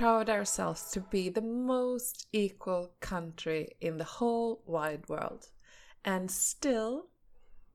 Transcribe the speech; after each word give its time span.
Pride 0.00 0.30
ourselves 0.30 0.90
to 0.92 1.00
be 1.00 1.28
the 1.28 1.42
most 1.42 2.26
equal 2.32 2.92
country 3.00 3.76
in 3.82 3.98
the 3.98 4.04
whole 4.04 4.62
wide 4.64 5.06
world. 5.10 5.48
And 6.06 6.30
still, 6.30 7.08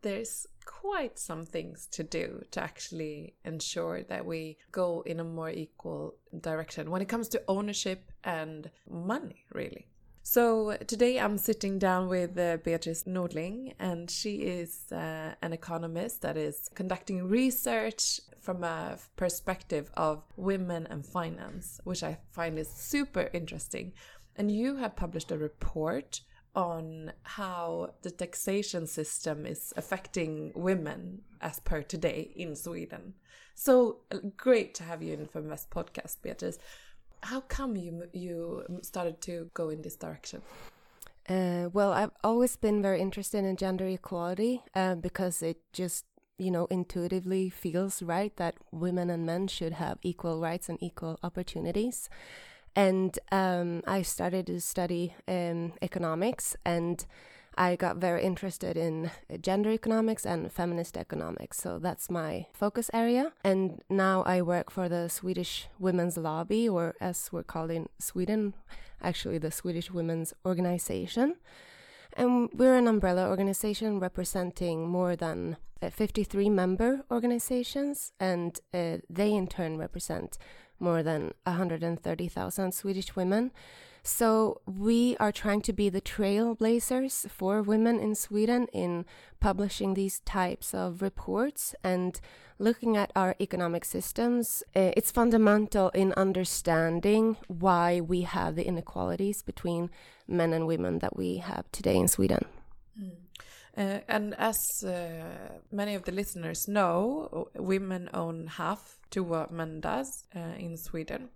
there's 0.02 0.48
quite 0.66 1.20
some 1.20 1.46
things 1.46 1.86
to 1.92 2.02
do 2.02 2.42
to 2.50 2.64
actually 2.64 3.36
ensure 3.46 4.02
that 4.06 4.26
we 4.26 4.58
go 4.72 5.04
in 5.06 5.20
a 5.20 5.24
more 5.24 5.52
equal 5.52 6.16
direction 6.42 6.90
when 6.90 7.04
it 7.04 7.08
comes 7.08 7.28
to 7.28 7.44
ownership 7.48 8.12
and 8.24 8.72
money, 8.90 9.46
really. 9.54 9.86
So 10.28 10.76
today 10.88 11.20
I'm 11.20 11.38
sitting 11.38 11.78
down 11.78 12.10
with 12.10 12.36
uh, 12.36 12.58
Beatrice 12.64 13.04
Nordling, 13.04 13.76
and 13.78 14.10
she 14.10 14.38
is 14.38 14.92
uh, 14.92 15.36
an 15.44 15.54
economist 15.54 16.24
that 16.24 16.36
is 16.36 16.68
conducting 16.74 17.30
research 17.30 18.20
from 18.42 18.64
a 18.64 18.98
perspective 19.18 19.92
of 19.96 20.24
women 20.36 20.88
and 20.90 21.06
finance, 21.06 21.80
which 21.84 22.02
I 22.02 22.18
find 22.32 22.58
is 22.58 22.68
super 22.68 23.30
interesting. 23.34 23.94
And 24.36 24.50
you 24.52 24.78
have 24.78 24.96
published 24.96 25.32
a 25.32 25.38
report 25.38 26.22
on 26.56 27.12
how 27.22 27.94
the 28.02 28.10
taxation 28.10 28.88
system 28.88 29.46
is 29.46 29.74
affecting 29.78 30.54
women 30.56 31.22
as 31.40 31.60
per 31.60 31.84
today 31.84 32.32
in 32.36 32.56
Sweden. 32.56 33.14
So 33.54 34.00
great 34.38 34.74
to 34.76 34.84
have 34.86 35.04
you 35.04 35.14
in 35.14 35.28
Feminvest 35.28 35.70
podcast, 35.70 36.24
Beatrice. 36.24 36.58
How 37.26 37.42
come 37.42 37.76
you 37.76 38.04
you 38.14 38.64
started 38.82 39.20
to 39.22 39.50
go 39.54 39.70
in 39.70 39.82
this 39.82 39.96
direction? 39.96 40.42
Uh, 41.28 41.70
well, 41.74 41.92
I've 41.92 42.12
always 42.24 42.56
been 42.56 42.82
very 42.82 43.02
interested 43.02 43.44
in 43.44 43.56
gender 43.58 43.88
equality 43.88 44.62
uh, 44.76 44.96
because 44.96 45.42
it 45.42 45.58
just 45.74 46.06
you 46.38 46.52
know 46.52 46.68
intuitively 46.70 47.50
feels 47.50 48.04
right 48.04 48.36
that 48.38 48.56
women 48.72 49.10
and 49.10 49.26
men 49.26 49.48
should 49.48 49.74
have 49.74 49.98
equal 50.04 50.40
rights 50.40 50.70
and 50.70 50.78
equal 50.82 51.18
opportunities 51.24 52.10
and 52.76 53.18
um, 53.32 53.82
I 53.88 54.02
started 54.02 54.48
to 54.48 54.60
study 54.60 55.16
um, 55.28 55.74
economics, 55.82 56.56
and 56.66 57.06
I 57.58 57.76
got 57.76 57.98
very 57.98 58.24
interested 58.24 58.76
in 58.78 59.12
gender 59.42 59.72
economics 59.72 60.26
and 60.26 60.52
feminist 60.52 60.98
economics. 60.98 61.58
So 61.58 61.80
that's 61.80 62.10
my 62.10 62.48
focus 62.54 62.90
area. 62.94 63.32
And 63.44 63.82
now 63.90 64.24
I 64.24 64.42
work 64.42 64.70
for 64.70 64.90
the 64.90 65.10
Swedish 65.10 65.68
Women's 65.80 66.18
Lobby, 66.18 66.68
or 66.68 66.96
as 67.00 67.30
we're 67.32 67.44
called 67.44 67.72
in 67.72 67.88
Sweden, 68.00 68.54
actually 69.02 69.38
the 69.38 69.52
Swedish 69.52 69.90
Women's 69.92 70.34
Organization. 70.46 71.36
And 72.14 72.50
we're 72.54 72.76
an 72.76 72.88
umbrella 72.88 73.30
organization 73.30 74.00
representing 74.00 74.88
more 74.88 75.16
than 75.16 75.58
uh, 75.82 75.90
53 75.90 76.50
member 76.50 77.04
organizations, 77.12 78.14
and 78.20 78.60
uh, 78.74 78.98
they 79.10 79.34
in 79.34 79.48
turn 79.48 79.78
represent 79.78 80.38
more 80.80 81.04
than 81.04 81.34
130,000 81.44 82.74
Swedish 82.74 83.16
women. 83.16 83.52
So 84.08 84.62
we 84.68 85.18
are 85.20 85.32
trying 85.32 85.62
to 85.62 85.74
be 85.74 85.90
the 85.90 86.00
trailblazers 86.00 87.28
for 87.28 87.64
women 87.64 88.00
in 88.00 88.14
Sweden 88.14 88.68
in 88.72 89.04
publishing 89.40 89.96
these 89.96 90.20
types 90.20 90.76
of 90.76 91.02
reports 91.02 91.74
and 91.84 92.22
looking 92.60 92.96
at 92.96 93.12
our 93.16 93.36
economic 93.42 93.84
systems. 93.84 94.62
Uh, 94.76 94.92
it's 94.96 95.10
fundamental 95.10 95.90
in 95.90 96.14
understanding 96.14 97.38
why 97.48 98.00
we 98.00 98.22
have 98.22 98.56
the 98.56 98.68
inequalities 98.68 99.42
between 99.42 99.90
men 100.28 100.54
and 100.54 100.68
women 100.68 101.00
that 101.00 101.18
we 101.18 101.38
have 101.38 101.66
today 101.72 101.98
in 101.98 102.08
Sweden. 102.08 102.46
Uh, 103.76 104.02
and 104.08 104.36
as 104.36 104.84
uh, 104.86 105.50
many 105.72 105.96
of 105.96 106.04
the 106.04 106.12
listeners 106.12 106.68
know, 106.68 107.50
women 107.56 108.08
own 108.14 108.46
half 108.46 109.00
to 109.10 109.24
what 109.24 109.52
men 109.52 109.82
does 109.82 110.26
uh, 110.36 110.40
in 110.60 110.78
Sweden. 110.78 111.30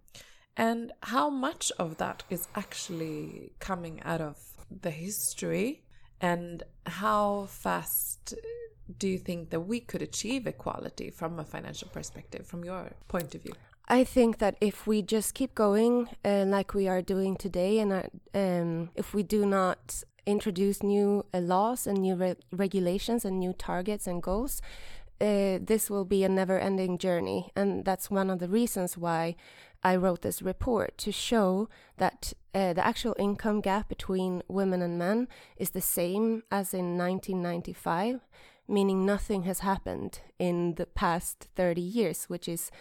And 0.60 0.92
how 1.04 1.30
much 1.30 1.72
of 1.80 1.98
that 2.00 2.24
is 2.30 2.50
actually 2.54 3.54
coming 3.60 4.02
out 4.04 4.20
of 4.20 4.38
the 4.70 4.92
history, 4.92 5.84
and 6.20 6.64
how 6.86 7.48
fast 7.50 8.34
do 8.98 9.08
you 9.08 9.18
think 9.18 9.52
that 9.52 9.62
we 9.62 9.80
could 9.80 10.02
achieve 10.02 10.46
equality 10.48 11.12
from 11.12 11.40
a 11.40 11.46
financial 11.46 11.88
perspective, 11.88 12.46
from 12.46 12.66
your 12.66 12.92
point 13.08 13.34
of 13.36 13.44
view? 13.44 13.54
I 13.88 14.04
think 14.04 14.40
that 14.40 14.58
if 14.60 14.86
we 14.86 15.02
just 15.02 15.34
keep 15.34 15.56
going 15.56 16.10
uh, 16.26 16.44
like 16.46 16.74
we 16.74 16.90
are 16.90 17.02
doing 17.02 17.38
today, 17.38 17.80
and 17.80 17.94
uh, 17.94 18.04
um, 18.34 18.90
if 18.96 19.14
we 19.14 19.24
do 19.24 19.46
not 19.46 20.04
introduce 20.26 20.84
new 20.84 21.26
uh, 21.34 21.40
laws 21.40 21.88
and 21.88 22.00
new 22.00 22.16
re 22.16 22.36
regulations 22.52 23.24
and 23.24 23.40
new 23.40 23.54
targets 23.54 24.08
and 24.08 24.22
goals, 24.22 24.62
uh, 25.22 25.60
this 25.62 25.90
will 25.90 26.06
be 26.06 26.24
a 26.24 26.30
never 26.30 26.60
ending 26.60 26.98
journey. 26.98 27.52
And 27.56 27.86
that's 27.86 28.12
one 28.12 28.30
of 28.30 28.40
the 28.40 28.48
reasons 28.48 28.98
why 28.98 29.36
I 29.84 29.96
wrote 29.96 30.22
this 30.22 30.42
report 30.42 30.98
to 31.00 31.12
show 31.12 31.70
that 31.98 32.34
uh, 32.54 32.74
the 32.74 32.86
actual 32.86 33.16
income 33.18 33.62
gap 33.62 33.88
between 33.88 34.44
women 34.48 34.82
and 34.82 34.98
men 34.98 35.28
is 35.58 35.70
the 35.72 35.82
same 35.82 36.44
as 36.52 36.74
in 36.74 36.98
1995, 36.98 38.22
meaning 38.68 39.06
nothing 39.06 39.44
has 39.44 39.60
happened 39.60 40.22
in 40.38 40.76
the 40.76 40.86
past 40.86 41.48
30 41.56 41.82
years, 41.82 42.26
which 42.26 42.48
is 42.48 42.72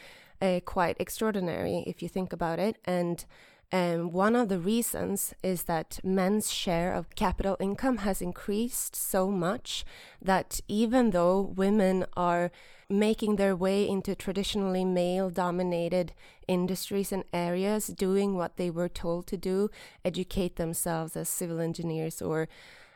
uh, 0.40 0.60
quite 0.64 0.96
extraordinary 0.98 1.84
if 1.86 2.02
you 2.02 2.08
think 2.08 2.32
about 2.32 2.58
it. 2.58 2.78
And 2.84 3.24
and 3.70 4.12
one 4.12 4.34
of 4.34 4.48
the 4.48 4.58
reasons 4.58 5.34
is 5.42 5.64
that 5.64 6.00
men's 6.02 6.50
share 6.50 6.94
of 6.94 7.14
capital 7.14 7.56
income 7.60 7.98
has 7.98 8.22
increased 8.22 8.96
so 8.96 9.30
much 9.30 9.84
that 10.22 10.60
even 10.68 11.10
though 11.10 11.40
women 11.40 12.06
are 12.16 12.50
making 12.88 13.36
their 13.36 13.54
way 13.54 13.86
into 13.86 14.14
traditionally 14.14 14.84
male 14.84 15.28
dominated 15.28 16.12
industries 16.46 17.12
and 17.12 17.24
areas, 17.34 17.88
doing 17.88 18.34
what 18.34 18.56
they 18.56 18.70
were 18.70 18.88
told 18.88 19.26
to 19.26 19.36
do, 19.36 19.70
educate 20.02 20.56
themselves 20.56 21.14
as 21.14 21.28
civil 21.28 21.60
engineers 21.60 22.22
or 22.22 22.48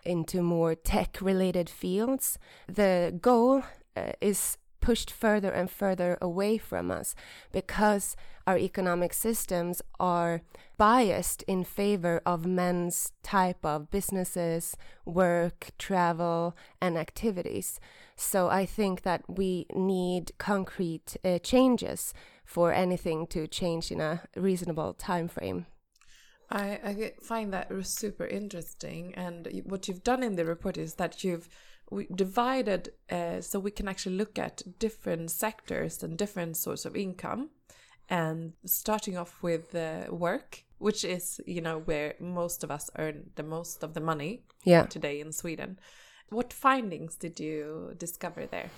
into 0.05 0.41
more 0.41 0.75
tech 0.75 1.19
related 1.21 1.69
fields, 1.69 2.39
the 2.67 3.17
goal 3.21 3.63
uh, 3.95 4.13
is 4.23 4.57
pushed 4.81 5.11
further 5.11 5.51
and 5.51 5.71
further 5.71 6.19
away 6.21 6.59
from 6.59 6.91
us 6.91 7.15
because 7.53 8.17
our 8.47 8.59
economic 8.59 9.13
systems 9.13 9.83
are 10.01 10.43
biased 10.77 11.43
in 11.45 11.65
favor 11.65 12.21
of 12.27 12.45
men's 12.45 13.13
type 13.23 13.65
of 13.65 13.91
businesses, 13.91 14.77
work, 15.05 15.71
travel, 15.79 16.57
and 16.81 16.99
activities. 16.99 17.79
So 18.17 18.49
I 18.49 18.67
think 18.67 19.03
that 19.03 19.23
we 19.29 19.67
need 19.75 20.33
concrete 20.39 21.17
uh, 21.25 21.39
changes 21.39 22.15
for 22.45 22.73
anything 22.73 23.27
to 23.29 23.47
change 23.47 23.91
in 23.91 24.01
a 24.01 24.23
reasonable 24.37 24.95
time 24.95 25.29
frame. 25.29 25.67
I, 26.51 26.81
I 26.85 27.13
find 27.23 27.53
that 27.53 27.69
super 27.87 28.27
interesting. 28.27 29.15
And 29.15 29.63
what 29.65 29.89
you've 29.89 30.05
done 30.05 30.23
in 30.23 30.37
the 30.37 30.45
report 30.45 30.77
is 30.77 30.95
that 30.95 31.25
you've 31.25 31.49
divided 32.15 32.91
uh, 33.11 33.41
so 33.41 33.59
we 33.59 33.71
can 33.71 33.89
actually 33.89 34.17
look 34.17 34.39
at 34.39 34.63
different 34.79 35.31
sectors 35.31 36.03
and 36.03 36.17
different 36.17 36.57
sources 36.57 36.87
of 36.87 36.97
income 36.97 37.51
and 38.09 38.53
starting 38.65 39.17
off 39.17 39.43
with 39.43 39.75
uh, 39.75 40.05
work 40.11 40.65
which 40.79 41.05
is 41.05 41.41
you 41.47 41.61
know 41.61 41.79
where 41.79 42.15
most 42.19 42.65
of 42.65 42.71
us 42.71 42.91
earn 42.99 43.31
the 43.37 43.43
most 43.43 43.83
of 43.83 43.95
the 43.95 44.01
money 44.01 44.43
yeah. 44.65 44.85
today 44.85 45.21
in 45.21 45.33
sweden 45.33 45.79
what 46.31 46.53
findings 46.53 47.17
did 47.17 47.39
you 47.39 47.95
discover 47.99 48.47
there 48.47 48.71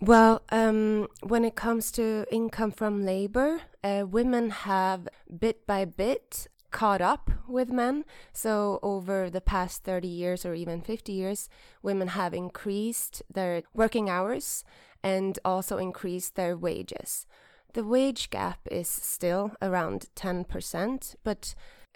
well, 0.00 0.42
um, 0.50 1.08
when 1.22 1.44
it 1.44 1.54
comes 1.54 1.90
to 1.92 2.26
income 2.30 2.72
from 2.72 3.06
labor, 3.06 3.60
uh, 3.82 4.04
women 4.06 4.50
have 4.50 5.08
bit 5.38 5.66
by 5.66 5.84
bit 5.84 6.48
caught 6.70 7.00
up 7.00 7.30
with 7.46 7.70
men. 7.70 8.04
So, 8.32 8.80
over 8.82 9.30
the 9.30 9.40
past 9.40 9.84
30 9.84 10.08
years 10.08 10.44
or 10.44 10.54
even 10.54 10.80
50 10.80 11.12
years, 11.12 11.48
women 11.82 12.08
have 12.08 12.34
increased 12.34 13.22
their 13.32 13.62
working 13.72 14.10
hours 14.10 14.64
and 15.02 15.38
also 15.44 15.78
increased 15.78 16.34
their 16.34 16.56
wages. 16.56 17.26
The 17.74 17.84
wage 17.84 18.30
gap 18.30 18.60
is 18.70 18.88
still 18.88 19.52
around 19.60 20.06
10%, 20.14 21.16
but 21.24 21.54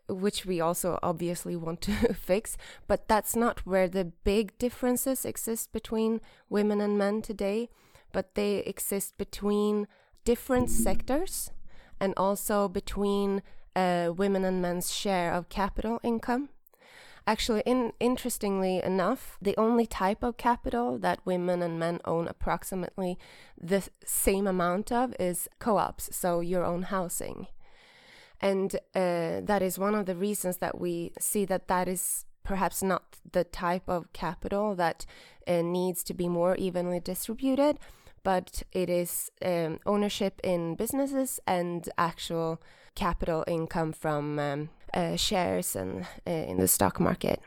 which 0.08 0.44
we 0.44 0.60
also 0.60 0.98
obviously 1.04 1.54
want 1.54 1.80
to 1.82 1.92
fix, 2.14 2.56
but 2.88 3.06
that's 3.06 3.36
not 3.36 3.64
where 3.64 3.86
the 3.88 4.04
big 4.04 4.58
differences 4.58 5.24
exist 5.24 5.72
between 5.72 6.20
women 6.48 6.80
and 6.80 6.98
men 6.98 7.22
today, 7.22 7.68
but 8.12 8.34
they 8.34 8.56
exist 8.58 9.16
between 9.18 9.86
different 10.24 10.68
sectors 10.68 11.52
and 12.00 12.12
also 12.16 12.68
between 12.68 13.40
uh, 13.76 14.12
women 14.16 14.44
and 14.44 14.60
men's 14.60 14.92
share 14.92 15.32
of 15.32 15.48
capital 15.48 16.00
income. 16.02 16.48
Actually, 17.28 17.62
in, 17.66 17.92
interestingly 18.00 18.82
enough, 18.82 19.36
the 19.42 19.54
only 19.58 19.84
type 19.84 20.22
of 20.22 20.38
capital 20.38 20.96
that 20.96 21.20
women 21.26 21.60
and 21.60 21.78
men 21.78 22.00
own 22.06 22.26
approximately 22.26 23.18
the 23.60 23.86
same 24.02 24.46
amount 24.46 24.90
of 24.90 25.14
is 25.20 25.46
co 25.58 25.76
ops, 25.76 26.08
so 26.16 26.40
your 26.40 26.64
own 26.64 26.84
housing. 26.84 27.46
And 28.40 28.74
uh, 28.94 29.42
that 29.44 29.60
is 29.60 29.78
one 29.78 29.94
of 29.94 30.06
the 30.06 30.16
reasons 30.16 30.56
that 30.56 30.80
we 30.80 31.12
see 31.20 31.44
that 31.44 31.68
that 31.68 31.86
is 31.86 32.24
perhaps 32.44 32.82
not 32.82 33.18
the 33.30 33.44
type 33.44 33.90
of 33.90 34.10
capital 34.14 34.74
that 34.76 35.04
uh, 35.46 35.60
needs 35.60 36.02
to 36.04 36.14
be 36.14 36.28
more 36.28 36.56
evenly 36.56 36.98
distributed 36.98 37.78
but 38.24 38.62
it 38.72 38.90
is 38.90 39.30
um, 39.44 39.78
ownership 39.86 40.40
in 40.42 40.74
businesses 40.74 41.40
and 41.46 41.88
actual 41.96 42.60
capital 42.94 43.44
income 43.46 43.92
from 43.92 44.38
um, 44.38 44.68
uh, 44.94 45.16
shares 45.16 45.76
and 45.76 46.06
uh, 46.26 46.30
in 46.30 46.58
the 46.58 46.68
stock 46.68 47.00
market. 47.00 47.40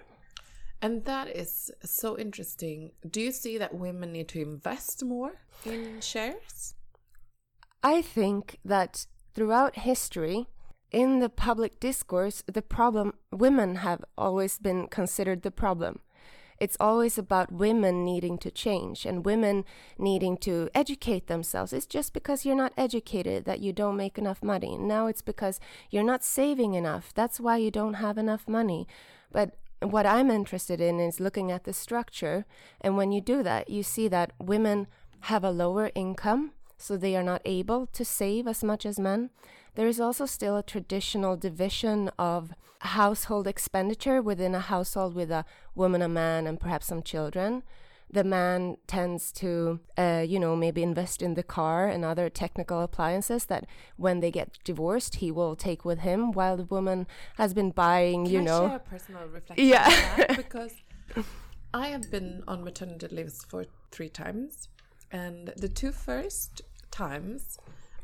And 0.82 1.06
that 1.06 1.28
is 1.28 1.72
so 1.84 2.18
interesting. 2.18 2.92
Do 3.10 3.22
you 3.22 3.32
see 3.32 3.58
that 3.60 3.74
women 3.74 4.12
need 4.12 4.28
to 4.30 4.42
invest 4.42 5.04
more 5.06 5.34
in 5.64 6.02
shares? 6.02 6.74
I 7.84 8.02
think 8.02 8.58
that 8.66 9.06
throughout 9.36 9.76
history, 9.76 10.48
in 10.92 11.20
the 11.20 11.30
public 11.30 11.80
discourse, 11.80 12.44
the 12.52 12.62
problem, 12.62 13.14
women 13.32 13.76
have 13.76 14.04
always 14.18 14.58
been 14.58 14.88
considered 14.88 15.44
the 15.44 15.52
problem. 15.52 16.00
It's 16.62 16.78
always 16.80 17.18
about 17.18 17.52
women 17.52 18.06
needing 18.06 18.38
to 18.38 18.52
change 18.52 19.04
and 19.04 19.26
women 19.26 19.66
needing 19.98 20.38
to 20.46 20.70
educate 20.76 21.26
themselves. 21.26 21.74
It's 21.74 21.88
just 21.88 22.14
because 22.14 22.46
you're 22.46 22.56
not 22.56 22.72
educated 22.78 23.46
that 23.46 23.62
you 23.62 23.74
don't 23.74 23.98
make 23.98 24.20
enough 24.20 24.44
money. 24.44 24.78
Now 24.78 25.08
it's 25.08 25.24
because 25.24 25.60
you're 25.90 26.04
not 26.04 26.24
saving 26.24 26.76
enough. 26.76 27.16
That's 27.16 27.40
why 27.40 27.58
you 27.58 27.72
don't 27.72 27.96
have 27.96 28.20
enough 28.20 28.48
money. 28.48 28.88
But 29.32 29.58
what 29.80 30.06
I'm 30.06 30.30
interested 30.30 30.80
in 30.80 31.00
is 31.00 31.20
looking 31.20 31.52
at 31.52 31.64
the 31.64 31.74
structure. 31.74 32.46
And 32.80 32.96
when 32.96 33.12
you 33.12 33.22
do 33.22 33.42
that, 33.42 33.72
you 33.72 33.82
see 33.82 34.08
that 34.10 34.32
women 34.40 34.86
have 35.22 35.44
a 35.44 35.50
lower 35.50 35.90
income, 35.96 36.52
so 36.78 36.96
they 36.96 37.16
are 37.16 37.24
not 37.24 37.42
able 37.44 37.88
to 37.88 38.06
save 38.06 38.48
as 38.48 38.64
much 38.64 38.86
as 38.86 39.00
men. 39.00 39.32
There 39.76 39.88
is 39.88 40.00
also 40.00 40.26
still 40.26 40.58
a 40.58 40.64
traditional 40.64 41.38
division 41.38 42.10
of 42.20 42.54
household 42.80 43.48
expenditure 43.48 44.22
within 44.22 44.54
a 44.56 44.60
household 44.60 45.16
with 45.16 45.32
a 45.32 45.46
woman, 45.76 46.02
a 46.02 46.10
man, 46.10 46.48
and 46.48 46.60
perhaps 46.60 46.88
some 46.88 47.02
children. 47.04 47.64
The 48.14 48.26
man 48.26 48.76
tends 48.88 49.32
to, 49.34 49.80
uh, 49.98 50.26
you 50.28 50.38
know, 50.38 50.54
maybe 50.58 50.84
invest 50.84 51.22
in 51.22 51.36
the 51.36 51.44
car 51.44 51.88
and 51.88 52.04
other 52.04 52.30
technical 52.30 52.82
appliances 52.82 53.46
that 53.46 53.66
when 53.96 54.20
they 54.20 54.32
get 54.32 54.58
divorced, 54.66 55.16
he 55.16 55.32
will 55.32 55.56
take 55.56 55.86
with 55.86 56.00
him, 56.00 56.34
while 56.34 56.58
the 56.58 56.66
woman 56.66 57.08
has 57.38 57.54
been 57.54 57.72
buying, 57.72 58.26
Can 58.26 58.34
you 58.34 58.40
I 58.42 58.44
know. 58.44 58.68
share 58.68 58.76
a 58.76 58.80
personal 58.80 59.26
reflection 59.28 59.68
Yeah. 59.68 59.90
that? 59.90 60.36
Because 60.44 60.74
I 61.74 61.88
have 61.88 62.12
been 62.12 62.44
on 62.50 62.66
maternity 62.66 63.08
leaves 63.08 63.46
for 63.46 63.66
three 63.92 64.10
times, 64.10 64.68
and 65.10 65.54
the 65.56 65.70
two 65.70 65.94
first 65.94 66.62
times 66.92 67.58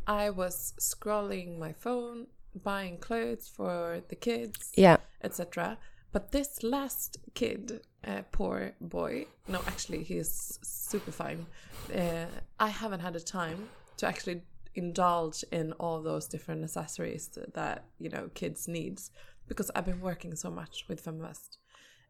I 0.07 0.29
was 0.29 0.73
scrolling 0.79 1.59
my 1.59 1.73
phone, 1.73 2.27
buying 2.63 2.97
clothes 2.97 3.47
for 3.47 4.01
the 4.07 4.15
kids, 4.15 4.71
Yeah. 4.75 4.97
etc. 5.21 5.77
But 6.13 6.31
this 6.31 6.63
last 6.63 7.17
kid, 7.33 7.81
uh, 8.05 8.21
poor 8.31 8.73
boy, 8.79 9.27
no, 9.47 9.59
actually, 9.67 10.03
he's 10.03 10.57
super 10.63 11.11
fine. 11.11 11.45
Uh, 11.93 12.27
I 12.59 12.69
haven't 12.69 13.01
had 13.01 13.15
a 13.15 13.19
time 13.19 13.69
to 13.97 14.07
actually 14.07 14.41
indulge 14.73 15.43
in 15.51 15.73
all 15.73 16.01
those 16.01 16.27
different 16.27 16.63
accessories 16.63 17.29
that 17.53 17.85
you 17.99 18.09
know 18.09 18.29
kids 18.35 18.67
needs 18.67 19.11
because 19.47 19.71
I've 19.75 19.85
been 19.85 20.01
working 20.01 20.35
so 20.35 20.49
much 20.51 20.85
with 20.87 21.03
Feminvest. 21.03 21.57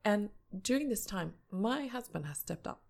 And 0.05 0.29
during 0.61 0.89
this 0.89 1.05
time, 1.05 1.33
my 1.51 1.87
husband 1.87 2.25
has 2.25 2.37
stepped 2.39 2.67
up. 2.67 2.81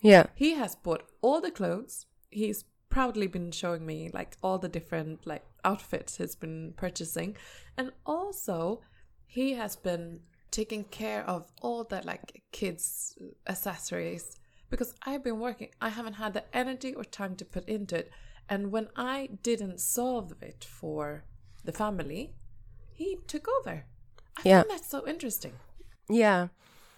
Yeah. 0.00 0.26
He 0.34 0.54
has 0.54 0.74
bought 0.76 1.04
all 1.20 1.40
the 1.40 1.50
clothes. 1.50 2.06
He's 2.30 2.64
proudly 2.92 3.26
been 3.26 3.50
showing 3.50 3.86
me 3.86 4.10
like 4.12 4.36
all 4.42 4.58
the 4.58 4.68
different 4.68 5.26
like 5.26 5.44
outfits 5.64 6.18
he's 6.18 6.34
been 6.34 6.74
purchasing. 6.76 7.34
And 7.78 7.90
also 8.04 8.82
he 9.26 9.54
has 9.54 9.76
been 9.76 10.20
taking 10.50 10.84
care 10.84 11.24
of 11.26 11.46
all 11.62 11.84
the 11.84 12.02
like 12.04 12.42
kids 12.52 13.16
accessories 13.48 14.36
because 14.68 14.94
I've 15.06 15.24
been 15.24 15.40
working. 15.40 15.68
I 15.80 15.88
haven't 15.88 16.14
had 16.14 16.34
the 16.34 16.44
energy 16.54 16.94
or 16.94 17.04
time 17.04 17.34
to 17.36 17.46
put 17.46 17.66
into 17.66 17.96
it. 17.96 18.10
And 18.46 18.70
when 18.70 18.88
I 18.94 19.30
didn't 19.42 19.80
solve 19.80 20.34
it 20.42 20.62
for 20.62 21.24
the 21.64 21.72
family, 21.72 22.34
he 22.92 23.16
took 23.26 23.46
over. 23.48 23.86
I 24.36 24.42
Yeah. 24.44 24.62
find 24.62 24.70
that 24.78 24.84
so 24.84 25.08
interesting. 25.08 25.54
Yeah. 26.10 26.48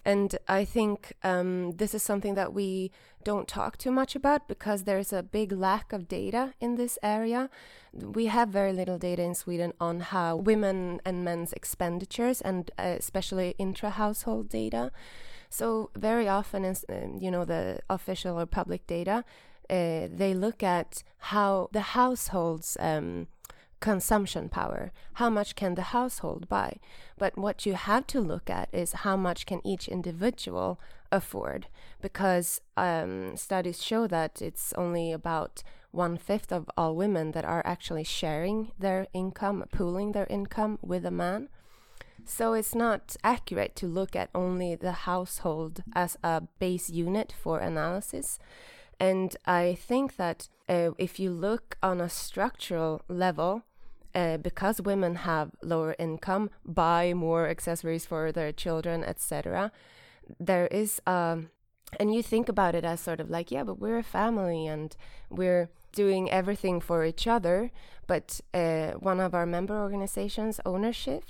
And 0.03 0.37
I 0.47 0.65
think 0.65 1.13
um, 1.23 1.71
this 1.77 1.93
is 1.93 2.03
something 2.03 2.35
that 2.35 2.53
we 2.53 2.91
don't 3.25 3.47
talk 3.47 3.77
too 3.77 3.91
much 3.91 4.15
about 4.15 4.47
because 4.47 4.83
there's 4.83 5.11
a 5.11 5.23
big 5.23 5.51
lack 5.51 5.91
of 5.91 6.07
data 6.07 6.53
in 6.61 6.75
this 6.75 6.97
area. 7.03 7.49
We 7.91 8.27
have 8.27 8.49
very 8.49 8.71
little 8.71 8.99
data 8.99 9.23
in 9.23 9.35
Sweden 9.35 9.73
on 9.81 9.99
how 9.99 10.37
women 10.37 11.01
and 11.03 11.25
men's 11.25 11.51
expenditures 11.51 12.39
and 12.39 12.71
uh, 12.79 12.95
especially 12.99 13.55
intra 13.57 13.89
household 13.89 14.47
data. 14.47 14.91
So, 15.49 15.89
very 15.95 16.27
often, 16.27 16.63
in, 16.65 16.75
um, 16.89 17.17
you 17.19 17.31
know, 17.31 17.45
the 17.45 17.79
official 17.89 18.39
or 18.39 18.45
public 18.45 18.85
data, 18.87 19.23
uh, 19.69 20.07
they 20.21 20.33
look 20.33 20.61
at 20.61 21.03
how 21.31 21.69
the 21.71 21.81
household's 21.99 22.77
um, 22.79 23.27
consumption 23.79 24.49
power. 24.49 24.91
How 25.13 25.29
much 25.29 25.55
can 25.55 25.75
the 25.75 25.89
household 25.97 26.47
buy? 26.49 26.77
But 27.17 27.37
what 27.37 27.65
you 27.65 27.73
have 27.73 28.05
to 28.07 28.19
look 28.19 28.49
at 28.49 28.69
is 28.73 29.03
how 29.05 29.15
much 29.15 29.45
can 29.45 29.61
each 29.63 29.87
individual 29.87 30.79
afford, 31.15 31.67
because 32.01 32.61
um, 32.77 33.35
studies 33.37 33.81
show 33.81 34.07
that 34.07 34.41
it's 34.41 34.73
only 34.73 35.11
about 35.11 35.63
one 35.91 36.17
fifth 36.17 36.51
of 36.51 36.69
all 36.77 36.95
women 36.95 37.31
that 37.31 37.45
are 37.45 37.63
actually 37.65 38.03
sharing 38.03 38.71
their 38.77 39.07
income, 39.13 39.63
pooling 39.71 40.11
their 40.11 40.27
income 40.29 40.77
with 40.81 41.05
a 41.05 41.11
man. 41.11 41.49
So 42.25 42.53
it's 42.53 42.75
not 42.75 43.15
accurate 43.23 43.75
to 43.77 43.87
look 43.87 44.15
at 44.15 44.29
only 44.33 44.75
the 44.75 44.91
household 44.91 45.83
as 45.93 46.17
a 46.23 46.41
base 46.59 46.89
unit 46.89 47.31
for 47.31 47.59
analysis. 47.59 48.39
And 48.99 49.35
I 49.45 49.77
think 49.79 50.15
that 50.15 50.49
uh, 50.67 50.91
if 50.97 51.19
you 51.19 51.31
look 51.31 51.77
on 51.83 52.01
a 52.01 52.09
structural 52.09 53.01
level, 53.07 53.63
uh, 54.15 54.37
because 54.37 54.81
women 54.81 55.15
have 55.15 55.51
lower 55.61 55.95
income, 55.99 56.49
buy 56.65 57.13
more 57.13 57.47
accessories 57.47 58.05
for 58.05 58.31
their 58.31 58.51
children, 58.51 59.03
etc., 59.03 59.71
there 60.39 60.67
is 60.67 61.01
um, 61.05 61.49
and 61.99 62.13
you 62.13 62.21
think 62.21 62.49
about 62.49 62.75
it 62.75 62.83
as 62.83 62.99
sort 62.99 63.19
of 63.19 63.29
like, 63.29 63.51
yeah, 63.51 63.63
but 63.63 63.79
we're 63.79 63.99
a 63.99 64.03
family 64.03 64.67
and 64.67 64.95
we're 65.29 65.69
doing 65.93 66.29
everything 66.29 66.79
for 66.81 67.05
each 67.05 67.27
other. 67.27 67.71
But 68.07 68.41
uh, 68.53 68.91
one 68.93 69.19
of 69.19 69.33
our 69.33 69.45
member 69.45 69.79
organizations, 69.79 70.59
Ownership, 70.65 71.23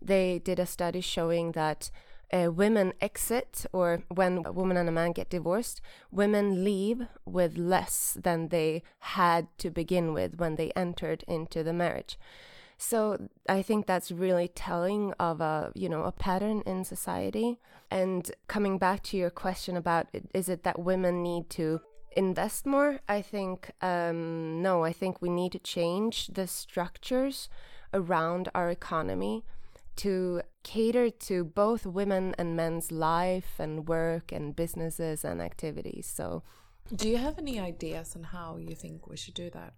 they 0.00 0.38
did 0.38 0.58
a 0.58 0.66
study 0.66 1.00
showing 1.00 1.52
that 1.52 1.90
uh, 2.32 2.50
women 2.52 2.92
exit, 3.00 3.66
or 3.72 4.04
when 4.08 4.42
a 4.44 4.52
woman 4.52 4.76
and 4.76 4.88
a 4.88 4.92
man 4.92 5.12
get 5.12 5.30
divorced, 5.30 5.80
women 6.12 6.62
leave 6.62 7.06
with 7.24 7.56
less 7.56 8.16
than 8.20 8.48
they 8.48 8.82
had 9.00 9.48
to 9.58 9.68
begin 9.68 10.12
with 10.12 10.38
when 10.38 10.54
they 10.54 10.70
entered 10.76 11.24
into 11.26 11.64
the 11.64 11.72
marriage. 11.72 12.16
So 12.82 13.28
I 13.46 13.60
think 13.60 13.86
that's 13.86 14.10
really 14.10 14.48
telling 14.48 15.12
of 15.20 15.40
a 15.42 15.70
you 15.74 15.88
know 15.88 16.04
a 16.04 16.12
pattern 16.12 16.62
in 16.64 16.84
society. 16.84 17.58
And 17.90 18.30
coming 18.48 18.78
back 18.78 19.02
to 19.08 19.16
your 19.18 19.30
question 19.30 19.76
about 19.76 20.06
is 20.32 20.48
it 20.48 20.62
that 20.62 20.78
women 20.78 21.22
need 21.22 21.50
to 21.50 21.80
invest 22.16 22.64
more? 22.64 23.00
I 23.06 23.20
think 23.20 23.70
um, 23.82 24.62
no. 24.62 24.82
I 24.82 24.92
think 24.94 25.20
we 25.20 25.28
need 25.28 25.52
to 25.52 25.58
change 25.58 26.28
the 26.28 26.46
structures 26.46 27.50
around 27.92 28.48
our 28.54 28.70
economy 28.70 29.44
to 29.96 30.40
cater 30.62 31.10
to 31.10 31.44
both 31.44 31.84
women 31.84 32.34
and 32.38 32.56
men's 32.56 32.90
life 32.90 33.52
and 33.58 33.86
work 33.88 34.32
and 34.32 34.56
businesses 34.56 35.22
and 35.24 35.42
activities. 35.42 36.06
So, 36.06 36.42
Do 36.96 37.08
you 37.08 37.18
have 37.18 37.36
any 37.38 37.60
ideas 37.60 38.16
on 38.16 38.22
how 38.22 38.56
you 38.56 38.74
think 38.74 39.06
we 39.06 39.16
should 39.18 39.34
do 39.34 39.50
that? 39.50 39.74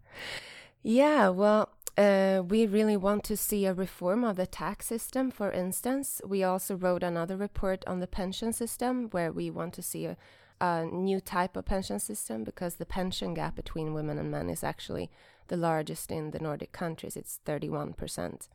yeah, 0.82 1.28
well, 1.30 1.71
uh, 1.96 2.42
we 2.46 2.66
really 2.66 2.96
want 2.96 3.22
to 3.25 3.37
see 3.37 3.66
a 3.66 3.75
reform 3.75 4.25
of 4.25 4.37
the 4.37 4.46
tax 4.46 4.87
system, 4.87 5.30
for 5.30 5.50
instance. 5.52 6.20
We 6.25 6.42
also 6.42 6.75
wrote 6.75 7.02
another 7.02 7.37
report 7.37 7.84
on 7.87 8.00
the 8.00 8.06
pension 8.06 8.52
system 8.52 9.08
where 9.11 9.30
we 9.30 9.50
want 9.50 9.75
to 9.75 9.82
see 9.82 10.06
a, 10.06 10.16
a 10.61 10.87
new 10.87 11.20
type 11.20 11.56
of 11.56 11.66
pension 11.66 11.99
system 11.99 12.44
because 12.44 12.76
the 12.76 12.87
pension 12.87 13.34
gap 13.34 13.56
between 13.56 13.92
women 13.92 14.18
and 14.18 14.30
men 14.30 14.49
is 14.49 14.64
actually 14.64 15.11
the 15.49 15.56
largest 15.56 16.11
in 16.11 16.30
the 16.30 16.38
Nordic 16.38 16.72
countries. 16.72 17.16
It's 17.16 17.40
31%. 17.44 18.49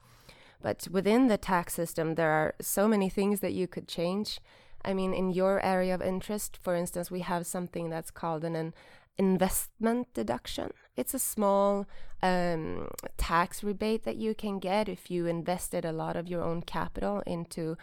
But 0.62 0.88
within 0.90 1.28
the 1.28 1.38
tax 1.38 1.76
system, 1.76 2.16
there 2.16 2.32
are 2.32 2.56
so 2.60 2.88
many 2.88 3.10
things 3.10 3.42
that 3.42 3.54
you 3.54 3.68
could 3.68 3.88
change. 3.88 4.40
I 4.84 4.94
mean, 4.94 5.14
in 5.14 5.32
your 5.32 5.64
area 5.64 5.94
of 5.94 6.02
interest, 6.02 6.58
for 6.60 6.76
instance, 6.76 7.12
we 7.12 7.20
have 7.20 7.46
something 7.46 7.92
that's 7.92 8.10
called 8.10 8.44
an, 8.44 8.56
an 8.56 8.74
investment 9.20 10.12
deduction. 10.16 10.72
It's 10.98 11.14
a 11.14 11.20
small 11.20 11.86
um, 12.22 12.90
tax 13.18 13.64
rebate 13.64 14.04
that 14.04 14.18
you 14.18 14.34
can 14.34 14.60
get 14.60 14.90
if 14.90 15.10
you 15.10 15.28
invested 15.28 15.86
a 15.86 15.92
lot 15.92 16.16
of 16.16 16.28
your 16.28 16.44
own 16.44 16.64
capital 16.64 17.22
into 17.26 17.78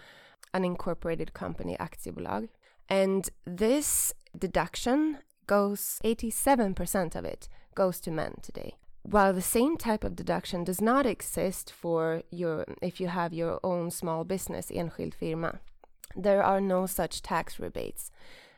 an 0.53 0.65
incorporated 0.65 1.33
company, 1.33 1.77
aktiebolag. 1.79 2.49
And 2.89 3.31
this 3.47 4.13
deduction 4.37 5.19
goes, 5.47 6.01
87% 6.05 7.15
of 7.15 7.25
it 7.25 7.49
goes 7.75 8.01
to 8.01 8.11
men 8.11 8.35
today. 8.43 8.75
While 9.03 9.33
the 9.33 9.43
same 9.43 9.77
type 9.77 10.05
of 10.05 10.17
deduction 10.17 10.65
does 10.65 10.81
not 10.81 11.07
exist 11.07 11.71
for 11.71 12.23
your 12.31 12.65
if 12.81 13.01
you 13.01 13.09
have 13.09 13.35
your 13.35 13.61
own 13.63 13.91
small 13.91 14.25
business 14.25 14.71
enskild 14.71 15.13
firma 15.13 15.61
there 16.17 16.43
are 16.43 16.61
no 16.61 16.87
such 16.87 17.23
tax 17.23 17.59
rebates. 17.59 18.11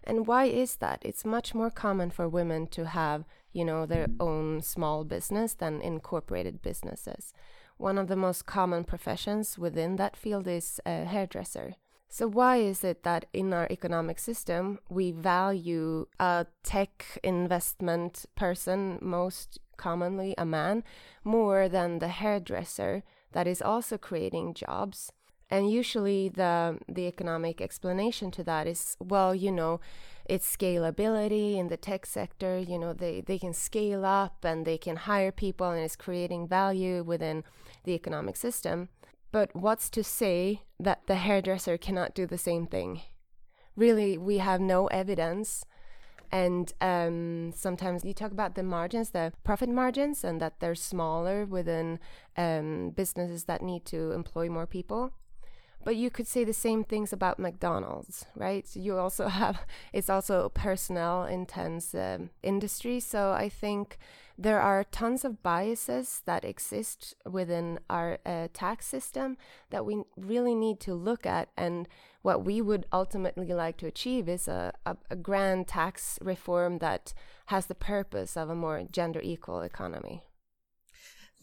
And 0.04 0.26
why 0.26 0.44
is 0.44 0.76
that? 0.76 1.00
It's 1.02 1.24
much 1.24 1.54
more 1.54 1.70
common 1.70 2.10
for 2.10 2.28
women 2.28 2.66
to 2.68 2.86
have 2.86 3.24
you 3.56 3.64
know, 3.64 3.86
their 3.86 4.08
own 4.20 4.60
small 4.60 5.02
business 5.02 5.54
than 5.54 5.80
incorporated 5.80 6.60
businesses. 6.60 7.32
One 7.78 7.96
of 7.96 8.08
the 8.08 8.16
most 8.16 8.44
common 8.44 8.84
professions 8.84 9.58
within 9.58 9.96
that 9.96 10.14
field 10.14 10.46
is 10.46 10.78
a 10.84 11.04
hairdresser. 11.04 11.76
So, 12.08 12.28
why 12.28 12.58
is 12.58 12.84
it 12.84 13.02
that 13.02 13.24
in 13.32 13.54
our 13.54 13.66
economic 13.70 14.18
system 14.18 14.78
we 14.90 15.10
value 15.10 16.06
a 16.20 16.46
tech 16.62 17.18
investment 17.24 18.26
person, 18.36 18.98
most 19.00 19.58
commonly 19.78 20.34
a 20.36 20.44
man, 20.44 20.84
more 21.24 21.68
than 21.68 21.98
the 21.98 22.08
hairdresser 22.08 23.02
that 23.32 23.46
is 23.46 23.62
also 23.62 23.96
creating 23.96 24.52
jobs? 24.52 25.10
And 25.48 25.70
usually, 25.70 26.28
the, 26.28 26.78
the 26.88 27.06
economic 27.06 27.60
explanation 27.60 28.30
to 28.32 28.44
that 28.44 28.66
is 28.66 28.96
well, 29.00 29.34
you 29.34 29.50
know, 29.50 29.80
it's 30.28 30.56
scalability 30.56 31.56
in 31.56 31.68
the 31.68 31.76
tech 31.76 32.06
sector. 32.06 32.58
You 32.58 32.78
know, 32.78 32.92
they, 32.92 33.20
they 33.20 33.38
can 33.38 33.52
scale 33.52 34.04
up 34.04 34.44
and 34.44 34.66
they 34.66 34.78
can 34.78 34.96
hire 34.96 35.32
people 35.32 35.70
and 35.70 35.82
it's 35.84 35.96
creating 35.96 36.48
value 36.48 37.02
within 37.02 37.44
the 37.84 37.92
economic 37.92 38.36
system. 38.36 38.88
But 39.32 39.54
what's 39.54 39.90
to 39.90 40.02
say 40.02 40.62
that 40.80 41.06
the 41.06 41.16
hairdresser 41.16 41.76
cannot 41.76 42.14
do 42.14 42.26
the 42.26 42.38
same 42.38 42.66
thing? 42.66 43.02
Really, 43.76 44.16
we 44.16 44.38
have 44.38 44.60
no 44.60 44.86
evidence. 44.86 45.64
And 46.32 46.72
um, 46.80 47.52
sometimes 47.54 48.04
you 48.04 48.12
talk 48.12 48.32
about 48.32 48.54
the 48.54 48.62
margins, 48.62 49.10
the 49.10 49.32
profit 49.44 49.68
margins, 49.68 50.24
and 50.24 50.40
that 50.40 50.60
they're 50.60 50.74
smaller 50.74 51.44
within 51.44 52.00
um, 52.36 52.90
businesses 52.90 53.44
that 53.44 53.62
need 53.62 53.84
to 53.86 54.12
employ 54.12 54.48
more 54.48 54.66
people. 54.66 55.12
But 55.86 55.94
you 55.94 56.10
could 56.10 56.26
say 56.26 56.42
the 56.42 56.52
same 56.52 56.82
things 56.82 57.12
about 57.12 57.38
McDonald's, 57.38 58.26
right? 58.34 58.66
You 58.74 58.98
also 58.98 59.28
have, 59.40 59.64
it's 59.92 60.10
also 60.10 60.44
a 60.44 60.50
personnel 60.50 61.22
intense 61.22 61.94
um, 61.94 62.30
industry. 62.42 62.98
So 62.98 63.30
I 63.30 63.48
think 63.48 63.96
there 64.36 64.60
are 64.60 64.82
tons 64.82 65.24
of 65.24 65.44
biases 65.44 66.22
that 66.24 66.44
exist 66.44 67.14
within 67.24 67.78
our 67.88 68.18
uh, 68.26 68.48
tax 68.52 68.86
system 68.86 69.36
that 69.70 69.86
we 69.86 70.02
really 70.16 70.56
need 70.56 70.80
to 70.80 70.92
look 70.92 71.24
at. 71.24 71.50
And 71.56 71.86
what 72.22 72.44
we 72.44 72.60
would 72.60 72.86
ultimately 72.92 73.52
like 73.52 73.76
to 73.76 73.86
achieve 73.86 74.28
is 74.28 74.48
a, 74.48 74.72
a, 74.84 74.96
a 75.08 75.14
grand 75.14 75.68
tax 75.68 76.18
reform 76.20 76.78
that 76.78 77.14
has 77.46 77.66
the 77.66 77.76
purpose 77.76 78.36
of 78.36 78.50
a 78.50 78.56
more 78.56 78.82
gender 78.90 79.20
equal 79.22 79.60
economy. 79.60 80.24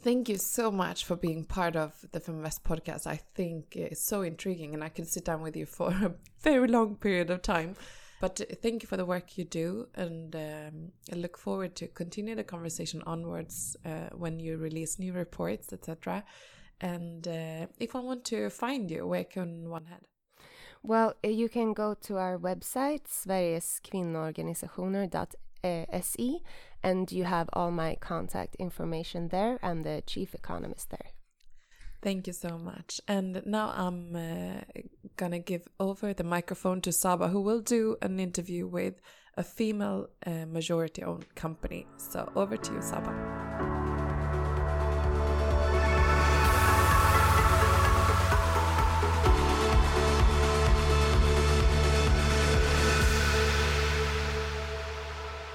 Thank 0.04 0.28
you 0.28 0.38
so 0.38 0.70
much 0.70 1.06
for 1.06 1.16
being 1.16 1.46
part 1.46 1.78
of 1.78 1.94
the 2.12 2.20
Feminvest 2.20 2.64
podcast. 2.64 3.08
I 3.08 3.22
think 3.36 3.78
it's 3.78 4.06
so 4.06 4.22
intriguing 4.22 4.74
and 4.74 4.84
I 4.84 4.90
can 4.90 5.06
sit 5.06 5.24
down 5.24 5.42
with 5.42 5.56
you 5.56 5.66
for 5.66 5.92
a 5.92 6.14
very 6.42 6.68
long 6.68 6.98
period 6.98 7.30
of 7.30 7.42
time. 7.42 7.78
But 8.20 8.42
thank 8.62 8.84
you 8.84 8.88
for 8.88 8.98
the 8.98 9.06
work 9.06 9.38
you 9.38 9.46
do, 9.46 9.88
and 9.96 10.36
um, 10.36 10.92
I 11.12 11.16
look 11.16 11.38
forward 11.38 11.76
to 11.78 11.88
continue 11.88 12.36
the 12.36 12.44
conversation 12.44 13.02
onwards 13.06 13.78
uh, 13.86 14.10
when 14.14 14.40
you 14.40 14.58
release 14.58 15.00
new 15.00 15.14
reports, 15.14 15.72
etc. 15.72 16.26
And 16.82 17.26
uh, 17.26 17.68
if 17.80 17.96
I 17.96 18.00
want 18.00 18.26
to 18.26 18.50
find 18.50 18.92
you, 18.92 19.08
where 19.08 19.24
can 19.24 19.70
one 19.70 19.86
head? 19.86 20.02
Well, 20.84 21.16
you 21.24 21.48
can 21.48 21.72
go 21.74 21.94
to 21.94 22.18
our 22.18 22.38
website, 22.38 23.08
sveriges 23.08 23.80
and 26.84 27.12
you 27.12 27.24
have 27.24 27.50
all 27.54 27.72
my 27.72 27.96
contact 27.96 28.56
information 28.56 29.30
there 29.30 29.60
and 29.62 29.84
the 29.84 30.04
chief 30.06 30.36
economist 30.36 30.90
there. 30.90 31.12
Thank 32.02 32.28
you 32.28 32.34
so 32.34 32.58
much. 32.58 33.00
And 33.08 33.42
now 33.46 33.74
I'm 33.76 34.16
uh, 34.16 34.62
gonna 35.16 35.40
give 35.40 35.68
over 35.80 36.14
the 36.14 36.26
microphone 36.26 36.82
to 36.82 36.92
Saba, 36.92 37.30
who 37.30 37.42
will 37.42 37.62
do 37.62 37.96
an 38.02 38.20
interview 38.20 38.68
with 38.68 38.96
a 39.38 39.44
female 39.44 40.10
uh, 40.26 40.46
majority 40.46 41.02
owned 41.04 41.34
company. 41.36 41.88
So 41.98 42.30
over 42.36 42.58
to 42.58 42.74
you, 42.74 42.82
Saba. 42.82 43.43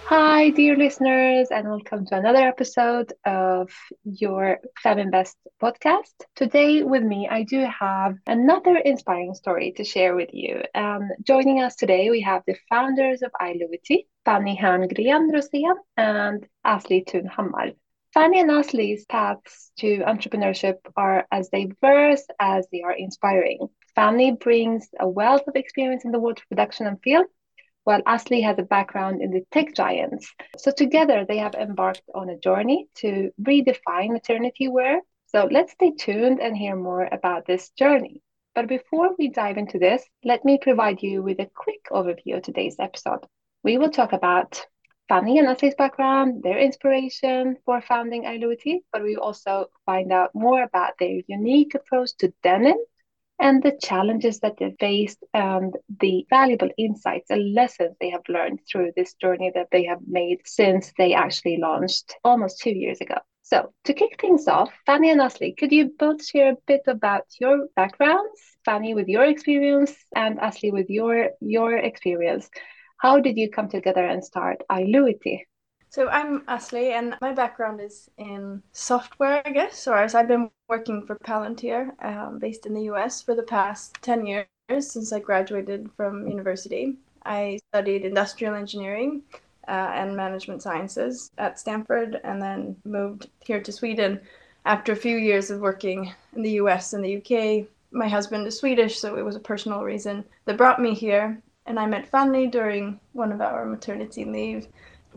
Hi, 0.08 0.48
dear 0.48 0.74
listeners, 0.74 1.48
and 1.50 1.68
welcome 1.68 2.06
to 2.06 2.16
another 2.16 2.38
episode 2.48 3.12
of 3.26 3.70
your 4.04 4.56
Feminvest 4.82 5.34
podcast. 5.62 6.14
Today, 6.34 6.82
with 6.82 7.02
me, 7.02 7.28
I 7.30 7.42
do 7.42 7.66
have 7.78 8.14
another 8.26 8.78
inspiring 8.78 9.34
story 9.34 9.74
to 9.76 9.84
share 9.84 10.14
with 10.14 10.30
you. 10.32 10.62
Um, 10.74 11.10
joining 11.24 11.60
us 11.60 11.76
today, 11.76 12.08
we 12.08 12.22
have 12.22 12.42
the 12.46 12.56
founders 12.70 13.20
of 13.20 13.32
Ilouity, 13.38 14.06
Fanny 14.24 14.56
Herngren 14.56 15.30
Rosén 15.30 15.74
and 15.98 16.46
Asli 16.66 17.06
Tunhammar. 17.06 17.72
Fanny 18.14 18.40
and 18.40 18.50
Asli's 18.50 19.04
paths 19.04 19.72
to 19.80 19.98
entrepreneurship 19.98 20.78
are 20.96 21.26
as 21.30 21.50
diverse 21.50 22.24
as 22.40 22.66
they 22.72 22.80
are 22.80 22.96
inspiring. 22.96 23.68
Fanny 23.94 24.30
brings 24.30 24.88
a 24.98 25.06
wealth 25.06 25.46
of 25.48 25.56
experience 25.56 26.06
in 26.06 26.12
the 26.12 26.18
water 26.18 26.44
production 26.48 26.86
and 26.86 26.98
field 27.02 27.26
while 27.84 28.02
Asli 28.02 28.42
has 28.42 28.58
a 28.58 28.62
background 28.62 29.22
in 29.22 29.30
the 29.30 29.44
tech 29.50 29.74
giants. 29.74 30.32
So 30.58 30.70
together 30.70 31.24
they 31.26 31.38
have 31.38 31.54
embarked 31.54 32.02
on 32.14 32.28
a 32.28 32.38
journey 32.38 32.88
to 32.96 33.30
redefine 33.40 34.10
maternity 34.10 34.68
wear. 34.68 35.00
So 35.26 35.48
let's 35.50 35.72
stay 35.72 35.92
tuned 35.92 36.40
and 36.40 36.56
hear 36.56 36.76
more 36.76 37.08
about 37.10 37.46
this 37.46 37.70
journey. 37.70 38.22
But 38.54 38.68
before 38.68 39.14
we 39.18 39.28
dive 39.28 39.56
into 39.56 39.78
this, 39.78 40.04
let 40.24 40.44
me 40.44 40.58
provide 40.60 41.02
you 41.02 41.22
with 41.22 41.38
a 41.38 41.50
quick 41.54 41.86
overview 41.90 42.36
of 42.36 42.42
today's 42.42 42.76
episode. 42.78 43.24
We 43.62 43.78
will 43.78 43.90
talk 43.90 44.12
about 44.12 44.66
Fanny 45.08 45.38
and 45.38 45.48
Asli's 45.48 45.74
background, 45.74 46.42
their 46.42 46.58
inspiration 46.58 47.56
for 47.64 47.80
founding 47.80 48.24
Ilouity, 48.24 48.80
but 48.92 49.02
we 49.02 49.16
will 49.16 49.22
also 49.22 49.66
find 49.86 50.12
out 50.12 50.34
more 50.34 50.62
about 50.62 50.94
their 50.98 51.22
unique 51.26 51.74
approach 51.74 52.16
to 52.18 52.32
denim 52.42 52.76
and 53.38 53.62
the 53.62 53.78
challenges 53.82 54.40
that 54.40 54.56
they 54.58 54.74
faced 54.80 55.22
and 55.34 55.74
the 56.00 56.26
valuable 56.30 56.70
insights 56.76 57.30
and 57.30 57.54
lessons 57.54 57.96
they 58.00 58.10
have 58.10 58.22
learned 58.28 58.60
through 58.70 58.92
this 58.96 59.14
journey 59.14 59.50
that 59.54 59.68
they 59.72 59.84
have 59.84 60.00
made 60.06 60.40
since 60.44 60.92
they 60.98 61.14
actually 61.14 61.58
launched 61.58 62.16
almost 62.24 62.60
two 62.60 62.70
years 62.70 63.00
ago. 63.00 63.16
So, 63.42 63.72
to 63.84 63.94
kick 63.94 64.20
things 64.20 64.46
off, 64.46 64.72
Fanny 64.84 65.10
and 65.10 65.20
Asli, 65.20 65.56
could 65.56 65.72
you 65.72 65.92
both 65.98 66.24
share 66.24 66.52
a 66.52 66.56
bit 66.66 66.82
about 66.86 67.24
your 67.40 67.68
backgrounds? 67.76 68.40
Fanny, 68.64 68.94
with 68.94 69.08
your 69.08 69.24
experience, 69.24 69.94
and 70.14 70.38
Asli, 70.38 70.72
with 70.72 70.90
your 70.90 71.30
your 71.40 71.76
experience. 71.78 72.50
How 72.98 73.20
did 73.20 73.38
you 73.38 73.50
come 73.50 73.68
together 73.68 74.04
and 74.04 74.22
start 74.22 74.62
Ilouity? 74.70 75.46
So 75.90 76.06
I'm 76.08 76.42
Asli, 76.42 76.92
and 76.92 77.16
my 77.22 77.32
background 77.32 77.80
is 77.80 78.10
in 78.18 78.62
software, 78.72 79.40
I 79.46 79.50
guess. 79.50 79.86
Or 79.86 79.96
as 79.96 80.14
I've 80.14 80.28
been 80.28 80.50
working 80.68 81.06
for 81.06 81.16
Palantir, 81.16 81.92
um, 82.04 82.38
based 82.38 82.66
in 82.66 82.74
the 82.74 82.82
U.S. 82.82 83.22
for 83.22 83.34
the 83.34 83.42
past 83.42 83.96
ten 84.02 84.26
years 84.26 84.46
since 84.80 85.14
I 85.14 85.18
graduated 85.18 85.90
from 85.96 86.28
university. 86.28 86.96
I 87.24 87.58
studied 87.72 88.04
industrial 88.04 88.54
engineering 88.54 89.22
uh, 89.66 89.90
and 89.94 90.14
management 90.14 90.62
sciences 90.62 91.30
at 91.38 91.58
Stanford, 91.58 92.20
and 92.22 92.40
then 92.40 92.76
moved 92.84 93.30
here 93.40 93.62
to 93.62 93.72
Sweden 93.72 94.20
after 94.66 94.92
a 94.92 94.96
few 94.96 95.16
years 95.16 95.50
of 95.50 95.60
working 95.60 96.12
in 96.36 96.42
the 96.42 96.58
U.S. 96.62 96.92
and 96.92 97.02
the 97.02 97.12
U.K. 97.12 97.66
My 97.92 98.08
husband 98.08 98.46
is 98.46 98.58
Swedish, 98.58 98.98
so 98.98 99.16
it 99.16 99.24
was 99.24 99.36
a 99.36 99.40
personal 99.40 99.82
reason 99.82 100.22
that 100.44 100.58
brought 100.58 100.82
me 100.82 100.92
here. 100.92 101.40
And 101.64 101.80
I 101.80 101.86
met 101.86 102.08
Fanny 102.08 102.46
during 102.46 103.00
one 103.14 103.32
of 103.32 103.40
our 103.40 103.64
maternity 103.64 104.26
leave 104.26 104.68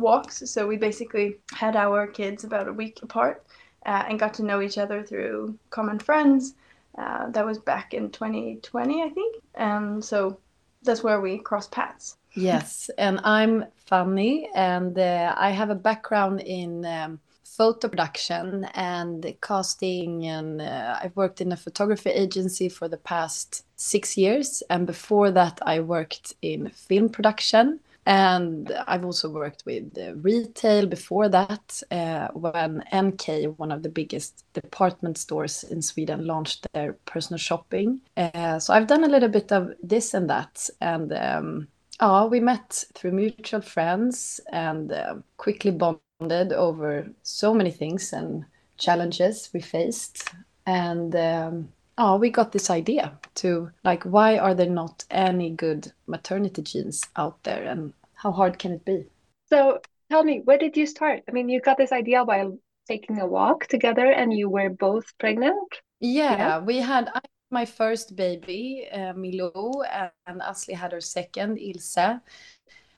walks. 0.01 0.49
So 0.49 0.67
we 0.67 0.77
basically 0.77 1.37
had 1.53 1.75
our 1.75 2.07
kids 2.07 2.43
about 2.43 2.67
a 2.67 2.73
week 2.73 2.99
apart 3.01 3.45
uh, 3.85 4.03
and 4.07 4.19
got 4.19 4.33
to 4.35 4.43
know 4.43 4.61
each 4.61 4.77
other 4.77 5.03
through 5.03 5.57
common 5.69 5.99
friends. 5.99 6.55
Uh, 6.97 7.29
that 7.29 7.45
was 7.45 7.57
back 7.57 7.93
in 7.93 8.11
2020, 8.11 9.03
I 9.03 9.09
think. 9.09 9.35
And 9.55 10.03
so 10.03 10.39
that's 10.83 11.03
where 11.03 11.21
we 11.21 11.37
crossed 11.37 11.71
paths. 11.71 12.17
Yes, 12.33 12.89
and 12.97 13.19
I'm 13.23 13.65
Fanny, 13.75 14.49
and 14.55 14.97
uh, 14.97 15.35
I 15.37 15.49
have 15.51 15.69
a 15.69 15.75
background 15.75 16.39
in 16.39 16.85
um, 16.85 17.19
photo 17.43 17.89
production 17.89 18.65
and 18.73 19.35
casting, 19.41 20.25
and 20.25 20.61
uh, 20.61 20.97
I've 21.01 21.15
worked 21.17 21.41
in 21.41 21.51
a 21.51 21.57
photography 21.57 22.09
agency 22.09 22.69
for 22.69 22.87
the 22.87 22.97
past 22.97 23.65
six 23.75 24.17
years. 24.17 24.63
And 24.69 24.87
before 24.87 25.31
that, 25.31 25.59
I 25.61 25.81
worked 25.81 26.35
in 26.41 26.69
film 26.69 27.09
production 27.09 27.81
and 28.05 28.71
I've 28.87 29.05
also 29.05 29.29
worked 29.29 29.63
with 29.65 29.95
retail 30.15 30.87
before 30.87 31.29
that 31.29 31.83
uh, 31.91 32.29
when 32.29 32.83
NK, 32.93 33.57
one 33.57 33.71
of 33.71 33.83
the 33.83 33.89
biggest 33.89 34.43
department 34.53 35.17
stores 35.19 35.63
in 35.63 35.81
Sweden, 35.81 36.25
launched 36.25 36.65
their 36.73 36.93
personal 37.05 37.37
shopping. 37.37 38.01
Uh, 38.17 38.57
so 38.57 38.73
I've 38.73 38.87
done 38.87 39.03
a 39.03 39.09
little 39.09 39.29
bit 39.29 39.51
of 39.51 39.73
this 39.83 40.15
and 40.15 40.29
that. 40.29 40.67
And 40.81 41.13
um, 41.13 41.67
we 42.29 42.39
met 42.39 42.83
through 42.95 43.11
mutual 43.11 43.61
friends 43.61 44.39
and 44.51 44.91
uh, 44.91 45.15
quickly 45.37 45.71
bonded 45.71 46.53
over 46.53 47.07
so 47.21 47.53
many 47.53 47.71
things 47.71 48.13
and 48.13 48.45
challenges 48.77 49.49
we 49.53 49.61
faced. 49.61 50.27
And 50.65 51.15
um, 51.15 51.69
oh, 52.01 52.17
we 52.17 52.31
got 52.31 52.51
this 52.51 52.71
idea 52.71 53.13
to 53.35 53.69
like, 53.83 54.03
why 54.03 54.39
are 54.39 54.55
there 54.55 54.69
not 54.69 55.05
any 55.11 55.51
good 55.51 55.91
maternity 56.07 56.63
jeans 56.63 57.03
out 57.15 57.43
there, 57.43 57.63
and 57.63 57.93
how 58.15 58.31
hard 58.31 58.57
can 58.57 58.71
it 58.71 58.83
be? 58.83 59.05
So 59.49 59.79
tell 60.09 60.23
me, 60.23 60.41
where 60.43 60.57
did 60.57 60.75
you 60.75 60.87
start? 60.87 61.21
I 61.29 61.31
mean, 61.31 61.47
you 61.47 61.61
got 61.61 61.77
this 61.77 61.91
idea 61.91 62.23
while 62.23 62.57
taking 62.87 63.19
a 63.19 63.27
walk 63.27 63.67
together, 63.67 64.07
and 64.11 64.33
you 64.33 64.49
were 64.49 64.69
both 64.69 65.15
pregnant. 65.19 65.69
Yeah, 65.99 66.37
yeah. 66.37 66.59
we 66.59 66.77
had 66.77 67.09
I, 67.13 67.21
my 67.51 67.65
first 67.65 68.15
baby, 68.15 68.87
uh, 68.91 69.13
Milou, 69.13 69.83
and 70.25 70.41
Asli 70.41 70.73
had 70.73 70.93
her 70.93 71.01
second, 71.01 71.59
Ilse. 71.59 72.19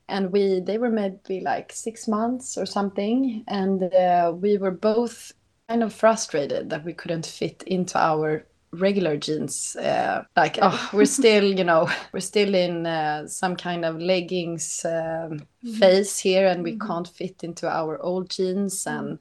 And 0.07 0.31
we, 0.31 0.61
they 0.61 0.77
were 0.77 0.89
maybe 0.89 1.41
like 1.41 1.73
six 1.73 2.07
months 2.07 2.57
or 2.57 2.65
something, 2.65 3.43
and 3.47 3.83
uh, 3.83 4.33
we 4.33 4.57
were 4.57 4.71
both 4.71 5.33
kind 5.67 5.83
of 5.83 5.93
frustrated 5.93 6.69
that 6.69 6.85
we 6.85 6.93
couldn't 6.93 7.25
fit 7.25 7.63
into 7.67 7.97
our 7.97 8.45
regular 8.73 9.17
jeans 9.17 9.75
uh, 9.75 10.23
like 10.35 10.57
oh 10.61 10.89
we're 10.93 11.05
still 11.05 11.43
you 11.43 11.63
know 11.63 11.89
we're 12.13 12.19
still 12.19 12.55
in 12.55 12.85
uh, 12.85 13.27
some 13.27 13.55
kind 13.55 13.85
of 13.85 13.99
leggings 13.99 14.83
um, 14.85 14.91
mm-hmm. 14.93 15.73
phase 15.73 16.19
here 16.19 16.47
and 16.47 16.63
we 16.63 16.73
mm-hmm. 16.73 16.87
can't 16.87 17.07
fit 17.07 17.43
into 17.43 17.69
our 17.69 18.01
old 18.01 18.29
jeans 18.29 18.83
mm-hmm. 18.83 18.99
and 18.99 19.19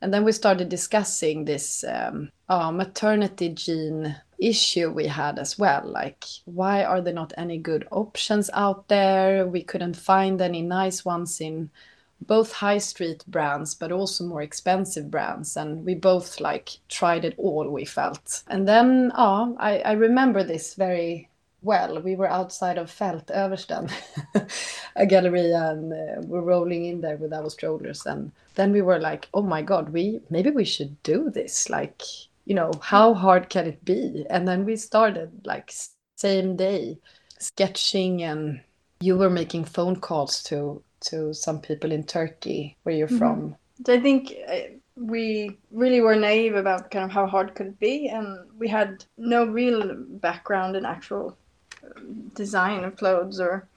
and 0.00 0.14
then 0.14 0.24
we 0.24 0.30
started 0.30 0.68
discussing 0.68 1.44
this 1.44 1.84
um, 1.84 2.30
oh, 2.48 2.70
maternity 2.70 3.48
jean 3.50 4.16
issue 4.38 4.90
we 4.90 5.06
had 5.06 5.38
as 5.38 5.58
well 5.58 5.82
like 5.84 6.24
why 6.44 6.84
are 6.84 7.00
there 7.00 7.14
not 7.14 7.32
any 7.36 7.58
good 7.58 7.86
options 7.90 8.48
out 8.54 8.86
there 8.88 9.46
we 9.46 9.62
couldn't 9.62 9.96
find 9.96 10.40
any 10.40 10.62
nice 10.62 11.04
ones 11.04 11.40
in 11.40 11.68
both 12.20 12.52
high 12.52 12.78
street 12.78 13.24
brands 13.26 13.74
but 13.74 13.92
also 13.92 14.24
more 14.24 14.42
expensive 14.42 15.10
brands. 15.10 15.56
And 15.56 15.84
we 15.84 15.94
both 15.94 16.40
like 16.40 16.70
tried 16.88 17.24
it 17.24 17.34
all 17.38 17.68
we 17.68 17.84
felt. 17.84 18.42
And 18.48 18.66
then 18.66 19.12
oh, 19.16 19.56
I, 19.58 19.80
I 19.80 19.92
remember 19.92 20.42
this 20.42 20.74
very 20.74 21.28
well. 21.62 22.00
We 22.00 22.16
were 22.16 22.30
outside 22.30 22.78
of 22.78 22.90
felt 22.90 23.30
översten 23.30 23.90
a 24.96 25.06
gallery 25.06 25.52
and 25.52 25.92
uh, 25.92 26.22
we're 26.26 26.40
rolling 26.40 26.84
in 26.84 27.00
there 27.00 27.16
with 27.16 27.32
our 27.32 27.50
strollers. 27.50 28.06
And 28.06 28.32
then 28.54 28.72
we 28.72 28.82
were 28.82 28.98
like 28.98 29.28
oh 29.34 29.42
my 29.42 29.62
god 29.62 29.90
we 29.90 30.20
maybe 30.30 30.50
we 30.50 30.64
should 30.64 31.02
do 31.02 31.30
this. 31.30 31.70
Like 31.70 32.02
you 32.44 32.54
know 32.54 32.72
how 32.82 33.14
hard 33.14 33.48
can 33.48 33.66
it 33.66 33.84
be? 33.84 34.26
And 34.30 34.46
then 34.46 34.64
we 34.64 34.76
started 34.76 35.30
like 35.44 35.72
same 36.16 36.56
day 36.56 36.98
sketching 37.38 38.22
and 38.22 38.60
you 39.00 39.16
were 39.16 39.30
making 39.30 39.64
phone 39.64 39.96
calls 39.96 40.42
to 40.42 40.82
to 41.00 41.34
some 41.34 41.60
people 41.60 41.92
in 41.92 42.04
Turkey 42.04 42.76
where 42.82 42.94
you're 42.94 43.08
mm-hmm. 43.08 43.18
from? 43.18 43.56
I 43.88 44.00
think 44.00 44.34
uh, 44.48 44.58
we 44.96 45.56
really 45.70 46.00
were 46.00 46.16
naive 46.16 46.56
about 46.56 46.90
kind 46.90 47.04
of 47.04 47.10
how 47.10 47.26
hard 47.26 47.54
could 47.54 47.68
it 47.68 47.80
be, 47.80 48.08
and 48.08 48.38
we 48.58 48.68
had 48.68 49.04
no 49.16 49.44
real 49.44 49.94
background 49.96 50.76
in 50.76 50.84
actual 50.84 51.36
um, 51.84 52.30
design 52.34 52.84
of 52.84 52.96
clothes 52.96 53.40
or 53.40 53.68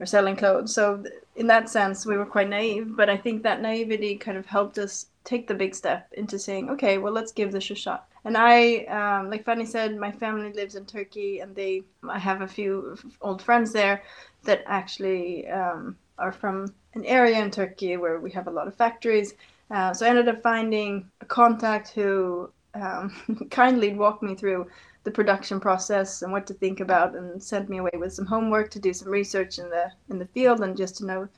or 0.00 0.06
selling 0.06 0.34
clothes. 0.34 0.74
So 0.74 1.04
in 1.36 1.46
that 1.48 1.68
sense, 1.68 2.06
we 2.06 2.16
were 2.16 2.26
quite 2.26 2.48
naive. 2.48 2.96
But 2.96 3.10
I 3.10 3.16
think 3.16 3.42
that 3.42 3.60
naivety 3.60 4.16
kind 4.16 4.38
of 4.38 4.46
helped 4.46 4.78
us 4.78 5.06
take 5.24 5.46
the 5.46 5.54
big 5.54 5.74
step 5.74 6.08
into 6.12 6.38
saying, 6.38 6.70
okay, 6.70 6.98
well, 6.98 7.12
let's 7.12 7.32
give 7.32 7.52
this 7.52 7.70
a 7.70 7.74
shot. 7.74 8.08
And 8.24 8.36
I, 8.36 8.84
um, 8.86 9.30
like 9.30 9.44
Fanny 9.44 9.66
said, 9.66 9.96
my 9.96 10.10
family 10.10 10.52
lives 10.52 10.74
in 10.74 10.84
Turkey, 10.84 11.40
and 11.40 11.54
they, 11.54 11.82
I 12.08 12.18
have 12.18 12.42
a 12.42 12.48
few 12.48 12.96
old 13.22 13.40
friends 13.42 13.72
there 13.72 14.02
that 14.44 14.62
actually 14.66 15.48
um, 15.48 15.96
are 16.20 16.32
from 16.32 16.72
an 16.94 17.04
area 17.04 17.42
in 17.42 17.50
Turkey 17.50 17.96
where 17.96 18.20
we 18.20 18.30
have 18.30 18.46
a 18.46 18.50
lot 18.50 18.68
of 18.68 18.74
factories. 18.74 19.34
Uh, 19.70 19.94
so 19.94 20.04
I 20.04 20.10
ended 20.10 20.28
up 20.28 20.42
finding 20.42 21.10
a 21.20 21.24
contact 21.24 21.90
who 21.90 22.50
um, 22.74 23.46
kindly 23.50 23.94
walked 23.94 24.22
me 24.22 24.34
through 24.34 24.66
the 25.04 25.10
production 25.10 25.60
process 25.60 26.22
and 26.22 26.32
what 26.32 26.46
to 26.46 26.54
think 26.54 26.80
about, 26.80 27.14
and 27.16 27.42
sent 27.42 27.70
me 27.70 27.78
away 27.78 27.92
with 27.94 28.12
some 28.12 28.26
homework 28.26 28.70
to 28.70 28.78
do 28.78 28.92
some 28.92 29.08
research 29.08 29.58
in 29.58 29.70
the 29.70 29.90
in 30.10 30.18
the 30.18 30.26
field 30.26 30.60
and 30.60 30.76
just 30.76 30.96
to 30.98 31.06
know 31.06 31.28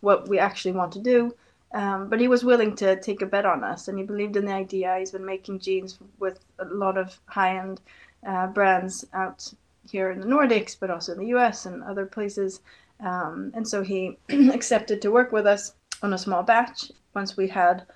what 0.00 0.28
we 0.28 0.38
actually 0.38 0.72
want 0.72 0.92
to 0.92 1.00
do. 1.00 1.34
Um, 1.72 2.08
but 2.08 2.20
he 2.20 2.28
was 2.28 2.44
willing 2.44 2.74
to 2.76 2.98
take 3.00 3.22
a 3.22 3.26
bet 3.26 3.46
on 3.46 3.62
us, 3.62 3.88
and 3.88 3.98
he 3.98 4.04
believed 4.04 4.36
in 4.36 4.46
the 4.46 4.52
idea. 4.52 4.96
He's 4.98 5.12
been 5.12 5.26
making 5.26 5.60
jeans 5.60 5.98
with 6.18 6.40
a 6.58 6.64
lot 6.64 6.96
of 6.96 7.20
high-end 7.26 7.80
uh, 8.26 8.48
brands 8.48 9.06
out 9.12 9.52
here 9.88 10.10
in 10.10 10.20
the 10.20 10.26
Nordics, 10.26 10.76
but 10.78 10.90
also 10.90 11.12
in 11.12 11.18
the 11.18 11.28
U.S. 11.28 11.66
and 11.66 11.82
other 11.84 12.06
places. 12.06 12.60
Um, 13.02 13.52
and 13.54 13.66
so 13.66 13.82
he 13.82 14.18
accepted 14.52 15.02
to 15.02 15.10
work 15.10 15.32
with 15.32 15.46
us 15.46 15.74
on 16.02 16.12
a 16.12 16.18
small 16.18 16.42
batch 16.42 16.90
once 17.14 17.36
we 17.36 17.48
had 17.48 17.86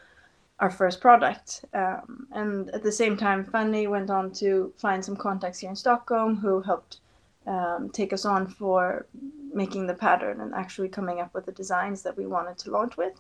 our 0.61 0.71
first 0.71 1.01
product. 1.01 1.65
Um, 1.75 2.27
and 2.33 2.71
at 2.71 2.83
the 2.83 2.93
same 2.93 3.17
time, 3.17 3.45
Fanny 3.45 3.87
went 3.87 4.11
on 4.11 4.33
to 4.35 4.73
find 4.79 5.05
some 5.05 5.17
contacts 5.17 5.59
here 5.59 5.71
in 5.71 5.77
Stockholm 5.77 6.37
who 6.37 6.61
helped 6.61 7.01
um, 7.47 7.91
take 7.91 8.13
us 8.13 8.25
on 8.25 8.47
for 8.47 9.07
making 9.53 9.87
the 9.87 9.95
pattern 9.95 10.41
and 10.41 10.55
actually 10.55 10.89
coming 10.89 11.21
up 11.21 11.35
with 11.35 11.47
the 11.47 11.53
designs 11.53 12.03
that 12.03 12.17
we 12.17 12.27
wanted 12.27 12.59
to 12.59 12.71
launch 12.71 12.97
with. 12.97 13.15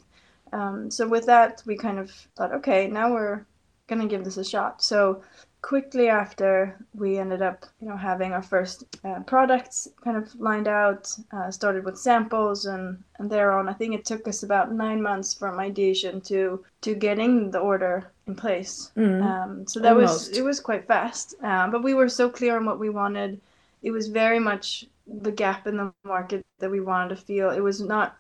Um, 0.52 0.90
so 0.90 1.06
with 1.06 1.26
that, 1.26 1.62
we 1.66 1.76
kind 1.76 1.98
of 1.98 2.10
thought, 2.36 2.52
okay, 2.52 2.86
now 2.86 3.12
we're 3.12 3.44
gonna 3.86 4.06
give 4.06 4.24
this 4.24 4.36
a 4.36 4.44
shot. 4.44 4.82
So 4.82 5.22
quickly 5.70 6.08
after 6.08 6.76
we 6.92 7.16
ended 7.16 7.40
up 7.40 7.64
you 7.80 7.88
know 7.88 7.96
having 7.96 8.32
our 8.32 8.42
first 8.42 8.84
uh, 9.04 9.20
products 9.20 9.88
kind 10.04 10.16
of 10.16 10.24
lined 10.38 10.68
out 10.68 11.02
uh, 11.32 11.50
started 11.50 11.82
with 11.86 11.96
samples 11.98 12.66
and 12.66 13.02
and 13.18 13.30
thereon 13.30 13.68
i 13.68 13.72
think 13.72 13.94
it 13.94 14.04
took 14.04 14.28
us 14.28 14.42
about 14.42 14.72
nine 14.72 15.00
months 15.00 15.32
from 15.32 15.58
ideation 15.58 16.20
to 16.20 16.62
to 16.82 16.94
getting 16.94 17.50
the 17.50 17.58
order 17.58 18.12
in 18.26 18.34
place. 18.34 18.90
Mm, 18.96 19.22
um, 19.22 19.66
so 19.66 19.80
that 19.80 19.92
almost. 19.92 20.30
was 20.30 20.38
it 20.38 20.42
was 20.42 20.60
quite 20.60 20.86
fast 20.86 21.34
um, 21.42 21.70
but 21.70 21.82
we 21.82 21.94
were 21.94 22.08
so 22.08 22.28
clear 22.28 22.56
on 22.56 22.64
what 22.64 22.78
we 22.78 22.90
wanted. 22.90 23.40
It 23.82 23.90
was 23.90 24.08
very 24.08 24.38
much 24.38 24.86
the 25.06 25.32
gap 25.32 25.66
in 25.66 25.76
the 25.76 25.92
market 26.04 26.42
that 26.58 26.70
we 26.70 26.80
wanted 26.80 27.10
to 27.10 27.22
feel. 27.22 27.50
It 27.50 27.60
was 27.60 27.80
not 27.80 28.16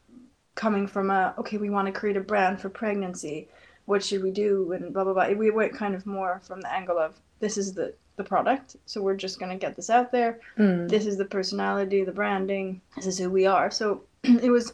coming 0.54 0.86
from 0.86 1.10
a 1.10 1.34
okay 1.38 1.56
we 1.56 1.70
want 1.70 1.86
to 1.86 1.92
create 1.92 2.16
a 2.16 2.20
brand 2.20 2.60
for 2.60 2.68
pregnancy. 2.68 3.48
What 3.86 4.04
should 4.04 4.22
we 4.22 4.30
do? 4.30 4.72
And 4.72 4.92
blah 4.92 5.04
blah 5.04 5.14
blah. 5.14 5.28
We 5.32 5.50
went 5.50 5.74
kind 5.74 5.94
of 5.94 6.06
more 6.06 6.40
from 6.46 6.60
the 6.60 6.72
angle 6.72 6.98
of 6.98 7.20
this 7.44 7.56
is 7.62 7.68
the 7.78 7.88
the 8.16 8.24
product 8.32 8.76
so 8.86 9.02
we're 9.02 9.22
just 9.26 9.40
going 9.40 9.50
to 9.50 9.64
get 9.64 9.74
this 9.76 9.90
out 9.90 10.12
there. 10.12 10.32
Mm. 10.58 10.88
this 10.88 11.04
is 11.10 11.16
the 11.18 11.30
personality 11.36 11.98
the 12.04 12.18
branding 12.20 12.80
this 12.96 13.06
is 13.06 13.18
who 13.18 13.30
we 13.30 13.44
are. 13.46 13.70
So 13.70 13.86
it 14.22 14.50
was 14.50 14.72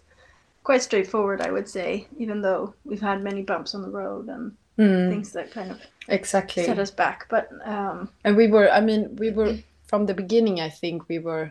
quite 0.63 0.83
straightforward 0.83 1.41
i 1.41 1.51
would 1.51 1.69
say 1.77 2.07
even 2.19 2.43
though 2.43 2.75
we've 2.85 3.07
had 3.11 3.23
many 3.23 3.43
bumps 3.43 3.75
on 3.75 3.81
the 3.83 3.95
road 4.03 4.29
and 4.29 4.55
mm. 4.79 5.11
things 5.11 5.33
that 5.33 5.51
kind 5.51 5.71
of 5.71 5.81
exactly. 6.09 6.65
set 6.65 6.79
us 6.79 6.91
back 6.91 7.27
but 7.31 7.49
um 7.65 8.11
and 8.25 8.37
we 8.37 8.47
were 8.47 8.69
i 8.71 8.81
mean 8.89 9.03
we 9.17 9.31
were 9.31 9.57
from 9.87 10.05
the 10.05 10.13
beginning 10.23 10.61
i 10.61 10.69
think 10.69 11.09
we 11.09 11.19
were 11.19 11.51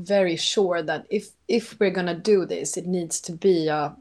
very 0.00 0.36
sure 0.36 0.82
that 0.82 1.06
if 1.10 1.30
if 1.46 1.78
we're 1.78 1.96
going 1.98 2.12
to 2.14 2.28
do 2.32 2.44
this 2.44 2.76
it 2.76 2.86
needs 2.86 3.20
to 3.20 3.32
be 3.32 3.68
a 3.68 3.94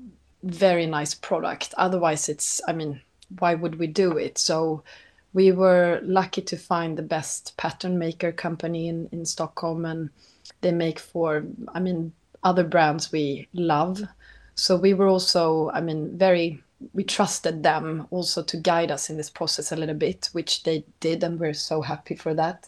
very 0.43 0.85
nice 0.85 1.13
product. 1.13 1.73
Otherwise 1.77 2.27
it's 2.27 2.61
i 2.67 2.73
mean 2.73 2.99
why 3.39 3.55
would 3.55 3.79
we 3.79 3.87
do 3.87 4.17
it? 4.17 4.37
So 4.37 4.83
we 5.33 5.51
were 5.51 5.99
lucky 6.03 6.41
to 6.41 6.57
find 6.57 6.97
the 6.97 7.03
best 7.03 7.57
pattern 7.57 7.97
maker 7.97 8.31
company 8.31 8.87
in, 8.87 9.09
in 9.11 9.25
Stockholm 9.25 9.85
and 9.85 10.09
they 10.61 10.71
make 10.71 10.99
for 10.99 11.43
I 11.73 11.79
mean 11.79 12.13
other 12.43 12.63
brands 12.63 13.11
we 13.11 13.47
love. 13.53 14.01
So 14.55 14.75
we 14.75 14.93
were 14.93 15.07
also 15.07 15.71
I 15.73 15.81
mean 15.81 16.17
very 16.17 16.61
we 16.93 17.03
trusted 17.03 17.63
them 17.63 18.07
also 18.11 18.43
to 18.43 18.57
guide 18.57 18.91
us 18.91 19.09
in 19.09 19.17
this 19.17 19.29
process 19.29 19.71
a 19.71 19.75
little 19.75 19.95
bit, 19.95 20.29
which 20.33 20.63
they 20.63 20.83
did, 20.99 21.23
and 21.23 21.39
we're 21.39 21.53
so 21.53 21.81
happy 21.81 22.15
for 22.15 22.33
that. 22.33 22.67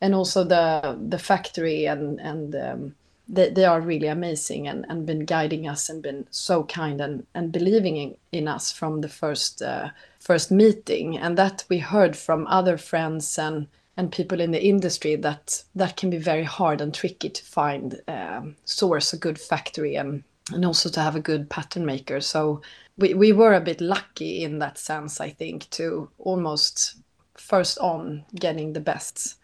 And 0.00 0.14
also 0.14 0.44
the 0.44 0.98
the 1.08 1.18
factory 1.18 1.86
and 1.86 2.18
and 2.20 2.54
um, 2.54 2.94
they, 3.32 3.50
they 3.50 3.64
are 3.64 3.80
really 3.80 4.08
amazing 4.08 4.68
and, 4.68 4.84
and 4.88 5.06
been 5.06 5.24
guiding 5.24 5.68
us 5.68 5.88
and 5.88 6.02
been 6.02 6.26
so 6.30 6.64
kind 6.64 7.00
and, 7.00 7.26
and 7.34 7.52
believing 7.52 7.96
in, 7.96 8.16
in 8.32 8.48
us 8.48 8.72
from 8.72 9.00
the 9.00 9.08
first 9.08 9.62
uh, 9.62 9.90
first 10.18 10.50
meeting. 10.50 11.16
And 11.16 11.38
that 11.38 11.64
we 11.68 11.78
heard 11.78 12.16
from 12.16 12.46
other 12.46 12.76
friends 12.76 13.38
and 13.38 13.66
and 13.96 14.12
people 14.12 14.40
in 14.40 14.52
the 14.52 14.64
industry 14.64 15.16
that 15.16 15.62
that 15.74 15.96
can 15.96 16.10
be 16.10 16.18
very 16.18 16.44
hard 16.44 16.80
and 16.80 16.94
tricky 16.94 17.28
to 17.28 17.44
find 17.44 18.00
um, 18.08 18.56
source 18.64 19.12
a 19.12 19.18
good 19.18 19.38
factory 19.38 19.96
and 19.96 20.24
and 20.52 20.64
also 20.64 20.88
to 20.88 21.00
have 21.00 21.14
a 21.14 21.20
good 21.20 21.48
pattern 21.48 21.86
maker. 21.86 22.20
So 22.20 22.60
we, 23.00 23.14
we 23.14 23.32
were 23.32 23.54
a 23.54 23.60
bit 23.60 23.80
lucky 23.80 24.44
in 24.44 24.58
that 24.58 24.78
sense 24.78 25.20
i 25.20 25.30
think 25.30 25.68
to 25.70 26.08
almost 26.18 26.96
first 27.36 27.78
on 27.78 28.24
getting 28.34 28.72
the 28.72 28.80
best 28.80 29.36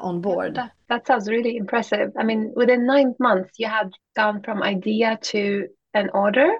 on 0.00 0.20
board 0.20 0.54
that, 0.54 0.72
that 0.88 1.06
sounds 1.06 1.28
really 1.28 1.56
impressive 1.56 2.10
i 2.18 2.22
mean 2.22 2.52
within 2.56 2.86
nine 2.86 3.14
months 3.18 3.50
you 3.58 3.68
had 3.68 3.90
gone 4.14 4.42
from 4.42 4.62
idea 4.62 5.18
to 5.22 5.66
an 5.94 6.10
order 6.12 6.50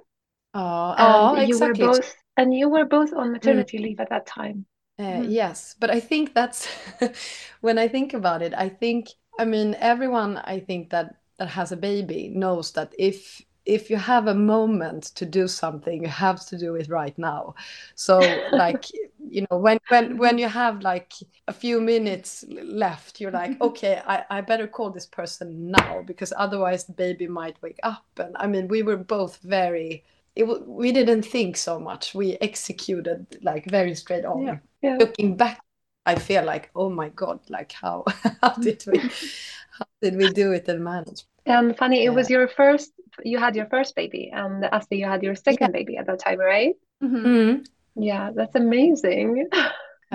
uh, 0.54 0.94
oh, 0.98 1.36
you 1.36 1.48
exactly. 1.48 1.84
were 1.84 1.92
both 1.92 2.16
and 2.36 2.54
you 2.54 2.68
were 2.68 2.84
both 2.84 3.12
on 3.12 3.32
maternity 3.32 3.78
mm. 3.78 3.82
leave 3.82 4.00
at 4.00 4.10
that 4.10 4.26
time. 4.26 4.66
Uh, 4.98 5.02
mm. 5.02 5.26
Yes, 5.28 5.74
but 5.78 5.90
I 5.90 6.00
think 6.00 6.34
that's 6.34 6.68
when 7.60 7.78
I 7.78 7.88
think 7.88 8.14
about 8.14 8.42
it. 8.42 8.54
I 8.56 8.68
think 8.68 9.08
I 9.38 9.44
mean 9.44 9.76
everyone. 9.78 10.38
I 10.38 10.60
think 10.60 10.90
that 10.90 11.16
that 11.38 11.48
has 11.48 11.72
a 11.72 11.76
baby 11.76 12.30
knows 12.34 12.72
that 12.72 12.94
if 12.98 13.42
if 13.66 13.90
you 13.90 13.96
have 13.96 14.28
a 14.28 14.34
moment 14.34 15.04
to 15.16 15.26
do 15.26 15.48
something, 15.48 16.02
you 16.02 16.08
have 16.08 16.46
to 16.46 16.56
do 16.56 16.76
it 16.76 16.88
right 16.88 17.16
now. 17.18 17.54
So 17.94 18.18
like 18.52 18.86
you 19.28 19.44
know 19.50 19.58
when 19.58 19.78
when 19.88 20.16
when 20.16 20.38
you 20.38 20.48
have 20.48 20.82
like 20.82 21.12
a 21.48 21.52
few 21.52 21.80
minutes 21.80 22.44
left, 22.48 23.20
you're 23.20 23.32
like 23.32 23.60
okay, 23.60 24.00
I 24.06 24.24
I 24.30 24.40
better 24.40 24.66
call 24.66 24.90
this 24.90 25.06
person 25.06 25.70
now 25.70 26.02
because 26.06 26.32
otherwise 26.36 26.84
the 26.84 26.92
baby 26.92 27.26
might 27.26 27.60
wake 27.60 27.80
up. 27.82 28.06
And 28.18 28.36
I 28.38 28.46
mean 28.46 28.68
we 28.68 28.82
were 28.82 28.96
both 28.96 29.38
very 29.38 30.04
it 30.36 30.44
we 30.66 30.92
didn't 30.92 31.22
think 31.22 31.56
so 31.56 31.80
much. 31.80 32.14
We 32.14 32.36
executed 32.40 33.38
like 33.42 33.64
very 33.66 33.94
straight 33.94 34.24
on. 34.24 34.42
Yeah. 34.42 34.58
Yeah. 34.82 34.96
Looking 34.98 35.36
back, 35.36 35.60
I 36.04 36.14
feel 36.14 36.44
like, 36.44 36.70
oh 36.76 36.90
my 36.90 37.08
god, 37.08 37.40
like 37.48 37.72
how 37.72 38.04
how 38.42 38.54
did 38.54 38.84
we 38.86 38.98
how 38.98 39.86
did 40.00 40.16
we 40.16 40.30
do 40.30 40.52
it 40.52 40.68
and 40.68 40.84
manage? 40.84 41.24
And 41.46 41.76
Fanny, 41.76 42.04
it 42.04 42.10
was 42.10 42.28
your 42.28 42.48
first. 42.48 42.92
You 43.24 43.38
had 43.38 43.56
your 43.56 43.66
first 43.66 43.94
baby, 43.94 44.30
and 44.32 44.64
Asli, 44.64 44.98
you 44.98 45.06
had 45.06 45.22
your 45.22 45.34
second 45.34 45.72
baby 45.72 45.96
at 45.96 46.06
that 46.06 46.20
time, 46.20 46.38
right? 46.38 46.74
Mhm. 47.02 47.64
Yeah, 47.94 48.30
that's 48.34 48.54
amazing. 48.54 49.48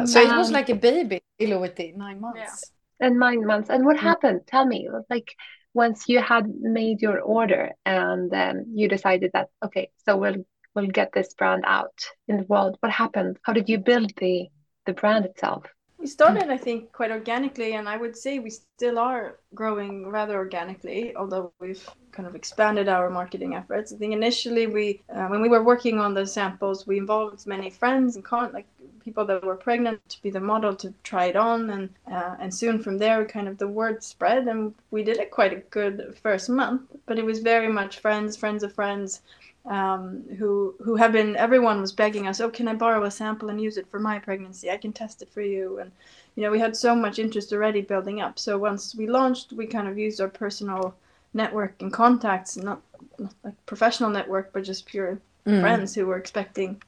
So 0.05 0.19
it 0.21 0.37
was 0.37 0.47
Um, 0.49 0.53
like 0.53 0.69
a 0.69 0.75
baby, 0.75 1.21
Ilouity, 1.39 1.93
nine 1.95 2.21
months. 2.21 2.39
Yeah. 2.39 3.07
And 3.07 3.19
nine 3.19 3.45
months. 3.45 3.69
And 3.69 3.85
what 3.85 3.97
Mm. 3.97 4.07
happened? 4.09 4.39
Tell 4.47 4.65
me, 4.65 4.87
like 5.09 5.29
once 5.73 6.07
you 6.07 6.19
had 6.21 6.45
made 6.47 7.01
your 7.01 7.19
order 7.21 7.71
and 7.85 8.33
um, 8.33 8.65
you 8.73 8.87
decided 8.87 9.31
that 9.33 9.49
okay, 9.65 9.89
so 10.05 10.15
we'll 10.17 10.45
we'll 10.75 10.87
get 10.99 11.11
this 11.11 11.33
brand 11.33 11.63
out 11.67 11.97
in 12.27 12.37
the 12.37 12.43
world. 12.43 12.77
What 12.79 12.91
happened? 12.91 13.37
How 13.43 13.53
did 13.53 13.67
you 13.67 13.79
build 13.79 14.11
the 14.17 14.47
the 14.85 14.93
brand 14.93 15.25
itself? 15.25 15.65
We 16.01 16.07
started, 16.07 16.49
I 16.49 16.57
think, 16.57 16.91
quite 16.91 17.11
organically, 17.11 17.73
and 17.75 17.87
I 17.87 17.95
would 17.95 18.17
say 18.17 18.39
we 18.39 18.49
still 18.49 18.97
are 18.97 19.37
growing 19.53 20.07
rather 20.09 20.35
organically, 20.35 21.15
although 21.15 21.53
we've 21.59 21.87
kind 22.11 22.27
of 22.27 22.33
expanded 22.35 22.89
our 22.89 23.07
marketing 23.11 23.53
efforts. 23.53 23.93
I 23.93 23.97
think 23.97 24.11
initially 24.11 24.65
we, 24.65 25.01
uh, 25.13 25.27
when 25.27 25.43
we 25.43 25.49
were 25.49 25.63
working 25.63 25.99
on 25.99 26.15
the 26.15 26.25
samples, 26.25 26.87
we 26.87 26.97
involved 26.97 27.45
many 27.45 27.69
friends 27.69 28.15
and 28.15 28.25
con- 28.25 28.51
like 28.51 28.65
people 29.05 29.25
that 29.25 29.45
were 29.45 29.55
pregnant 29.55 30.01
to 30.09 30.21
be 30.23 30.31
the 30.31 30.39
model 30.39 30.75
to 30.77 30.91
try 31.03 31.25
it 31.25 31.35
on, 31.35 31.69
and 31.69 31.89
uh, 32.11 32.35
and 32.39 32.51
soon 32.51 32.81
from 32.81 32.97
there, 32.97 33.23
kind 33.25 33.47
of 33.47 33.59
the 33.59 33.67
word 33.67 34.03
spread, 34.03 34.47
and 34.47 34.73
we 34.89 35.03
did 35.03 35.17
it 35.17 35.29
quite 35.29 35.53
a 35.53 35.63
good 35.77 36.17
first 36.23 36.49
month. 36.49 36.81
But 37.05 37.19
it 37.19 37.25
was 37.25 37.39
very 37.41 37.69
much 37.69 37.99
friends, 37.99 38.35
friends 38.35 38.63
of 38.63 38.73
friends, 38.73 39.21
um, 39.65 40.23
who 40.39 40.75
who 40.83 40.95
have 40.95 41.11
been 41.11 41.35
everyone 41.35 41.81
was 41.81 41.91
begging 41.91 42.27
us 42.27 42.41
oh 42.41 42.49
can 42.49 42.67
i 42.67 42.73
borrow 42.73 43.03
a 43.03 43.11
sample 43.11 43.49
and 43.49 43.61
use 43.61 43.77
it 43.77 43.87
for 43.89 43.99
my 43.99 44.19
pregnancy? 44.19 44.69
I 44.71 44.77
can 44.77 44.93
test 44.93 45.21
it 45.21 45.29
for 45.29 45.41
you. 45.41 45.79
And 45.79 45.91
you 46.35 46.43
know 46.43 46.51
we 46.51 46.59
had 46.59 46.75
so 46.75 46.95
much 46.95 47.19
interest 47.19 47.53
already 47.53 47.81
building 47.81 48.21
up. 48.21 48.39
So 48.39 48.57
once 48.57 48.95
we 48.95 49.07
launched 49.07 49.53
we 49.53 49.67
kind 49.67 49.87
of 49.87 49.97
used 49.97 50.19
our 50.21 50.29
personal 50.29 50.95
network 51.33 51.81
and 51.81 51.93
contacts 51.93 52.57
not, 52.57 52.81
not 53.19 53.33
like 53.43 53.65
professional 53.65 54.09
network 54.09 54.51
but 54.53 54.63
just 54.63 54.85
pure 54.85 55.19
Mm. 55.45 55.59
friends 55.61 55.95
who 55.95 56.05
were 56.05 56.17
expecting. 56.17 56.81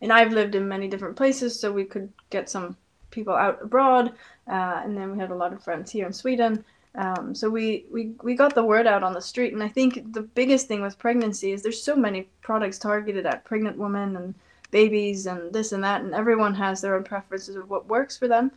And 0.00 0.12
i've 0.12 0.32
lived 0.32 0.54
in 0.54 0.68
many 0.68 0.88
different 0.88 1.16
places 1.16 1.58
so 1.58 1.72
we 1.72 1.84
could 1.84 2.12
get 2.30 2.48
some 2.48 2.76
people 3.10 3.34
out 3.34 3.58
abroad 3.62 4.12
uh, 4.46 4.80
and 4.84 4.96
then 4.96 5.12
we 5.12 5.18
had 5.18 5.30
a 5.30 5.34
lot 5.34 5.52
of 5.52 5.62
friends 5.62 5.90
here 5.90 6.06
in 6.06 6.12
sweden 6.12 6.64
um, 6.94 7.34
so 7.34 7.48
we, 7.50 7.84
we 7.92 8.12
we 8.22 8.34
got 8.34 8.54
the 8.54 8.64
word 8.64 8.86
out 8.86 9.02
on 9.02 9.12
the 9.12 9.20
street, 9.20 9.52
and 9.52 9.62
I 9.62 9.68
think 9.68 10.12
the 10.12 10.22
biggest 10.22 10.66
thing 10.66 10.82
with 10.82 10.98
pregnancy 10.98 11.52
is 11.52 11.62
there's 11.62 11.82
so 11.82 11.94
many 11.94 12.28
products 12.40 12.78
targeted 12.78 13.26
at 13.26 13.44
pregnant 13.44 13.76
women 13.76 14.16
and 14.16 14.34
babies 14.70 15.26
and 15.26 15.52
this 15.52 15.72
and 15.72 15.84
that, 15.84 16.02
and 16.02 16.14
everyone 16.14 16.54
has 16.54 16.80
their 16.80 16.96
own 16.96 17.04
preferences 17.04 17.56
of 17.56 17.70
what 17.70 17.88
works 17.88 18.16
for 18.16 18.28
them. 18.28 18.50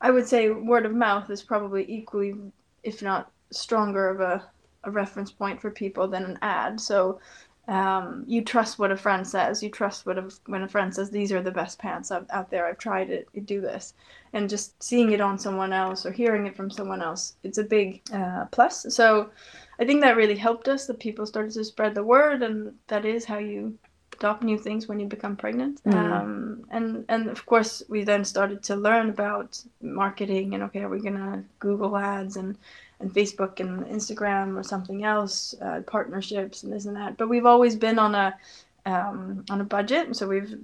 I 0.00 0.10
would 0.10 0.26
say 0.26 0.50
word 0.50 0.86
of 0.86 0.94
mouth 0.94 1.30
is 1.30 1.42
probably 1.42 1.84
equally, 1.88 2.34
if 2.82 3.02
not 3.02 3.30
stronger, 3.50 4.08
of 4.08 4.20
a, 4.20 4.44
a 4.84 4.90
reference 4.90 5.30
point 5.30 5.60
for 5.60 5.70
people 5.70 6.08
than 6.08 6.24
an 6.24 6.38
ad. 6.42 6.80
So 6.80 7.20
um, 7.72 8.24
you 8.26 8.42
trust 8.42 8.78
what 8.78 8.92
a 8.92 8.96
friend 8.96 9.26
says. 9.26 9.62
You 9.62 9.70
trust 9.70 10.04
what 10.04 10.18
a, 10.18 10.28
when 10.44 10.62
a 10.62 10.68
friend 10.68 10.94
says 10.94 11.08
these 11.08 11.32
are 11.32 11.40
the 11.40 11.50
best 11.50 11.78
pants 11.78 12.12
out, 12.12 12.26
out 12.28 12.50
there. 12.50 12.66
I've 12.66 12.76
tried 12.76 13.08
it. 13.08 13.26
Do 13.46 13.62
this, 13.62 13.94
and 14.34 14.50
just 14.50 14.80
seeing 14.82 15.12
it 15.12 15.22
on 15.22 15.38
someone 15.38 15.72
else 15.72 16.04
or 16.04 16.12
hearing 16.12 16.46
it 16.46 16.54
from 16.54 16.70
someone 16.70 17.00
else, 17.00 17.34
it's 17.42 17.56
a 17.56 17.64
big 17.64 18.02
uh, 18.12 18.44
plus. 18.50 18.84
So 18.94 19.30
I 19.80 19.86
think 19.86 20.02
that 20.02 20.18
really 20.18 20.36
helped 20.36 20.68
us. 20.68 20.86
That 20.86 21.00
people 21.00 21.24
started 21.24 21.52
to 21.54 21.64
spread 21.64 21.94
the 21.94 22.04
word, 22.04 22.42
and 22.42 22.74
that 22.88 23.06
is 23.06 23.24
how 23.24 23.38
you 23.38 23.78
adopt 24.12 24.42
new 24.42 24.58
things 24.58 24.86
when 24.86 25.00
you 25.00 25.06
become 25.06 25.34
pregnant. 25.34 25.82
Mm. 25.84 25.94
Um, 25.94 26.64
and 26.70 27.06
and 27.08 27.30
of 27.30 27.46
course 27.46 27.82
we 27.88 28.04
then 28.04 28.22
started 28.22 28.62
to 28.64 28.76
learn 28.76 29.08
about 29.08 29.58
marketing 29.80 30.52
and 30.52 30.62
okay, 30.64 30.82
are 30.82 30.90
we 30.90 31.00
gonna 31.00 31.42
Google 31.58 31.96
ads 31.96 32.36
and 32.36 32.58
and 33.02 33.12
Facebook 33.12 33.60
and 33.60 33.84
Instagram 33.86 34.56
or 34.56 34.62
something 34.62 35.04
else, 35.04 35.54
uh, 35.60 35.80
partnerships 35.86 36.62
and 36.62 36.72
this 36.72 36.86
and 36.86 36.96
that. 36.96 37.16
But 37.18 37.28
we've 37.28 37.46
always 37.46 37.76
been 37.76 37.98
on 37.98 38.14
a 38.14 38.34
um, 38.84 39.44
on 39.50 39.60
a 39.60 39.64
budget, 39.64 40.16
so 40.16 40.26
we've 40.26 40.58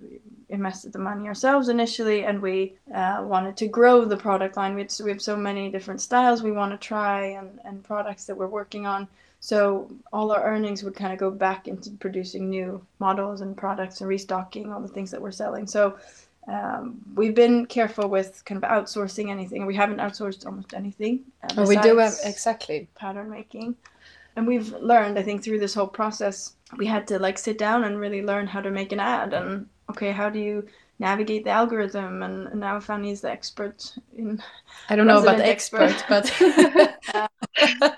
invested 0.49 0.93
the 0.93 0.99
money 0.99 1.29
ourselves 1.29 1.69
initially, 1.69 2.25
and 2.25 2.41
we 2.41 2.75
uh, 2.93 3.23
wanted 3.23 3.57
to 3.59 3.69
grow 3.69 4.05
the 4.05 4.17
product 4.17 4.57
line. 4.57 4.75
We, 4.75 4.83
had, 4.83 4.95
we 5.05 5.11
have 5.11 5.23
so 5.23 5.37
many 5.37 5.71
different 5.71 6.01
styles 6.01 6.43
we 6.43 6.51
want 6.51 6.73
to 6.73 6.79
try 6.79 7.27
and, 7.27 7.61
and 7.65 7.85
products 7.85 8.25
that 8.25 8.37
we're 8.37 8.49
working 8.49 8.87
on. 8.87 9.07
So 9.41 9.89
all 10.13 10.33
our 10.33 10.43
earnings 10.43 10.83
would 10.83 10.97
kind 10.97 11.13
of 11.13 11.19
go 11.19 11.31
back 11.31 11.69
into 11.69 11.91
producing 11.91 12.51
new 12.51 12.85
models 12.99 13.41
and 13.41 13.57
products 13.57 14.01
and 14.01 14.09
restocking 14.09 14.73
all 14.73 14.81
the 14.81 14.89
things 14.89 15.13
that 15.13 15.23
we're 15.23 15.31
selling. 15.31 15.67
So 15.67 15.97
um, 16.49 17.01
we've 17.15 17.35
been 17.35 17.67
careful 17.67 18.09
with 18.09 18.45
kind 18.45 18.63
of 18.63 18.69
outsourcing 18.71 19.31
anything. 19.31 19.67
We 19.67 19.77
haven't 19.77 19.99
outsourced 19.99 20.47
almost 20.47 20.75
anything. 20.75 21.25
uh, 21.43 21.55
Oh, 21.59 21.67
we 21.67 21.77
do 21.77 21.99
have 21.99 22.15
exactly. 22.25 22.89
pattern 22.97 23.31
making. 23.31 23.77
And 24.37 24.47
we've 24.47 24.73
learned, 24.73 25.19
I 25.19 25.23
think, 25.23 25.43
through 25.45 25.61
this 25.61 25.75
whole 25.75 25.89
process, 25.89 26.57
we 26.77 26.87
had 26.87 27.07
to 27.09 27.19
like 27.19 27.39
sit 27.39 27.59
down 27.59 27.85
and 27.85 27.99
really 28.01 28.23
learn 28.23 28.47
how 28.47 28.61
to 28.61 28.71
make 28.71 28.93
an 28.93 29.01
ad. 29.01 29.35
And 29.35 29.69
okay, 29.91 30.13
how 30.13 30.31
do 30.31 30.39
you 30.39 30.67
navigate 30.99 31.45
the 31.45 31.51
algorithm? 31.51 32.23
And, 32.23 32.49
and 32.49 32.61
now 32.61 32.81
Fanny 32.81 33.11
is 33.11 33.21
the 33.23 33.31
expert 33.31 33.95
in. 34.17 34.43
I 34.89 34.97
don't 34.97 35.07
know 35.07 35.19
about 35.19 35.39
Resident 35.39 35.49
expert, 35.49 36.03
expert. 36.03 36.09
but 36.09 36.33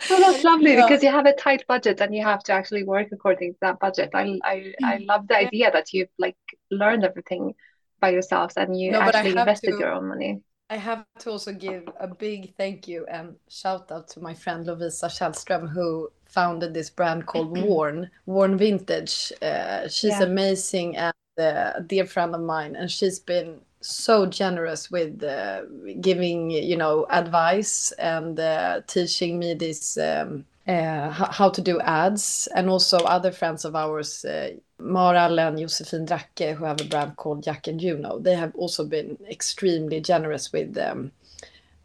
Well, 0.08 0.20
that's 0.20 0.44
lovely 0.44 0.74
Yeah. 0.74 0.76
because 0.76 1.02
you 1.02 1.10
have 1.10 1.26
a 1.26 1.34
tight 1.34 1.64
budget 1.66 2.00
and 2.00 2.14
you 2.14 2.22
have 2.24 2.42
to 2.44 2.52
actually 2.52 2.84
work 2.84 3.08
according 3.12 3.54
to 3.54 3.58
that 3.62 3.78
budget. 3.80 4.10
I 4.14 4.38
I, 4.44 4.74
I 4.82 4.96
love 4.98 5.28
the 5.28 5.36
idea 5.36 5.70
that 5.70 5.92
you've 5.92 6.10
like 6.18 6.36
learned 6.70 7.04
everything 7.04 7.54
by 8.00 8.10
yourselves 8.10 8.54
and 8.56 8.78
you 8.78 8.92
No, 8.92 9.00
actually 9.00 9.30
invested 9.30 9.70
to- 9.70 9.80
your 9.80 9.92
own 9.92 10.08
money. 10.08 10.42
I 10.72 10.76
have 10.76 11.04
to 11.18 11.30
also 11.32 11.52
give 11.52 11.82
a 11.98 12.06
big 12.06 12.54
thank 12.56 12.86
you 12.86 13.04
and 13.06 13.34
shout 13.48 13.90
out 13.90 14.06
to 14.10 14.20
my 14.20 14.34
friend 14.34 14.64
Lovisa 14.66 15.08
Källström 15.08 15.68
who 15.68 16.10
founded 16.26 16.74
this 16.74 16.90
brand 16.90 17.26
called 17.26 17.50
Worn, 17.58 18.08
Worn 18.26 18.56
Vintage. 18.56 19.32
Uh, 19.42 19.88
she's 19.88 20.20
Yeah. 20.20 20.22
amazing 20.22 20.96
and 20.96 21.12
uh, 21.38 21.72
a 21.74 21.82
dear 21.82 22.06
friend 22.06 22.34
of 22.36 22.40
mine, 22.42 22.76
and 22.76 22.88
she's 22.90 23.18
been 23.18 23.60
so 23.80 24.26
generous 24.26 24.90
with 24.92 25.22
uh, 25.24 25.62
giving 26.00 26.50
you 26.50 26.76
know 26.76 27.06
advice 27.10 27.92
and 27.98 28.38
uh, 28.38 28.80
teaching 28.86 29.38
me 29.40 29.54
this 29.54 29.96
um, 29.98 30.44
uh, 30.68 31.10
how 31.10 31.50
to 31.50 31.60
do 31.60 31.80
ads, 31.80 32.48
and 32.54 32.68
also 32.68 32.98
other 32.98 33.32
friends 33.32 33.64
of 33.64 33.74
ours. 33.74 34.24
Uh, 34.24 34.52
Maral 34.80 35.46
and 35.46 35.58
Josefin 35.58 36.06
Dracke, 36.06 36.54
who 36.56 36.64
have 36.64 36.80
a 36.80 36.84
brand 36.84 37.16
called 37.16 37.42
Jack 37.42 37.66
and 37.66 37.78
Juno, 37.78 38.18
they 38.18 38.34
have 38.34 38.54
also 38.54 38.84
been 38.84 39.18
extremely 39.28 40.00
generous 40.00 40.52
with 40.52 40.76
um, 40.78 41.12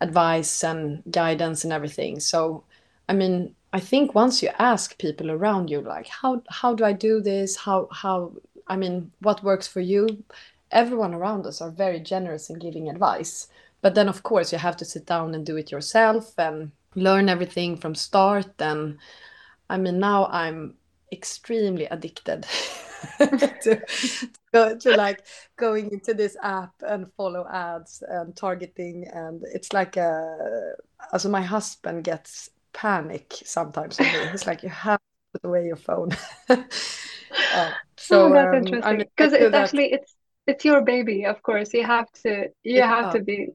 advice 0.02 0.64
and 0.64 1.04
guidance 1.12 1.64
and 1.64 1.74
everything. 1.74 2.20
So, 2.20 2.64
I 3.10 3.14
mean, 3.14 3.56
I 3.74 3.80
think 3.80 4.16
once 4.16 4.42
you 4.42 4.50
ask 4.60 4.98
people 4.98 5.30
around 5.32 5.70
you, 5.70 5.82
like, 5.82 6.08
how 6.08 6.42
how 6.50 6.74
do 6.74 6.86
I 6.86 6.94
do 6.94 7.22
this? 7.22 7.58
How 7.58 7.90
how 7.92 8.32
I 8.68 8.78
mean, 8.78 9.12
what 9.20 9.44
works 9.44 9.68
for 9.68 9.82
you? 9.82 10.24
Everyone 10.72 11.14
around 11.14 11.46
us 11.46 11.62
are 11.62 11.72
very 11.72 12.00
generous 12.00 12.50
in 12.50 12.60
giving 12.60 12.90
advice. 12.90 13.48
But 13.82 13.94
then, 13.96 14.10
of 14.10 14.24
course, 14.24 14.52
you 14.52 14.58
have 14.58 14.78
to 14.78 14.86
sit 14.86 15.06
down 15.06 15.36
and 15.36 15.46
do 15.46 15.58
it 15.58 15.72
yourself 15.72 16.34
and 16.40 16.72
learn 16.96 17.30
everything 17.30 17.78
from 17.78 17.96
start. 17.96 18.54
And 18.60 18.98
I 19.70 19.78
mean, 19.78 20.00
now 20.00 20.28
I'm 20.28 20.76
extremely 21.12 21.86
addicted 21.86 22.44
to, 23.20 23.56
to 23.64 23.82
go 24.54 24.78
to 24.78 24.94
like 24.94 25.24
going 25.58 25.92
into 25.92 26.14
this 26.14 26.36
app 26.42 26.74
and 26.82 27.12
follow 27.14 27.48
ads 27.52 28.04
and 28.08 28.36
targeting 28.36 29.08
and 29.14 29.44
it's 29.54 29.72
like 29.74 29.98
a 29.98 30.74
also 31.14 31.30
my 31.30 31.42
husband 31.42 32.04
gets 32.04 32.50
panic 32.74 33.34
sometimes 33.46 33.98
he's 33.98 34.48
like 34.48 34.64
you 34.64 34.70
have 34.70 35.00
to 35.00 35.40
put 35.40 35.48
away 35.48 35.66
your 35.66 35.76
phone 35.78 36.10
Uh, 37.52 37.72
so 37.98 38.28
oh, 38.28 38.34
that's 38.34 38.54
um, 38.84 39.04
interesting 39.06 39.06
because 39.18 39.34
it's 39.34 39.54
that. 39.54 39.54
actually 39.54 39.92
it's 39.92 40.16
it's 40.48 40.66
your 40.66 40.82
baby, 40.82 41.26
of 41.26 41.42
course. 41.42 41.74
You 41.74 41.84
have 41.86 42.12
to 42.24 42.50
you 42.64 42.82
Yeah. 42.82 42.84
have 42.84 43.10
to 43.10 43.22
be 43.24 43.50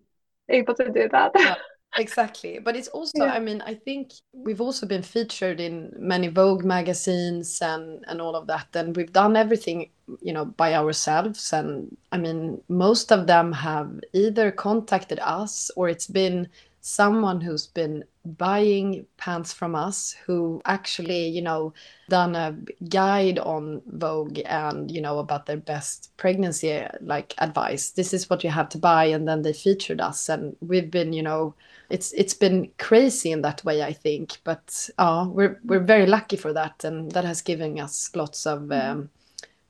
able 0.48 0.74
to 0.74 0.90
do 0.90 1.09
that. 1.11 1.33
Yeah. 1.38 1.57
Exactly. 1.96 2.61
But 2.61 2.76
it's 2.76 2.88
also, 2.88 3.24
Yeah. 3.24 3.33
I 3.33 3.40
mean, 3.40 3.62
I 3.62 3.74
think 3.74 4.12
we've 4.33 4.61
also 4.61 4.87
been 4.87 5.03
featured 5.03 5.59
in 5.61 5.92
many 5.98 6.29
Vogue 6.29 6.64
magazines 6.64 7.61
and 7.61 8.05
and 8.07 8.20
all 8.20 8.37
of 8.37 8.46
that. 8.46 8.68
And 8.74 8.96
we've 8.96 9.12
done 9.12 9.37
everything, 9.37 9.90
you 10.22 10.33
know, 10.33 10.44
by 10.44 10.74
ourselves. 10.74 11.53
And 11.53 11.96
I 12.12 12.18
mean, 12.18 12.62
most 12.68 13.11
of 13.11 13.26
them 13.26 13.53
have 13.53 14.00
either 14.12 14.53
contacted 14.53 15.18
us 15.20 15.70
or 15.76 15.88
it's 15.88 16.07
been 16.07 16.48
someone 16.83 17.40
who's 17.40 17.66
been 17.66 18.05
buying 18.24 19.07
pants 19.18 19.53
from 19.53 19.74
us 19.74 20.12
who 20.26 20.62
actually, 20.64 21.26
you 21.29 21.42
know, 21.42 21.74
done 22.09 22.37
a 22.37 22.57
guide 22.88 23.38
on 23.40 23.83
Vogue 23.87 24.38
and, 24.46 24.90
you 24.90 25.00
know, 25.00 25.18
about 25.18 25.46
their 25.46 25.57
best 25.59 26.11
pregnancy 26.16 26.87
like 27.00 27.35
advice. 27.38 27.90
This 27.90 28.14
is 28.14 28.31
what 28.31 28.44
you 28.44 28.50
have 28.50 28.68
to 28.70 28.79
buy. 28.79 29.07
And 29.07 29.26
then 29.29 29.42
they 29.42 29.53
featured 29.53 30.00
us. 30.00 30.29
And 30.29 30.57
we've 30.61 30.90
been, 30.90 31.12
you 31.12 31.22
know, 31.22 31.55
it's 31.90 32.12
it's 32.12 32.35
been 32.35 32.70
crazy 32.79 33.33
in 33.33 33.42
that 33.42 33.64
way, 33.64 33.83
I 33.83 33.92
think. 33.92 34.38
But 34.44 34.88
uh, 34.98 35.26
we're 35.29 35.61
we're 35.64 35.81
very 35.81 36.07
lucky 36.07 36.37
for 36.37 36.53
that, 36.53 36.85
and 36.85 37.12
that 37.12 37.24
has 37.24 37.42
given 37.42 37.79
us 37.81 38.11
lots 38.14 38.46
of 38.46 38.70
um, 38.72 39.11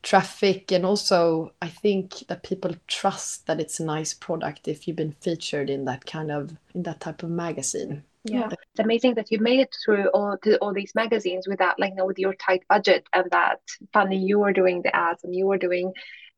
traffic 0.03 0.73
and 0.73 0.87
also 0.87 1.53
i 1.61 1.69
think 1.69 2.27
that 2.29 2.43
people 2.43 2.75
trust 2.87 3.47
that 3.47 3.61
it's 3.61 3.81
a 3.81 3.85
nice 3.85 4.15
product 4.15 4.67
if 4.67 4.89
you've 4.89 4.97
been 4.97 5.15
featured 5.21 5.69
in 5.69 5.85
that 5.85 6.07
kind 6.07 6.31
of 6.31 6.57
in 6.75 6.83
that 6.83 7.01
type 7.01 7.23
of 7.23 7.31
magazine. 7.31 8.03
Yeah. 8.25 8.49
It's 8.51 8.81
amazing 8.81 9.15
that 9.15 9.31
you 9.31 9.39
made 9.39 9.61
it 9.61 9.75
through 9.85 10.09
all 10.09 10.37
to 10.45 10.59
all 10.59 10.75
these 10.75 10.95
magazines 10.95 11.47
without 11.49 11.79
like 11.79 11.91
you 11.91 11.97
know 11.97 12.07
with 12.07 12.19
your 12.19 12.35
tight 12.35 12.63
budget 12.69 13.07
and 13.13 13.31
that 13.31 13.61
Fanny 13.93 14.19
you 14.19 14.39
were 14.39 14.53
doing 14.53 14.83
the 14.83 14.95
ads 14.95 15.25
and 15.25 15.35
you 15.35 15.47
were 15.47 15.59
doing 15.59 15.93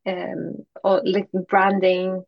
um 0.06 0.64
all, 0.84 1.02
like 1.04 1.28
branding 1.48 2.24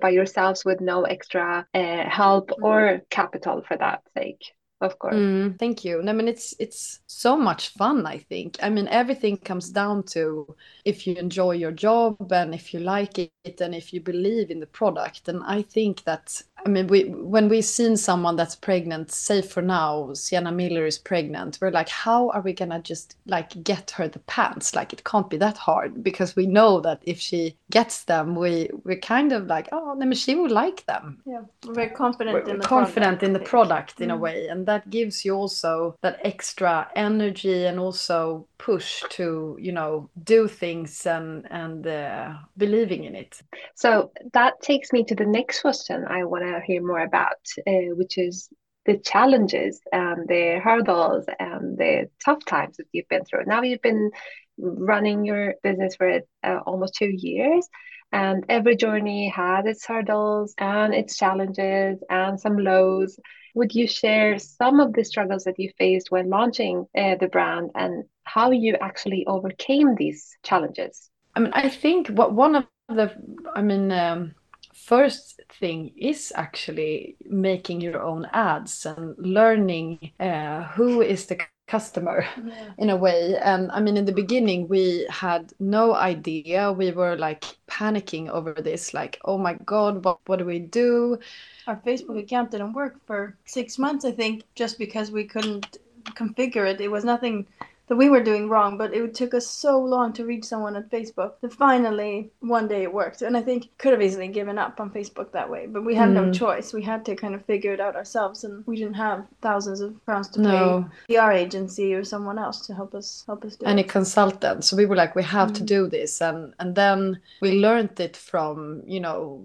by 0.00 0.10
yourselves 0.10 0.64
with 0.64 0.80
no 0.80 1.02
extra 1.02 1.66
uh, 1.74 2.08
help 2.08 2.50
mm-hmm. 2.50 2.64
or 2.64 3.02
capital 3.10 3.62
for 3.66 3.76
that 3.76 4.02
sake 4.16 4.52
of 4.82 4.98
course. 4.98 5.14
Mm, 5.14 5.58
thank 5.58 5.84
you. 5.84 6.02
I 6.06 6.12
mean 6.12 6.28
it's 6.28 6.54
it's 6.58 7.00
so 7.06 7.36
much 7.36 7.68
fun 7.70 8.06
i 8.06 8.18
think. 8.18 8.58
I 8.62 8.68
mean 8.68 8.88
everything 8.88 9.36
comes 9.36 9.70
down 9.70 10.02
to 10.14 10.54
if 10.84 11.06
you 11.06 11.14
enjoy 11.16 11.52
your 11.52 11.72
job 11.72 12.32
and 12.32 12.54
if 12.54 12.74
you 12.74 12.80
like 12.80 13.18
it 13.18 13.60
and 13.60 13.74
if 13.74 13.92
you 13.92 14.00
believe 14.00 14.50
in 14.50 14.60
the 14.60 14.66
product. 14.66 15.28
And 15.28 15.42
i 15.44 15.62
think 15.62 16.04
that 16.04 16.42
I 16.64 16.68
mean, 16.68 16.86
we 16.86 17.04
when 17.04 17.48
we've 17.48 17.64
seen 17.64 17.96
someone 17.96 18.36
that's 18.36 18.54
pregnant, 18.54 19.10
say 19.10 19.42
for 19.42 19.62
now, 19.62 20.12
Sienna 20.12 20.52
Miller 20.52 20.86
is 20.86 20.98
pregnant, 20.98 21.58
we're 21.60 21.70
like, 21.70 21.88
how 21.88 22.30
are 22.30 22.40
we 22.40 22.52
gonna 22.52 22.80
just 22.80 23.16
like 23.26 23.62
get 23.64 23.90
her 23.92 24.06
the 24.06 24.20
pants? 24.20 24.74
Like 24.74 24.92
it 24.92 25.02
can't 25.04 25.28
be 25.28 25.36
that 25.38 25.56
hard 25.56 26.04
because 26.04 26.36
we 26.36 26.46
know 26.46 26.80
that 26.80 27.02
if 27.02 27.18
she 27.18 27.56
gets 27.70 28.04
them, 28.04 28.36
we 28.36 28.70
we're 28.84 29.00
kind 29.00 29.32
of 29.32 29.46
like, 29.46 29.68
oh, 29.72 29.98
I 30.00 30.04
mean, 30.04 30.14
she 30.14 30.36
will 30.36 30.50
like 30.50 30.86
them. 30.86 31.20
Yeah, 31.26 31.42
we're 31.66 31.74
very 31.74 31.90
confident 31.90 32.34
we're 32.34 32.50
in 32.50 32.58
the 32.58 32.64
confident 32.64 33.18
product, 33.18 33.22
in 33.24 33.32
the 33.32 33.40
product. 33.40 34.00
in 34.00 34.08
mm. 34.10 34.14
a 34.14 34.16
way, 34.16 34.46
and 34.46 34.66
that 34.72 34.88
gives 34.88 35.24
you 35.24 35.34
also 35.34 35.94
that 36.02 36.18
extra 36.24 36.90
energy 36.96 37.66
and 37.66 37.78
also 37.78 38.48
push 38.58 39.02
to 39.10 39.56
you 39.60 39.72
know 39.72 40.08
do 40.24 40.48
things 40.48 41.06
and 41.06 41.46
and 41.50 41.86
uh, 41.86 42.32
believing 42.56 43.04
in 43.04 43.14
it. 43.14 43.32
So 43.74 44.12
that 44.32 44.54
takes 44.62 44.92
me 44.92 45.04
to 45.04 45.14
the 45.14 45.26
next 45.26 45.60
question 45.60 46.04
I 46.08 46.24
want 46.24 46.44
to 46.44 46.60
hear 46.68 46.82
more 46.82 47.04
about, 47.10 47.42
uh, 47.66 47.92
which 48.00 48.16
is 48.16 48.48
the 48.86 48.96
challenges 48.98 49.80
and 49.92 50.26
the 50.26 50.58
hurdles 50.66 51.24
and 51.38 51.78
the 51.78 52.08
tough 52.24 52.44
times 52.44 52.76
that 52.78 52.86
you've 52.92 53.08
been 53.08 53.24
through. 53.24 53.44
Now 53.46 53.62
you've 53.62 53.88
been 53.90 54.10
running 54.58 55.24
your 55.24 55.54
business 55.62 55.96
for 55.96 56.08
uh, 56.42 56.58
almost 56.66 56.94
two 56.94 57.12
years, 57.28 57.68
and 58.10 58.44
every 58.48 58.76
journey 58.76 59.28
has 59.28 59.66
its 59.66 59.84
hurdles 59.84 60.54
and 60.58 60.94
its 60.94 61.16
challenges 61.16 62.02
and 62.08 62.40
some 62.40 62.56
lows. 62.56 63.18
Would 63.54 63.74
you 63.74 63.86
share 63.86 64.38
some 64.38 64.80
of 64.80 64.92
the 64.94 65.04
struggles 65.04 65.44
that 65.44 65.58
you 65.58 65.70
faced 65.78 66.10
when 66.10 66.30
launching 66.30 66.86
uh, 66.96 67.16
the 67.16 67.28
brand 67.28 67.70
and 67.74 68.04
how 68.24 68.50
you 68.50 68.76
actually 68.80 69.26
overcame 69.26 69.94
these 69.94 70.36
challenges? 70.42 71.10
I 71.34 71.40
mean, 71.40 71.52
I 71.52 71.68
think 71.68 72.08
what 72.08 72.32
one 72.32 72.56
of 72.56 72.66
the, 72.88 73.12
I 73.54 73.62
mean, 73.62 73.90
um, 73.92 74.34
first 74.74 75.40
thing 75.58 75.92
is 75.96 76.32
actually 76.34 77.16
making 77.24 77.80
your 77.80 78.02
own 78.02 78.26
ads 78.32 78.86
and 78.86 79.14
learning 79.18 80.12
uh, 80.18 80.64
who 80.74 81.02
is 81.02 81.26
the 81.26 81.38
customer 81.66 82.26
yeah. 82.44 82.70
in 82.78 82.90
a 82.90 82.96
way. 82.96 83.36
And 83.36 83.70
i 83.72 83.80
mean 83.80 83.96
in 83.96 84.04
the 84.04 84.12
beginning 84.12 84.68
we 84.68 85.06
had 85.10 85.52
no 85.58 85.94
idea. 85.94 86.72
We 86.72 86.90
were 86.90 87.16
like 87.16 87.44
panicking 87.68 88.28
over 88.28 88.52
this 88.54 88.94
like 88.94 89.18
oh 89.24 89.38
my 89.38 89.54
god 89.64 90.04
what, 90.04 90.18
what 90.26 90.38
do 90.38 90.44
we 90.44 90.58
do? 90.58 91.18
Our 91.66 91.76
facebook 91.76 92.18
account 92.18 92.50
didn't 92.50 92.72
work 92.72 92.96
for 93.06 93.36
six 93.44 93.78
months 93.78 94.04
i 94.04 94.12
think 94.12 94.44
just 94.54 94.78
because 94.78 95.10
we 95.10 95.24
couldn't 95.24 95.78
configure 96.10 96.66
it. 96.68 96.80
It 96.80 96.90
was 96.90 97.04
nothing 97.04 97.46
that 97.92 97.96
we 97.96 98.08
were 98.08 98.22
doing 98.22 98.48
wrong, 98.48 98.78
but 98.78 98.94
it 98.94 99.14
took 99.14 99.34
us 99.34 99.46
so 99.46 99.78
long 99.78 100.14
to 100.14 100.24
reach 100.24 100.46
someone 100.46 100.76
at 100.76 100.90
Facebook 100.90 101.32
that 101.42 101.52
finally 101.52 102.30
one 102.40 102.66
day 102.66 102.84
it 102.84 102.94
worked. 102.94 103.20
And 103.20 103.36
I 103.36 103.42
think 103.42 103.68
could 103.76 103.92
have 103.92 104.00
easily 104.00 104.28
given 104.28 104.56
up 104.56 104.80
on 104.80 104.88
Facebook 104.88 105.30
that 105.32 105.50
way, 105.50 105.66
but 105.66 105.84
we 105.84 105.94
had 105.94 106.08
mm. 106.08 106.14
no 106.14 106.32
choice. 106.32 106.72
We 106.72 106.80
had 106.80 107.04
to 107.04 107.14
kind 107.14 107.34
of 107.34 107.44
figure 107.44 107.74
it 107.74 107.80
out 107.80 107.94
ourselves, 107.94 108.44
and 108.44 108.66
we 108.66 108.76
didn't 108.76 108.94
have 108.94 109.26
thousands 109.42 109.82
of 109.82 110.02
crowns 110.06 110.30
to 110.30 110.40
no. 110.40 110.88
pay 111.06 111.16
PR 111.16 111.32
agency 111.32 111.92
or 111.92 112.02
someone 112.02 112.38
else 112.38 112.66
to 112.66 112.74
help 112.74 112.94
us 112.94 113.24
help 113.26 113.44
us 113.44 113.56
do 113.56 113.66
any 113.66 113.82
it. 113.82 113.90
consultant. 113.90 114.64
So 114.64 114.74
we 114.74 114.86
were 114.86 114.96
like, 114.96 115.14
we 115.14 115.24
have 115.24 115.50
mm. 115.50 115.56
to 115.56 115.62
do 115.62 115.86
this, 115.86 116.22
and 116.22 116.54
and 116.60 116.74
then 116.74 117.20
we 117.42 117.60
learned 117.60 118.00
it 118.00 118.16
from 118.16 118.84
you 118.86 119.00
know 119.00 119.42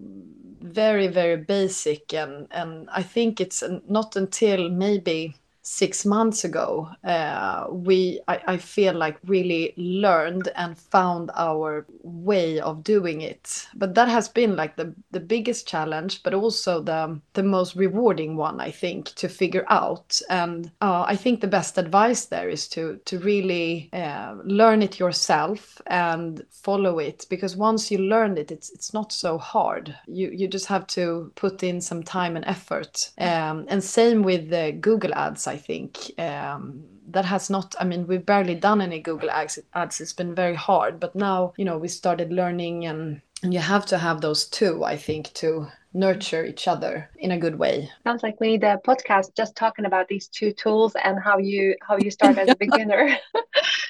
very 0.62 1.08
very 1.08 1.36
basic 1.36 2.14
and 2.14 2.48
and 2.52 2.90
I 2.94 3.04
think 3.04 3.42
it's 3.42 3.62
not 3.90 4.16
until 4.16 4.70
maybe 4.70 5.36
six 5.68 6.06
months 6.06 6.46
ago, 6.46 6.90
uh, 7.04 7.68
we 7.70 8.22
I, 8.30 8.40
I, 8.48 8.58
feel 8.58 8.94
like 8.94 9.18
really 9.26 9.74
learned 9.76 10.48
and 10.56 10.78
found 10.78 11.30
our 11.36 11.86
way 12.04 12.60
of 12.62 12.86
doing 12.86 13.20
it. 13.20 13.68
But 13.76 13.94
that 13.96 14.08
has 14.08 14.30
been 14.30 14.56
like 14.56 14.78
the 14.78 14.96
the 15.12 15.20
biggest 15.20 15.68
challenge, 15.68 16.24
but 16.24 16.34
also 16.34 16.82
the 16.82 17.20
the 17.34 17.44
most 17.44 17.76
rewarding 17.76 18.38
one 18.38 18.62
I 18.62 18.72
think 18.72 19.14
to 19.16 19.28
figure 19.28 19.66
out. 19.68 20.22
And 20.30 20.72
uh, 20.82 21.04
I 21.06 21.18
think 21.18 21.42
the 21.42 21.48
best 21.48 21.78
advice 21.78 22.26
there 22.26 22.50
is 22.50 22.70
to 22.70 23.00
to 23.04 23.20
really 23.20 23.90
uh, 23.92 24.36
learn 24.46 24.82
it 24.82 25.00
yourself 25.00 25.82
and 25.88 26.46
follow 26.50 26.98
it 27.00 27.26
because 27.30 27.58
once 27.58 27.92
you 27.92 27.98
learn 27.98 28.38
it, 28.38 28.52
it's 28.52 28.70
it's 28.70 28.94
not 28.94 29.12
so 29.12 29.38
hard. 29.38 29.94
You 30.08 30.30
you 30.30 30.48
just 30.48 30.68
have 30.68 30.88
to 30.88 31.30
put 31.36 31.62
in 31.62 31.82
some 31.82 32.04
time 32.04 32.38
and 32.38 32.46
effort. 32.46 33.12
Um, 33.18 33.66
and 33.68 33.84
same 33.84 34.24
with 34.24 34.50
the 34.50 34.72
Google 34.72 35.14
ads. 35.14 35.46
I 35.46 35.57
I 35.58 35.60
think. 35.68 36.12
Um, 36.20 36.84
that 37.10 37.26
has 37.26 37.50
not 37.50 37.76
i 37.80 37.84
mean 37.84 38.06
we've 38.06 38.26
barely 38.26 38.56
done 38.56 38.82
any 38.82 39.00
google 39.00 39.32
ads, 39.32 39.60
ads 39.74 40.02
it's 40.02 40.14
been 40.14 40.36
very 40.36 40.56
hard 40.56 41.00
but 41.00 41.16
now 41.16 41.54
you 41.58 41.66
know 41.66 41.78
we 41.78 41.88
started 41.88 42.32
learning 42.32 42.86
and, 42.86 43.22
and 43.44 43.54
you 43.54 43.60
have 43.60 43.86
to 43.86 43.98
have 43.98 44.22
those 44.22 44.46
two 44.46 44.84
i 44.84 44.98
think 44.98 45.34
to 45.34 45.68
nurture 45.98 46.46
each 46.46 46.68
other 46.68 47.10
in 47.18 47.32
a 47.32 47.38
good 47.38 47.58
way. 47.58 47.90
Sounds 48.04 48.22
like 48.22 48.40
we 48.40 48.48
need 48.52 48.64
a 48.64 48.78
podcast 48.86 49.36
just 49.36 49.56
talking 49.56 49.86
about 49.86 50.08
these 50.08 50.28
two 50.28 50.54
tools 50.54 50.94
and 51.04 51.20
how 51.20 51.38
you 51.38 51.76
how 51.82 51.98
you 51.98 52.12
start 52.12 52.38
as 52.38 52.50
a 52.50 52.56
beginner. 52.66 53.18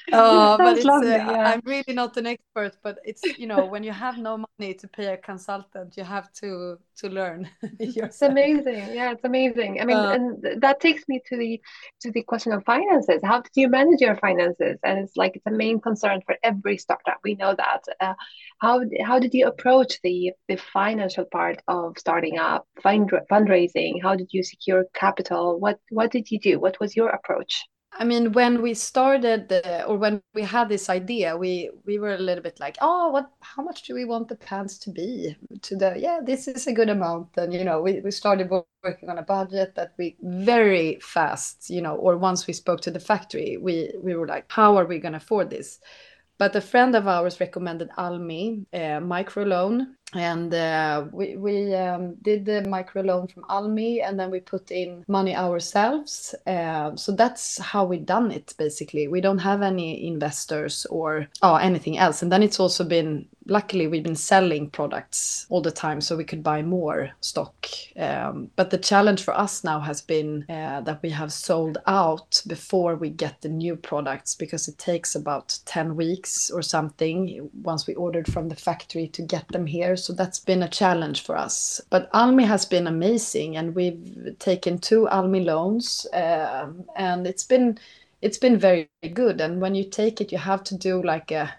oh, 0.12 0.56
but 0.56 0.82
lovely, 0.84 1.12
uh, 1.12 1.30
yeah. 1.30 1.52
I'm 1.52 1.60
really 1.64 1.92
not 1.92 2.16
an 2.16 2.26
expert, 2.26 2.76
but 2.82 2.98
it's 3.04 3.22
you 3.38 3.46
know 3.46 3.66
when 3.66 3.82
you 3.82 3.92
have 3.92 4.16
no 4.16 4.44
money 4.58 4.72
to 4.74 4.88
pay 4.88 5.12
a 5.12 5.16
consultant, 5.16 5.96
you 5.98 6.04
have 6.04 6.32
to 6.40 6.78
to 6.98 7.08
learn. 7.08 7.50
it's 7.78 8.22
amazing. 8.22 8.94
Yeah, 8.94 9.12
it's 9.12 9.24
amazing. 9.24 9.80
I 9.80 9.84
mean, 9.84 9.96
uh, 9.96 10.10
and 10.10 10.62
that 10.62 10.80
takes 10.80 11.06
me 11.08 11.20
to 11.28 11.36
the 11.36 11.60
to 12.00 12.10
the 12.10 12.22
question 12.22 12.52
of 12.52 12.64
finances. 12.64 13.20
How 13.22 13.42
did 13.42 13.52
you 13.54 13.68
manage 13.68 14.00
your 14.00 14.16
finances? 14.16 14.78
And 14.82 14.98
it's 15.00 15.16
like 15.16 15.36
it's 15.36 15.46
a 15.46 15.50
main 15.50 15.78
concern 15.78 16.22
for 16.24 16.36
every 16.42 16.78
startup. 16.78 17.18
We 17.22 17.34
know 17.34 17.54
that. 17.54 17.82
Uh, 18.00 18.14
how 18.60 18.80
how 19.04 19.18
did 19.18 19.34
you 19.34 19.46
approach 19.46 20.00
the 20.02 20.32
the 20.48 20.56
financial 20.56 21.26
part 21.26 21.60
of 21.68 21.97
starting 21.98 22.38
up, 22.38 22.66
fund, 22.82 23.10
fundraising? 23.30 24.02
How 24.02 24.14
did 24.16 24.28
you 24.32 24.42
secure 24.42 24.84
capital? 24.94 25.58
What 25.60 25.78
what 25.90 26.10
did 26.10 26.30
you 26.30 26.38
do? 26.40 26.60
What 26.60 26.80
was 26.80 26.96
your 26.96 27.10
approach? 27.10 27.64
I 27.92 28.04
mean, 28.04 28.32
when 28.32 28.62
we 28.62 28.74
started, 28.74 29.50
or 29.86 29.96
when 29.96 30.22
we 30.34 30.42
had 30.42 30.68
this 30.68 30.88
idea, 30.88 31.36
we 31.36 31.70
we 31.84 31.98
were 31.98 32.14
a 32.14 32.18
little 32.18 32.42
bit 32.42 32.60
like, 32.60 32.76
oh, 32.80 33.08
what? 33.08 33.30
How 33.40 33.62
much 33.62 33.82
do 33.84 33.94
we 33.94 34.04
want 34.04 34.28
the 34.28 34.36
pants 34.36 34.78
to 34.80 34.90
be? 34.90 35.34
To 35.62 35.76
the 35.76 35.94
yeah, 35.98 36.20
this 36.22 36.46
is 36.46 36.66
a 36.66 36.72
good 36.72 36.90
amount, 36.90 37.28
and 37.36 37.52
you 37.52 37.64
know, 37.64 37.80
we 37.80 38.00
we 38.00 38.10
started 38.10 38.50
working 38.84 39.08
on 39.08 39.18
a 39.18 39.22
budget 39.22 39.74
that 39.74 39.94
we 39.98 40.16
very 40.22 40.98
fast, 41.00 41.70
you 41.70 41.82
know, 41.82 41.96
or 41.96 42.16
once 42.18 42.46
we 42.46 42.52
spoke 42.52 42.80
to 42.82 42.90
the 42.90 43.00
factory, 43.00 43.56
we 43.56 43.90
we 44.02 44.14
were 44.14 44.26
like, 44.28 44.44
how 44.48 44.76
are 44.76 44.86
we 44.86 44.98
going 44.98 45.12
to 45.12 45.18
afford 45.18 45.50
this? 45.50 45.80
But 46.38 46.54
a 46.54 46.60
friend 46.60 46.94
of 46.94 47.08
ours 47.08 47.40
recommended 47.40 47.90
Almi 47.98 48.64
uh, 48.72 49.00
microloan, 49.00 49.88
and 50.14 50.54
uh, 50.54 51.06
we 51.12 51.36
we 51.36 51.74
um, 51.74 52.14
did 52.22 52.44
the 52.44 52.62
microloan 52.68 53.30
from 53.32 53.42
Almi, 53.44 54.02
and 54.02 54.18
then 54.18 54.30
we 54.30 54.40
put 54.40 54.70
in 54.70 55.04
money 55.08 55.34
ourselves. 55.34 56.34
Uh, 56.46 56.94
so 56.96 57.12
that's 57.12 57.58
how 57.58 57.84
we 57.84 57.98
done 57.98 58.30
it. 58.30 58.54
Basically, 58.56 59.08
we 59.08 59.20
don't 59.20 59.38
have 59.38 59.62
any 59.62 60.06
investors 60.06 60.86
or 60.90 61.26
oh, 61.42 61.56
anything 61.56 61.98
else. 61.98 62.22
And 62.22 62.30
then 62.30 62.42
it's 62.42 62.60
also 62.60 62.84
been 62.84 63.26
luckily 63.48 63.86
we've 63.86 64.02
been 64.02 64.14
selling 64.14 64.70
products 64.70 65.46
all 65.48 65.60
the 65.60 65.70
time 65.70 66.00
so 66.00 66.16
we 66.16 66.24
could 66.24 66.42
buy 66.42 66.62
more 66.62 67.10
stock. 67.20 67.66
Um, 67.96 68.50
but 68.56 68.70
the 68.70 68.78
challenge 68.78 69.22
for 69.22 69.36
us 69.36 69.64
now 69.64 69.80
has 69.80 70.00
been 70.00 70.44
uh, 70.48 70.82
that 70.82 71.02
we 71.02 71.10
have 71.10 71.32
sold 71.32 71.78
out 71.86 72.42
before 72.46 72.94
we 72.94 73.10
get 73.10 73.40
the 73.40 73.48
new 73.48 73.74
products 73.74 74.34
because 74.34 74.68
it 74.68 74.78
takes 74.78 75.14
about 75.14 75.58
10 75.64 75.96
weeks 75.96 76.50
or 76.50 76.62
something 76.62 77.50
once 77.62 77.86
we 77.86 77.94
ordered 77.94 78.30
from 78.30 78.48
the 78.48 78.56
factory 78.56 79.08
to 79.08 79.22
get 79.22 79.48
them 79.48 79.66
here. 79.66 79.96
So 79.96 80.12
that's 80.12 80.40
been 80.40 80.62
a 80.62 80.68
challenge 80.68 81.22
for 81.22 81.36
us. 81.36 81.80
But 81.90 82.12
almi 82.12 82.46
has 82.46 82.66
been 82.66 82.86
amazing 82.86 83.56
and 83.56 83.74
we've 83.74 84.36
taken 84.38 84.78
two 84.78 85.08
almi 85.10 85.44
loans 85.44 86.06
uh, 86.12 86.68
and 86.96 87.26
it's 87.26 87.44
been 87.44 87.78
it's 88.20 88.38
been 88.38 88.58
very 88.58 88.90
good. 89.14 89.40
And 89.40 89.60
when 89.60 89.74
you 89.74 89.88
take 89.88 90.20
it 90.20 90.32
you 90.32 90.38
have 90.38 90.64
to 90.64 90.76
do 90.76 91.02
like 91.02 91.30
a 91.30 91.54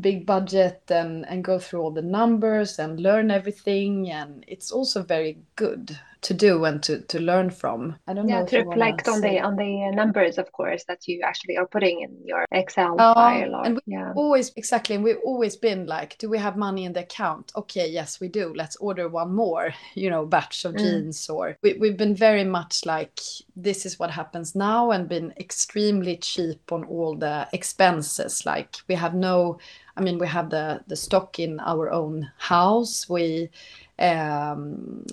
big 0.00 0.26
budget 0.26 0.82
and 0.88 1.26
and 1.28 1.44
go 1.44 1.58
through 1.58 1.80
all 1.82 1.90
the 1.92 2.02
numbers 2.02 2.78
and 2.78 3.00
learn 3.00 3.30
everything. 3.30 4.10
And 4.10 4.44
it's 4.48 4.70
also 4.70 5.02
very 5.02 5.38
good 5.56 5.98
to 6.26 6.34
do 6.34 6.64
and 6.64 6.82
to, 6.82 7.00
to 7.02 7.20
learn 7.20 7.50
from. 7.50 7.96
I 8.08 8.12
don't 8.12 8.28
yeah, 8.28 8.40
know. 8.40 8.46
to 8.46 8.64
reflect 8.64 9.06
on 9.06 9.20
the 9.20 9.38
on 9.38 9.54
the 9.54 9.92
numbers, 9.92 10.38
of 10.38 10.50
course, 10.50 10.82
that 10.88 11.06
you 11.06 11.20
actually 11.22 11.56
are 11.56 11.68
putting 11.68 12.00
in 12.00 12.18
your 12.24 12.44
Excel 12.50 13.00
um, 13.00 13.14
file. 13.14 13.54
Or, 13.54 13.64
and 13.64 13.76
we 13.76 13.92
yeah. 13.94 14.12
always 14.16 14.52
exactly, 14.56 14.96
and 14.96 15.04
we've 15.04 15.22
always 15.24 15.56
been 15.56 15.86
like, 15.86 16.18
do 16.18 16.28
we 16.28 16.38
have 16.38 16.56
money 16.56 16.84
in 16.84 16.92
the 16.92 17.02
account? 17.02 17.52
Okay, 17.54 17.88
yes, 17.88 18.18
we 18.18 18.26
do. 18.26 18.52
Let's 18.56 18.74
order 18.76 19.08
one 19.08 19.32
more, 19.36 19.72
you 19.94 20.10
know, 20.10 20.26
batch 20.26 20.64
of 20.64 20.74
mm. 20.74 20.78
jeans. 20.78 21.30
Or 21.30 21.56
we, 21.62 21.74
we've 21.74 21.96
been 21.96 22.16
very 22.16 22.44
much 22.44 22.84
like, 22.84 23.20
this 23.54 23.86
is 23.86 23.96
what 24.00 24.10
happens 24.10 24.56
now, 24.56 24.90
and 24.90 25.08
been 25.08 25.32
extremely 25.38 26.16
cheap 26.16 26.72
on 26.72 26.82
all 26.86 27.14
the 27.16 27.46
expenses. 27.52 28.44
Like 28.44 28.74
we 28.88 28.96
have 28.96 29.14
no, 29.14 29.58
I 29.96 30.00
mean, 30.00 30.18
we 30.18 30.26
have 30.26 30.50
the 30.50 30.80
the 30.88 30.96
stock 30.96 31.38
in 31.38 31.60
our 31.60 31.92
own 31.92 32.28
house. 32.36 33.08
We 33.08 33.50
Um, 33.98 35.04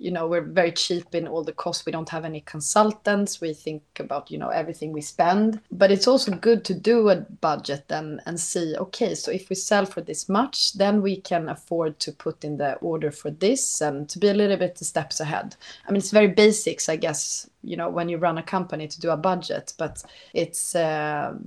you 0.00 0.10
know 0.10 0.26
we're 0.28 0.40
very 0.40 0.72
cheap 0.72 1.14
in 1.14 1.26
all 1.26 1.44
the 1.44 1.52
costs. 1.52 1.84
We 1.84 1.92
don't 1.92 2.08
have 2.08 2.24
any 2.24 2.40
consultants. 2.42 3.40
We 3.40 3.52
think 3.54 3.82
about 3.98 4.30
you 4.30 4.38
know 4.38 4.48
everything 4.48 4.92
we 4.92 5.00
spend. 5.00 5.60
But 5.70 5.90
it's 5.90 6.06
also 6.06 6.32
good 6.32 6.64
to 6.66 6.74
do 6.74 7.08
a 7.08 7.16
budget 7.16 7.84
and 7.90 8.20
and 8.26 8.38
see 8.38 8.74
okay 8.76 9.14
so 9.14 9.30
if 9.30 9.50
we 9.50 9.56
sell 9.56 9.84
for 9.84 10.00
this 10.00 10.28
much 10.28 10.74
then 10.74 11.02
we 11.02 11.16
can 11.20 11.48
afford 11.48 11.98
to 12.00 12.12
put 12.12 12.44
in 12.44 12.56
the 12.56 12.74
order 12.76 13.10
for 13.10 13.30
this 13.30 13.80
and 13.80 14.08
to 14.08 14.18
be 14.18 14.28
a 14.28 14.34
little 14.34 14.56
bit 14.56 14.78
steps 14.78 15.20
ahead. 15.20 15.56
I 15.86 15.92
mean 15.92 15.98
it's 15.98 16.10
very 16.10 16.28
basics 16.28 16.88
i 16.88 16.96
guess 16.96 17.48
you 17.62 17.76
know 17.76 17.88
when 17.88 18.08
you 18.08 18.16
run 18.16 18.38
a 18.38 18.42
company 18.42 18.88
to 18.88 19.00
do 19.00 19.10
a 19.10 19.16
budget 19.16 19.72
but 19.78 20.02
it's 20.34 20.74
um, 20.74 21.40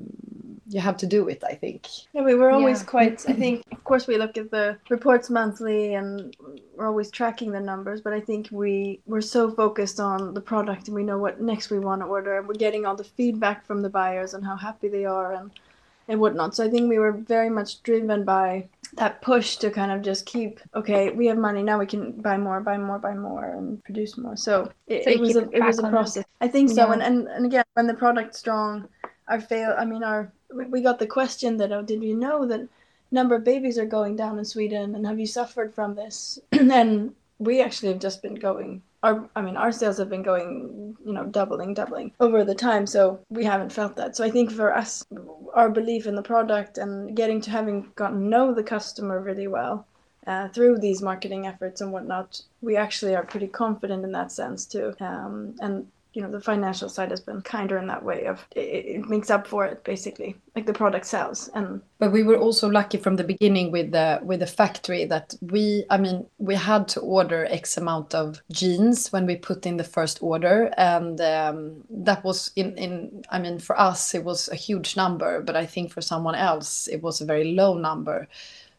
you 0.68 0.80
have 0.80 0.96
to 0.98 1.08
do 1.08 1.28
it 1.28 1.44
i 1.44 1.54
think 1.54 1.88
yeah 2.14 2.22
we 2.22 2.36
were 2.36 2.52
always 2.52 2.82
yeah. 2.82 2.86
quite 2.86 3.30
i 3.30 3.34
think 3.34 3.64
of 3.72 3.84
course 3.84 4.08
we 4.08 4.18
look 4.18 4.38
at 4.38 4.52
the 4.52 4.78
reports 4.90 5.30
monthly 5.30 5.96
and 5.96 6.36
we're 6.76 6.88
always 6.88 7.10
tracking 7.12 7.52
the 7.52 7.60
numbers 7.60 8.02
but 8.02 8.14
i 8.14 8.20
think 8.20 8.48
we 8.52 9.00
we're 9.06 9.22
so 9.22 9.50
focused 9.52 10.00
on 10.00 10.34
the 10.34 10.42
product 10.42 10.88
and 10.88 10.96
we 10.96 11.04
know 11.04 11.18
what 11.18 11.42
next 11.42 11.70
we 11.70 11.80
want 11.80 12.02
to 12.02 12.06
order 12.06 12.38
and 12.38 12.48
we're 12.48 12.54
getting 12.54 12.86
all 12.86 12.96
the 12.96 13.04
feedback 13.04 13.66
from 13.66 13.82
the 13.82 13.90
buyers 13.90 14.34
and 14.34 14.46
how 14.46 14.56
happy 14.56 14.88
they 14.88 15.06
are 15.06 15.34
and 15.34 15.52
and 16.08 16.20
whatnot 16.20 16.56
so 16.56 16.64
i 16.64 16.70
think 16.70 16.90
we 16.90 17.00
were 17.00 17.12
very 17.12 17.50
much 17.50 17.82
driven 17.84 18.24
by 18.24 18.66
that 18.96 19.22
push 19.22 19.58
to 19.58 19.72
kind 19.72 19.92
of 19.92 20.02
just 20.02 20.26
keep 20.26 20.60
okay 20.76 21.10
we 21.12 21.26
have 21.26 21.38
money 21.38 21.64
now 21.64 21.80
we 21.80 21.86
can 21.86 22.12
buy 22.12 22.38
more 22.38 22.62
buy 22.62 22.78
more 22.78 23.00
buy 23.00 23.14
more 23.14 23.46
and 23.46 23.84
produce 23.84 24.18
more. 24.18 24.36
So 24.38 24.72
it, 24.88 25.04
so 25.04 25.10
it 25.10 25.20
was 25.20 25.36
a, 25.36 25.50
it 25.52 25.64
was 25.64 25.80
a 25.80 25.90
process. 25.90 26.26
i 26.42 26.48
think 26.48 26.70
so 26.70 26.88
yeah. 26.88 26.94
and, 26.94 27.02
and 27.02 27.28
and 27.28 27.46
again 27.46 27.64
when 27.74 27.88
the 27.88 27.94
product's 27.94 28.40
strong 28.40 28.88
our 29.28 29.42
fail 29.42 29.76
i 29.78 29.86
mean 29.86 30.04
our 30.04 30.32
we 30.52 30.82
got 30.82 31.00
the 31.00 31.08
question 31.08 31.58
that 31.58 31.72
oh 31.72 31.82
did 31.82 32.04
you 32.04 32.16
know 32.16 32.46
that 32.46 32.68
number 33.14 33.36
of 33.36 33.44
babies 33.44 33.78
are 33.78 33.86
going 33.86 34.16
down 34.16 34.38
in 34.40 34.46
sweden 34.46 34.96
and 34.96 35.06
have 35.06 35.20
you 35.20 35.28
suffered 35.28 35.74
from 35.74 35.96
this? 35.96 36.40
And 36.52 37.14
we 37.40 37.62
actually 37.62 37.90
have 37.90 38.02
just 38.02 38.22
been 38.22 38.36
going 38.36 38.82
our 39.04 39.30
I 39.36 39.42
mean 39.42 39.58
our 39.58 39.72
sales 39.72 39.98
have 39.98 40.10
been 40.10 40.24
going 40.24 40.96
you 41.06 41.14
know 41.14 41.26
doubling 41.26 41.74
doubling 41.74 42.14
over 42.20 42.44
the 42.44 42.56
time 42.56 42.88
so 42.88 43.20
we 43.30 43.44
haven't 43.44 43.72
felt 43.72 43.96
that. 43.98 44.16
So 44.16 44.24
I 44.24 44.32
think 44.32 44.52
for 44.52 44.74
us 44.76 45.06
our 45.54 45.70
belief 45.70 46.08
in 46.08 46.16
the 46.16 46.24
product 46.24 46.78
and 46.78 47.16
getting 47.16 47.42
to 47.42 47.52
having 47.52 47.92
gotten 47.96 48.22
to 48.22 48.28
know 48.28 48.54
the 48.54 48.64
customer 48.64 49.20
really 49.20 49.48
well 49.48 49.86
uh, 50.26 50.48
through 50.48 50.78
these 50.80 51.02
marketing 51.02 51.46
efforts 51.46 51.82
and 51.82 51.92
whatnot 51.92 52.42
we 52.62 52.78
actually 52.78 53.16
are 53.16 53.26
pretty 53.26 53.48
confident 53.48 54.04
in 54.04 54.14
that 54.14 54.32
sense 54.32 54.66
too. 54.66 54.96
Um, 55.00 55.56
and 55.60 55.88
you 56.14 56.22
know 56.22 56.30
the 56.30 56.40
financial 56.40 56.90
side 56.90 57.10
has 57.10 57.20
been 57.20 57.42
kinder 57.42 57.78
in 57.78 57.88
that 57.88 58.04
way 58.04 58.26
of 58.26 58.46
it, 58.56 59.08
makes 59.10 59.30
up 59.30 59.48
for 59.48 59.66
it 59.66 59.84
basically 59.84 60.36
like 60.56 60.66
the 60.66 60.74
product 60.74 61.06
sells 61.06 61.50
and 61.56 61.82
but 62.00 62.12
we 62.12 62.24
were 62.24 62.38
also 62.38 62.70
lucky 62.70 62.98
from 62.98 63.16
the 63.16 63.24
beginning 63.24 63.72
with 63.72 63.92
the 63.92 64.20
with 64.24 64.40
the 64.40 64.48
factory 64.48 65.06
that 65.06 65.34
we 65.42 65.84
i 65.90 65.98
mean 65.98 66.26
we 66.38 66.56
had 66.56 66.88
to 66.88 67.00
order 67.00 67.46
x 67.50 67.78
amount 67.78 68.14
of 68.14 68.42
jeans 68.52 69.12
when 69.12 69.26
we 69.26 69.36
put 69.36 69.66
in 69.66 69.78
the 69.78 69.84
first 69.84 70.22
order 70.22 70.72
and 70.78 71.20
um, 71.22 71.84
that 71.90 72.24
was 72.24 72.52
in 72.56 72.78
in 72.78 73.24
i 73.30 73.40
mean 73.40 73.58
for 73.60 73.80
us 73.80 74.14
it 74.14 74.24
was 74.24 74.48
a 74.50 74.56
huge 74.56 74.96
number 74.96 75.42
but 75.42 75.56
i 75.56 75.66
think 75.66 75.92
for 75.92 76.02
someone 76.02 76.36
else 76.36 76.88
it 76.88 77.02
was 77.02 77.22
a 77.22 77.26
very 77.26 77.54
low 77.54 77.78
number. 77.78 78.28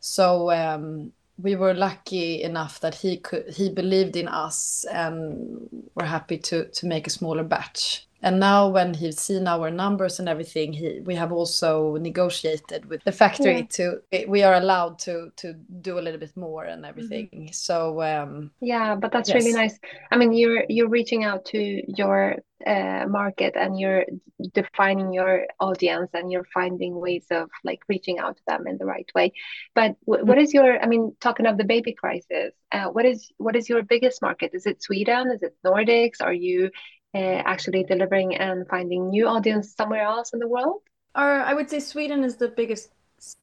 So 0.01 0.51
um, 0.51 1.13
we 1.39 1.57
were 1.57 1.75
lucky 1.75 2.43
enough 2.43 2.81
that 2.81 2.95
he 2.95 3.17
could 3.17 3.49
he 3.55 3.69
believed 3.69 4.17
in 4.17 4.29
us 4.29 4.85
and 4.91 5.69
we're 5.95 6.07
happy 6.07 6.39
to 6.39 6.67
to 6.67 6.87
make 6.87 7.07
a 7.07 7.11
smaller 7.11 7.43
batch 7.43 8.07
and 8.25 8.41
now 8.41 8.69
when 8.69 8.95
he's 8.95 9.21
seen 9.21 9.47
our 9.47 9.71
numbers 9.71 10.19
and 10.19 10.29
everything 10.29 10.73
he 10.73 11.01
we 11.05 11.15
have 11.15 11.31
also 11.31 11.97
negotiated 11.97 12.87
with 12.87 13.05
the 13.05 13.13
factory 13.13 13.59
yeah. 13.59 13.67
to 13.77 14.01
we 14.27 14.43
are 14.43 14.55
allowed 14.55 14.99
to 14.99 15.31
to 15.37 15.53
do 15.83 15.99
a 15.99 16.03
little 16.05 16.19
bit 16.19 16.35
more 16.37 16.65
and 16.65 16.87
everything. 16.87 17.29
Mm-hmm. 17.29 17.53
so 17.53 18.03
um 18.03 18.51
yeah 18.61 18.95
but 18.95 19.13
that's 19.13 19.29
yes. 19.29 19.37
really 19.37 19.53
nice. 19.53 19.79
I 20.11 20.17
mean 20.17 20.33
you're 20.33 20.65
you're 20.69 20.89
reaching 20.89 21.23
out 21.25 21.45
to 21.53 21.83
your 22.01 22.37
uh, 22.67 23.05
market 23.07 23.57
and 23.57 23.79
you're 23.79 24.07
defining 24.55 25.13
your 25.13 25.47
audience 25.61 26.11
and 26.15 26.33
you're 26.33 26.49
finding 26.55 26.99
ways 26.99 27.27
of 27.31 27.51
like 27.63 27.81
reaching 27.89 28.19
out 28.19 28.37
to 28.39 28.43
them 28.47 28.67
in 28.67 28.79
the 28.79 28.87
right 28.87 29.11
way. 29.15 29.33
But 29.75 29.97
w- 30.07 30.25
what 30.25 30.39
is 30.39 30.55
your 30.55 30.83
i 30.83 30.87
mean 30.87 31.15
talking 31.21 31.47
of 31.47 31.59
the 31.59 31.65
baby 31.65 31.93
crisis 31.93 32.55
uh, 32.75 32.89
what 32.89 33.05
is 33.05 33.31
what 33.39 33.55
is 33.55 33.69
your 33.69 33.83
biggest 33.83 34.21
market? 34.21 34.51
Is 34.53 34.67
it 34.67 34.83
sweden? 34.83 35.31
Is 35.31 35.43
it 35.43 35.57
nordics? 35.65 36.21
Are 36.21 36.33
you 36.33 36.71
actually 37.15 37.85
delivering 37.85 38.37
and 38.37 38.67
finding 38.69 39.11
new 39.11 39.29
audience 39.29 39.75
somewhere 39.75 40.03
else 40.03 40.33
in 40.33 40.41
the 40.41 40.49
world? 40.49 40.83
Or 41.15 41.41
I 41.41 41.55
would 41.55 41.71
say 41.71 41.81
Sweden 41.81 42.25
is 42.25 42.37
the 42.37 42.49
biggest 42.49 42.91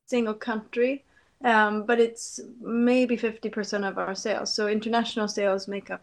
single 0.08 0.34
country, 0.34 1.06
um, 1.44 1.86
but 1.86 2.00
it's 2.00 2.40
maybe 2.60 3.18
50% 3.18 3.88
of 3.88 3.98
our 3.98 4.14
sales. 4.14 4.54
So 4.54 4.68
international 4.68 5.28
sales 5.28 5.68
make 5.68 5.90
up 5.90 6.02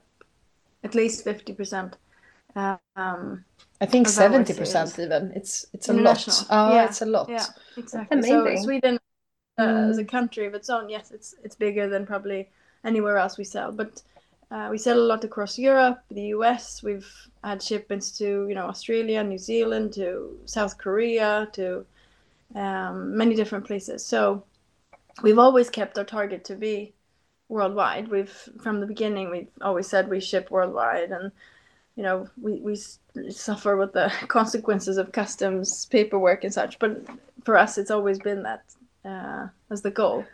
at 0.82 0.94
least 0.94 1.24
50%. 1.24 1.94
Um, 2.56 3.44
I 3.80 3.86
think 3.86 4.08
70% 4.08 4.98
even. 4.98 5.32
It's 5.36 5.66
it's 5.72 5.88
a 5.88 5.92
lot. 5.92 6.46
Oh, 6.50 6.74
yeah. 6.74 6.86
it's 6.86 7.02
a 7.02 7.06
lot. 7.06 7.28
Yeah, 7.28 7.44
exactly. 7.76 8.22
So 8.22 8.56
Sweden 8.56 8.98
uh, 9.58 9.62
mm. 9.62 9.90
as 9.90 9.98
a 9.98 10.04
country 10.04 10.46
of 10.46 10.54
its 10.54 10.68
own, 10.68 10.88
yes, 10.88 11.12
it's 11.12 11.36
it's 11.44 11.54
bigger 11.54 11.88
than 11.88 12.04
probably 12.04 12.48
anywhere 12.84 13.18
else 13.18 13.38
we 13.38 13.44
sell. 13.44 13.70
But 13.70 14.02
uh, 14.50 14.68
we 14.70 14.78
sell 14.78 14.98
a 14.98 15.08
lot 15.10 15.24
across 15.24 15.58
Europe, 15.58 16.00
the 16.10 16.28
US. 16.36 16.82
We've 16.82 17.10
had 17.44 17.62
shipments 17.62 18.10
to 18.18 18.46
you 18.48 18.54
know 18.54 18.66
Australia, 18.66 19.22
New 19.22 19.38
Zealand, 19.38 19.92
to 19.94 20.38
South 20.46 20.78
Korea, 20.78 21.48
to 21.52 21.84
um, 22.54 23.16
many 23.16 23.34
different 23.34 23.66
places. 23.66 24.04
So 24.04 24.44
we've 25.22 25.38
always 25.38 25.68
kept 25.68 25.98
our 25.98 26.04
target 26.04 26.44
to 26.46 26.54
be 26.54 26.94
worldwide. 27.48 28.08
We've 28.08 28.32
from 28.62 28.80
the 28.80 28.86
beginning 28.86 29.30
we've 29.30 29.50
always 29.60 29.86
said 29.86 30.08
we 30.08 30.20
ship 30.20 30.50
worldwide, 30.50 31.10
and 31.10 31.30
you 31.96 32.02
know 32.02 32.26
we 32.40 32.54
we 32.60 32.76
suffer 33.30 33.76
with 33.76 33.92
the 33.92 34.10
consequences 34.28 34.96
of 34.96 35.12
customs 35.12 35.86
paperwork 35.86 36.44
and 36.44 36.54
such. 36.54 36.78
But 36.78 37.04
for 37.44 37.58
us, 37.58 37.76
it's 37.76 37.90
always 37.90 38.18
been 38.18 38.42
that 38.44 38.64
uh, 39.04 39.48
as 39.70 39.82
the 39.82 39.90
goal 39.90 40.24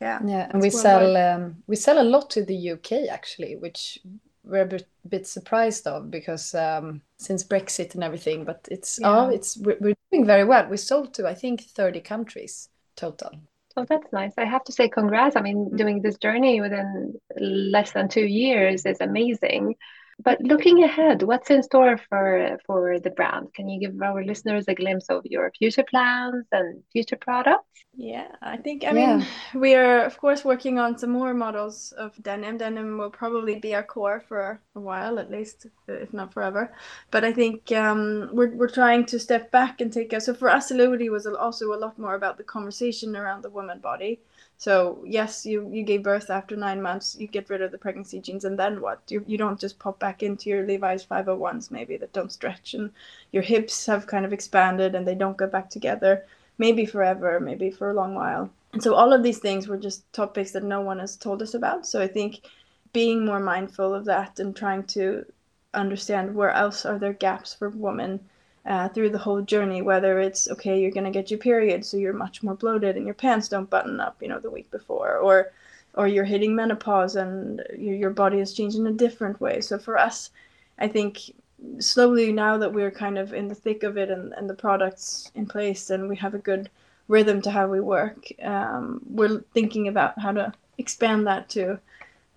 yeah 0.00 0.18
yeah 0.24 0.48
and 0.50 0.62
we 0.62 0.70
sell 0.70 1.16
um, 1.16 1.56
we 1.66 1.76
sell 1.76 2.00
a 2.00 2.04
lot 2.04 2.30
to 2.30 2.44
the 2.44 2.70
uk 2.70 2.92
actually 3.10 3.56
which 3.56 3.98
we're 4.42 4.62
a 4.62 4.66
bit, 4.66 4.88
bit 5.08 5.26
surprised 5.26 5.86
of 5.86 6.10
because 6.10 6.54
um, 6.54 7.02
since 7.18 7.44
brexit 7.44 7.94
and 7.94 8.02
everything 8.02 8.44
but 8.44 8.66
it's 8.70 8.98
yeah. 9.00 9.08
oh 9.08 9.28
it's 9.28 9.56
we're, 9.58 9.76
we're 9.80 9.94
doing 10.10 10.26
very 10.26 10.44
well 10.44 10.66
we 10.68 10.76
sold 10.76 11.12
to 11.14 11.28
i 11.28 11.34
think 11.34 11.62
30 11.62 12.00
countries 12.00 12.68
total 12.96 13.30
Oh, 13.76 13.86
that's 13.88 14.12
nice. 14.12 14.32
I 14.36 14.44
have 14.44 14.64
to 14.64 14.72
say 14.72 14.88
congrats. 14.88 15.36
I 15.36 15.42
mean, 15.42 15.76
doing 15.76 16.02
this 16.02 16.18
journey 16.18 16.60
within 16.60 17.14
less 17.38 17.92
than 17.92 18.08
two 18.08 18.26
years 18.26 18.84
is 18.84 19.00
amazing. 19.00 19.76
But 20.22 20.40
looking 20.40 20.82
ahead, 20.82 21.22
what's 21.22 21.50
in 21.50 21.62
store 21.62 21.96
for 22.08 22.58
for 22.66 22.98
the 22.98 23.10
brand? 23.10 23.54
Can 23.54 23.68
you 23.68 23.80
give 23.80 24.00
our 24.02 24.22
listeners 24.24 24.64
a 24.68 24.74
glimpse 24.74 25.06
of 25.08 25.24
your 25.24 25.50
future 25.58 25.84
plans 25.84 26.46
and 26.52 26.82
future 26.92 27.16
products? 27.16 27.64
Yeah, 27.96 28.28
I 28.42 28.56
think 28.56 28.84
I 28.84 28.92
yeah. 28.92 29.16
mean 29.16 29.26
we 29.54 29.74
are 29.74 30.04
of 30.04 30.18
course 30.18 30.44
working 30.44 30.78
on 30.78 30.98
some 30.98 31.10
more 31.10 31.34
models 31.34 31.92
of 31.92 32.20
denim. 32.22 32.58
Denim 32.58 32.98
will 32.98 33.10
probably 33.10 33.58
be 33.58 33.74
our 33.74 33.82
core 33.82 34.22
for 34.28 34.60
a 34.74 34.80
while 34.80 35.18
at 35.18 35.30
least, 35.30 35.66
if 35.88 36.12
not 36.12 36.32
forever. 36.32 36.72
But 37.10 37.24
I 37.24 37.32
think 37.32 37.72
um, 37.72 38.30
we're 38.32 38.54
we're 38.54 38.68
trying 38.80 39.06
to 39.06 39.18
step 39.18 39.50
back 39.50 39.80
and 39.80 39.92
take 39.92 40.12
a 40.12 40.20
so 40.20 40.34
for 40.34 40.48
us, 40.48 40.70
Ilouity 40.70 41.10
was 41.10 41.26
also 41.26 41.72
a 41.72 41.80
lot 41.84 41.98
more 41.98 42.14
about 42.14 42.36
the 42.36 42.44
conversation 42.44 43.16
around 43.16 43.42
the 43.42 43.50
woman 43.50 43.80
body 43.80 44.20
so 44.60 45.02
yes, 45.06 45.46
you 45.46 45.70
you 45.72 45.82
gave 45.82 46.02
birth 46.02 46.28
after 46.28 46.54
nine 46.54 46.82
months. 46.82 47.16
You 47.18 47.26
get 47.26 47.48
rid 47.48 47.62
of 47.62 47.72
the 47.72 47.78
pregnancy 47.78 48.20
jeans, 48.20 48.44
and 48.44 48.58
then 48.58 48.82
what? 48.82 49.00
You 49.08 49.24
you 49.26 49.38
don't 49.38 49.58
just 49.58 49.78
pop 49.78 49.98
back 49.98 50.22
into 50.22 50.50
your 50.50 50.66
Levi's 50.66 51.02
501s 51.02 51.70
maybe 51.70 51.96
that 51.96 52.12
don't 52.12 52.30
stretch, 52.30 52.74
and 52.74 52.92
your 53.32 53.42
hips 53.42 53.86
have 53.86 54.06
kind 54.06 54.26
of 54.26 54.34
expanded 54.34 54.94
and 54.94 55.08
they 55.08 55.14
don't 55.14 55.38
go 55.38 55.46
back 55.46 55.70
together. 55.70 56.26
Maybe 56.58 56.84
forever, 56.84 57.40
maybe 57.40 57.70
for 57.70 57.88
a 57.88 57.94
long 57.94 58.14
while. 58.14 58.50
And 58.74 58.82
so 58.82 58.94
all 58.94 59.14
of 59.14 59.22
these 59.22 59.38
things 59.38 59.66
were 59.66 59.78
just 59.78 60.12
topics 60.12 60.52
that 60.52 60.62
no 60.62 60.82
one 60.82 60.98
has 60.98 61.16
told 61.16 61.40
us 61.40 61.54
about. 61.54 61.86
So 61.86 62.02
I 62.02 62.06
think 62.06 62.46
being 62.92 63.24
more 63.24 63.40
mindful 63.40 63.94
of 63.94 64.04
that 64.04 64.38
and 64.40 64.54
trying 64.54 64.84
to 64.88 65.24
understand 65.72 66.34
where 66.34 66.50
else 66.50 66.84
are 66.84 66.98
there 66.98 67.14
gaps 67.14 67.54
for 67.54 67.70
women 67.70 68.20
uh, 68.66 68.88
through 68.88 69.10
the 69.10 69.18
whole 69.18 69.40
journey, 69.40 69.82
whether 69.82 70.20
it's 70.20 70.48
okay, 70.48 70.80
you're 70.80 70.90
gonna 70.90 71.10
get 71.10 71.30
your 71.30 71.38
period, 71.38 71.84
so 71.84 71.96
you're 71.96 72.12
much 72.12 72.42
more 72.42 72.54
bloated 72.54 72.96
and 72.96 73.06
your 73.06 73.14
pants 73.14 73.48
don't 73.48 73.70
button 73.70 74.00
up, 74.00 74.16
you 74.20 74.28
know, 74.28 74.38
the 74.38 74.50
week 74.50 74.70
before, 74.70 75.16
or 75.16 75.52
or 75.94 76.06
you're 76.06 76.24
hitting 76.24 76.54
menopause 76.54 77.16
and 77.16 77.62
your, 77.76 77.96
your 77.96 78.10
body 78.10 78.38
is 78.38 78.54
changing 78.54 78.82
in 78.82 78.92
a 78.92 78.96
different 78.96 79.40
way. 79.40 79.60
So 79.60 79.78
for 79.78 79.98
us, 79.98 80.30
I 80.78 80.88
think 80.88 81.32
slowly 81.78 82.32
now 82.32 82.56
that 82.58 82.72
we're 82.72 82.90
kind 82.90 83.18
of 83.18 83.34
in 83.34 83.48
the 83.48 83.54
thick 83.54 83.82
of 83.82 83.96
it 83.96 84.10
and, 84.10 84.32
and 84.34 84.48
the 84.48 84.54
products 84.54 85.30
in 85.34 85.46
place 85.46 85.90
and 85.90 86.08
we 86.08 86.16
have 86.16 86.34
a 86.34 86.38
good 86.38 86.70
rhythm 87.08 87.42
to 87.42 87.50
how 87.50 87.66
we 87.66 87.80
work, 87.80 88.28
um, 88.42 89.00
we're 89.10 89.40
thinking 89.52 89.88
about 89.88 90.18
how 90.18 90.32
to 90.32 90.52
expand 90.78 91.26
that 91.26 91.48
to 91.50 91.78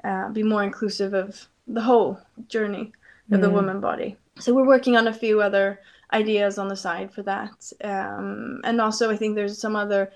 uh, 0.03 0.29
be 0.29 0.43
more 0.43 0.63
inclusive 0.63 1.13
of 1.13 1.47
the 1.67 1.81
whole 1.81 2.19
journey 2.49 2.91
of 3.31 3.39
mm. 3.39 3.41
the 3.41 3.49
woman 3.49 3.79
body. 3.79 4.17
So 4.39 4.53
we're 4.53 4.67
working 4.67 4.97
on 4.97 5.07
a 5.07 5.13
few 5.13 5.41
other 5.41 5.79
ideas 6.13 6.57
on 6.57 6.67
the 6.67 6.75
side 6.75 7.11
for 7.11 7.23
that. 7.23 7.71
Um, 7.83 8.61
and 8.63 8.79
also, 8.79 9.09
I 9.09 9.17
think 9.17 9.35
there's 9.35 9.57
some 9.57 9.75
other 9.75 10.11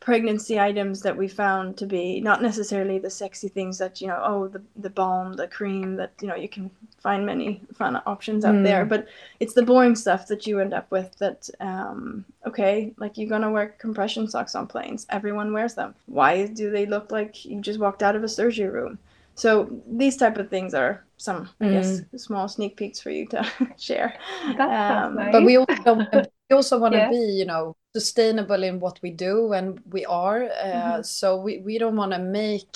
pregnancy 0.00 0.60
items 0.60 1.02
that 1.02 1.16
we 1.16 1.26
found 1.26 1.76
to 1.76 1.84
be 1.84 2.20
not 2.20 2.40
necessarily 2.40 2.98
the 2.98 3.10
sexy 3.10 3.48
things 3.48 3.78
that 3.78 4.00
you 4.00 4.06
know 4.06 4.20
oh 4.24 4.46
the 4.46 4.62
the 4.76 4.90
balm 4.90 5.32
the 5.32 5.48
cream 5.48 5.96
that 5.96 6.12
you 6.20 6.28
know 6.28 6.36
you 6.36 6.48
can 6.48 6.70
find 7.00 7.26
many 7.26 7.60
fun 7.74 8.00
options 8.06 8.44
out 8.44 8.54
mm. 8.54 8.62
there 8.62 8.84
but 8.84 9.08
it's 9.40 9.54
the 9.54 9.62
boring 9.62 9.96
stuff 9.96 10.28
that 10.28 10.46
you 10.46 10.60
end 10.60 10.72
up 10.72 10.88
with 10.92 11.16
that 11.18 11.50
um 11.58 12.24
okay 12.46 12.92
like 12.98 13.18
you're 13.18 13.28
gonna 13.28 13.50
wear 13.50 13.74
compression 13.78 14.28
socks 14.28 14.54
on 14.54 14.68
planes 14.68 15.04
everyone 15.10 15.52
wears 15.52 15.74
them 15.74 15.92
why 16.06 16.46
do 16.46 16.70
they 16.70 16.86
look 16.86 17.10
like 17.10 17.44
you 17.44 17.60
just 17.60 17.80
walked 17.80 18.02
out 18.02 18.14
of 18.14 18.22
a 18.22 18.28
surgery 18.28 18.68
room 18.68 18.96
so 19.34 19.68
these 19.88 20.16
type 20.16 20.38
of 20.38 20.48
things 20.48 20.74
are 20.74 21.04
some, 21.18 21.50
I 21.60 21.64
mm. 21.64 21.72
guess, 21.72 22.24
small 22.24 22.48
sneak 22.48 22.76
peeks 22.76 23.00
for 23.00 23.10
you 23.10 23.26
to 23.28 23.46
share. 23.78 24.18
Um, 24.46 25.16
nice. 25.16 25.32
But 25.32 25.44
we 25.44 25.56
also 25.58 25.96
we 26.50 26.56
also 26.56 26.78
want 26.78 26.94
to 26.94 26.98
yeah. 26.98 27.10
be, 27.10 27.16
you 27.16 27.44
know, 27.44 27.76
sustainable 27.92 28.62
in 28.62 28.80
what 28.80 28.98
we 29.02 29.10
do, 29.10 29.52
and 29.52 29.80
we 29.90 30.06
are. 30.06 30.44
Uh, 30.44 30.48
mm-hmm. 30.48 31.02
So 31.02 31.36
we 31.36 31.58
we 31.58 31.78
don't 31.78 31.96
want 31.96 32.12
to 32.12 32.18
make. 32.18 32.74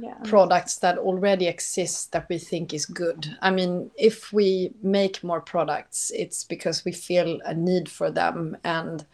Yeah. 0.00 0.14
products 0.22 0.76
that 0.76 0.96
already 0.96 1.48
exist 1.48 2.12
that 2.12 2.28
we 2.28 2.38
think 2.38 2.72
is 2.72 2.86
good. 2.86 3.36
I 3.42 3.50
mean, 3.50 3.90
if 3.96 4.32
we 4.32 4.70
make 4.80 5.24
more 5.24 5.40
products, 5.40 6.12
it's 6.14 6.44
because 6.44 6.84
we 6.84 6.92
feel 6.92 7.40
a 7.44 7.52
need 7.52 7.88
for 7.88 8.08
them 8.08 8.56
and 8.62 9.04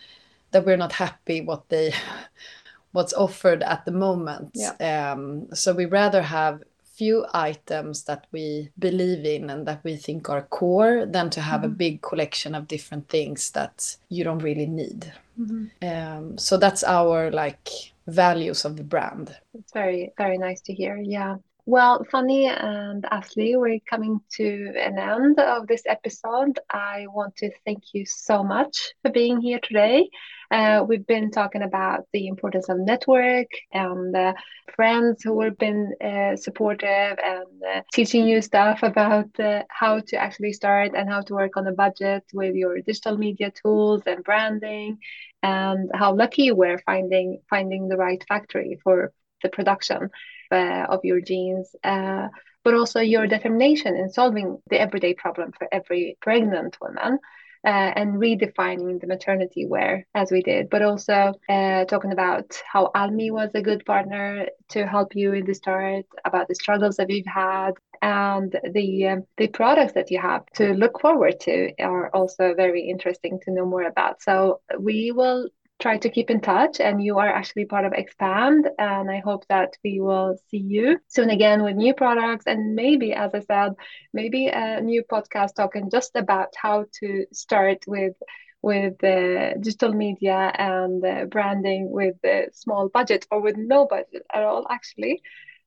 that 0.50 0.66
we're 0.66 0.76
not 0.76 0.92
happy 0.92 1.40
what 1.40 1.70
they 1.70 1.94
what's 2.92 3.14
offered 3.14 3.62
at 3.62 3.86
the 3.86 3.92
moment. 3.92 4.50
Yeah. 4.52 5.12
Um, 5.12 5.48
so 5.54 5.72
we 5.72 5.86
rather 5.86 6.20
have 6.20 6.62
few 6.96 7.26
items 7.34 8.04
that 8.04 8.26
we 8.32 8.70
believe 8.78 9.24
in 9.24 9.50
and 9.50 9.66
that 9.66 9.82
we 9.84 9.96
think 9.96 10.28
are 10.28 10.42
core 10.42 11.06
than 11.06 11.30
to 11.30 11.40
have 11.40 11.62
mm-hmm. 11.62 11.72
a 11.72 11.76
big 11.76 12.02
collection 12.02 12.54
of 12.54 12.68
different 12.68 13.08
things 13.08 13.50
that 13.50 13.96
you 14.08 14.24
don't 14.24 14.42
really 14.42 14.66
need. 14.66 15.12
Mm-hmm. 15.38 15.88
Um, 15.88 16.38
so 16.38 16.56
that's 16.56 16.84
our 16.84 17.30
like 17.30 17.68
values 18.06 18.64
of 18.64 18.76
the 18.76 18.84
brand. 18.84 19.36
It's 19.54 19.72
very 19.72 20.12
very 20.16 20.38
nice 20.38 20.60
to 20.62 20.72
hear. 20.72 20.96
Yeah. 20.96 21.36
Well, 21.66 22.04
Fanny 22.10 22.46
and 22.46 23.04
Asli, 23.04 23.58
we're 23.58 23.80
coming 23.88 24.20
to 24.36 24.74
an 24.78 24.98
end 24.98 25.40
of 25.40 25.66
this 25.66 25.82
episode. 25.86 26.58
I 26.70 27.06
want 27.08 27.36
to 27.36 27.50
thank 27.64 27.94
you 27.94 28.04
so 28.04 28.44
much 28.44 28.92
for 29.00 29.10
being 29.10 29.40
here 29.40 29.60
today. 29.62 30.10
Uh, 30.50 30.84
we've 30.86 31.06
been 31.06 31.30
talking 31.30 31.62
about 31.62 32.00
the 32.12 32.26
importance 32.26 32.68
of 32.68 32.78
network 32.78 33.46
and 33.72 34.14
uh, 34.14 34.32
friends 34.74 35.22
who 35.22 35.40
have 35.42 35.56
been 35.58 35.92
uh, 36.02 36.36
supportive 36.36 37.18
and 37.24 37.62
uh, 37.72 37.80
teaching 37.92 38.26
you 38.26 38.40
stuff 38.42 38.82
about 38.82 39.28
uh, 39.40 39.62
how 39.68 40.00
to 40.00 40.16
actually 40.16 40.52
start 40.52 40.92
and 40.94 41.08
how 41.08 41.20
to 41.20 41.34
work 41.34 41.56
on 41.56 41.66
a 41.66 41.72
budget 41.72 42.22
with 42.32 42.54
your 42.54 42.80
digital 42.82 43.16
media 43.16 43.50
tools 43.62 44.02
and 44.06 44.22
branding, 44.24 44.98
and 45.42 45.90
how 45.94 46.14
lucky 46.14 46.42
you 46.44 46.54
were 46.54 46.78
finding 46.84 47.40
finding 47.48 47.88
the 47.88 47.96
right 47.96 48.24
factory 48.28 48.78
for 48.82 49.12
the 49.42 49.48
production 49.48 50.10
uh, 50.52 50.86
of 50.88 51.00
your 51.04 51.20
jeans, 51.20 51.74
but 51.82 52.74
also 52.74 53.00
your 53.00 53.26
determination 53.26 53.94
in 53.94 54.08
solving 54.08 54.58
the 54.70 54.80
everyday 54.80 55.14
problem 55.14 55.52
for 55.52 55.68
every 55.72 56.16
pregnant 56.20 56.76
woman. 56.80 57.18
Uh, 57.64 57.92
and 57.96 58.16
redefining 58.16 59.00
the 59.00 59.06
maternity 59.06 59.64
wear 59.64 60.06
as 60.14 60.30
we 60.30 60.42
did, 60.42 60.68
but 60.68 60.82
also 60.82 61.32
uh, 61.48 61.84
talking 61.86 62.12
about 62.12 62.60
how 62.70 62.90
Almi 62.94 63.30
was 63.30 63.50
a 63.54 63.62
good 63.62 63.82
partner 63.86 64.46
to 64.68 64.86
help 64.86 65.16
you 65.16 65.32
in 65.32 65.46
the 65.46 65.54
start, 65.54 66.04
about 66.26 66.46
the 66.46 66.54
struggles 66.54 66.96
that 66.96 67.08
you've 67.08 67.24
had, 67.24 67.72
and 68.02 68.54
the 68.72 69.06
um, 69.06 69.22
the 69.38 69.48
products 69.48 69.94
that 69.94 70.10
you 70.10 70.20
have 70.20 70.44
to 70.56 70.74
look 70.74 71.00
forward 71.00 71.40
to 71.40 71.72
are 71.80 72.10
also 72.14 72.52
very 72.54 72.82
interesting 72.82 73.40
to 73.44 73.50
know 73.50 73.64
more 73.64 73.84
about. 73.84 74.20
So 74.20 74.60
we 74.78 75.10
will 75.10 75.48
try 75.84 75.96
to 75.98 76.08
keep 76.16 76.30
in 76.30 76.40
touch 76.40 76.80
and 76.80 77.04
you 77.06 77.18
are 77.22 77.32
actually 77.38 77.66
part 77.66 77.84
of 77.84 77.92
expand 77.92 78.62
and 78.78 79.10
i 79.10 79.18
hope 79.28 79.44
that 79.48 79.70
we 79.84 80.00
will 80.06 80.30
see 80.48 80.62
you 80.76 80.98
soon 81.08 81.28
again 81.36 81.62
with 81.62 81.76
new 81.76 81.94
products 82.02 82.46
and 82.46 82.74
maybe 82.74 83.12
as 83.12 83.30
i 83.34 83.40
said 83.40 83.70
maybe 84.14 84.42
a 84.48 84.80
new 84.80 85.02
podcast 85.12 85.52
talking 85.54 85.90
just 85.96 86.12
about 86.22 86.50
how 86.64 86.76
to 86.98 87.26
start 87.32 87.80
with 87.86 88.16
with 88.64 88.96
uh, 89.04 89.52
digital 89.60 89.92
media 89.92 90.50
and 90.72 91.04
uh, 91.04 91.26
branding 91.26 91.90
with 91.90 92.16
a 92.24 92.48
small 92.54 92.88
budget 92.88 93.26
or 93.30 93.42
with 93.42 93.56
no 93.58 93.86
budget 93.86 94.22
at 94.32 94.42
all 94.42 94.66
actually. 94.70 95.20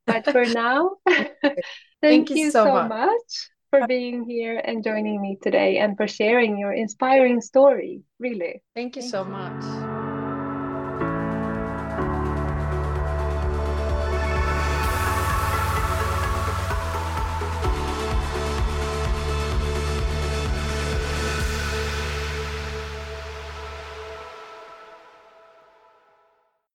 But 0.08 0.26
for 0.32 0.46
now 0.66 0.96
thank, 1.08 1.30
thank, 2.02 2.30
you, 2.32 2.50
so, 2.50 2.66
much. 2.66 2.90
much 2.90 3.32
for 3.70 3.86
being 3.86 4.26
here 4.28 4.60
and 4.68 4.84
joining 4.84 5.22
me 5.22 5.38
today 5.40 5.78
and 5.78 5.96
for 5.96 6.08
sharing 6.08 6.58
your 6.58 6.74
inspiring 6.74 7.40
story 7.40 8.02
really. 8.18 8.64
Thank 8.76 8.96
you 8.96 9.04
so 9.04 9.24
much 9.24 9.97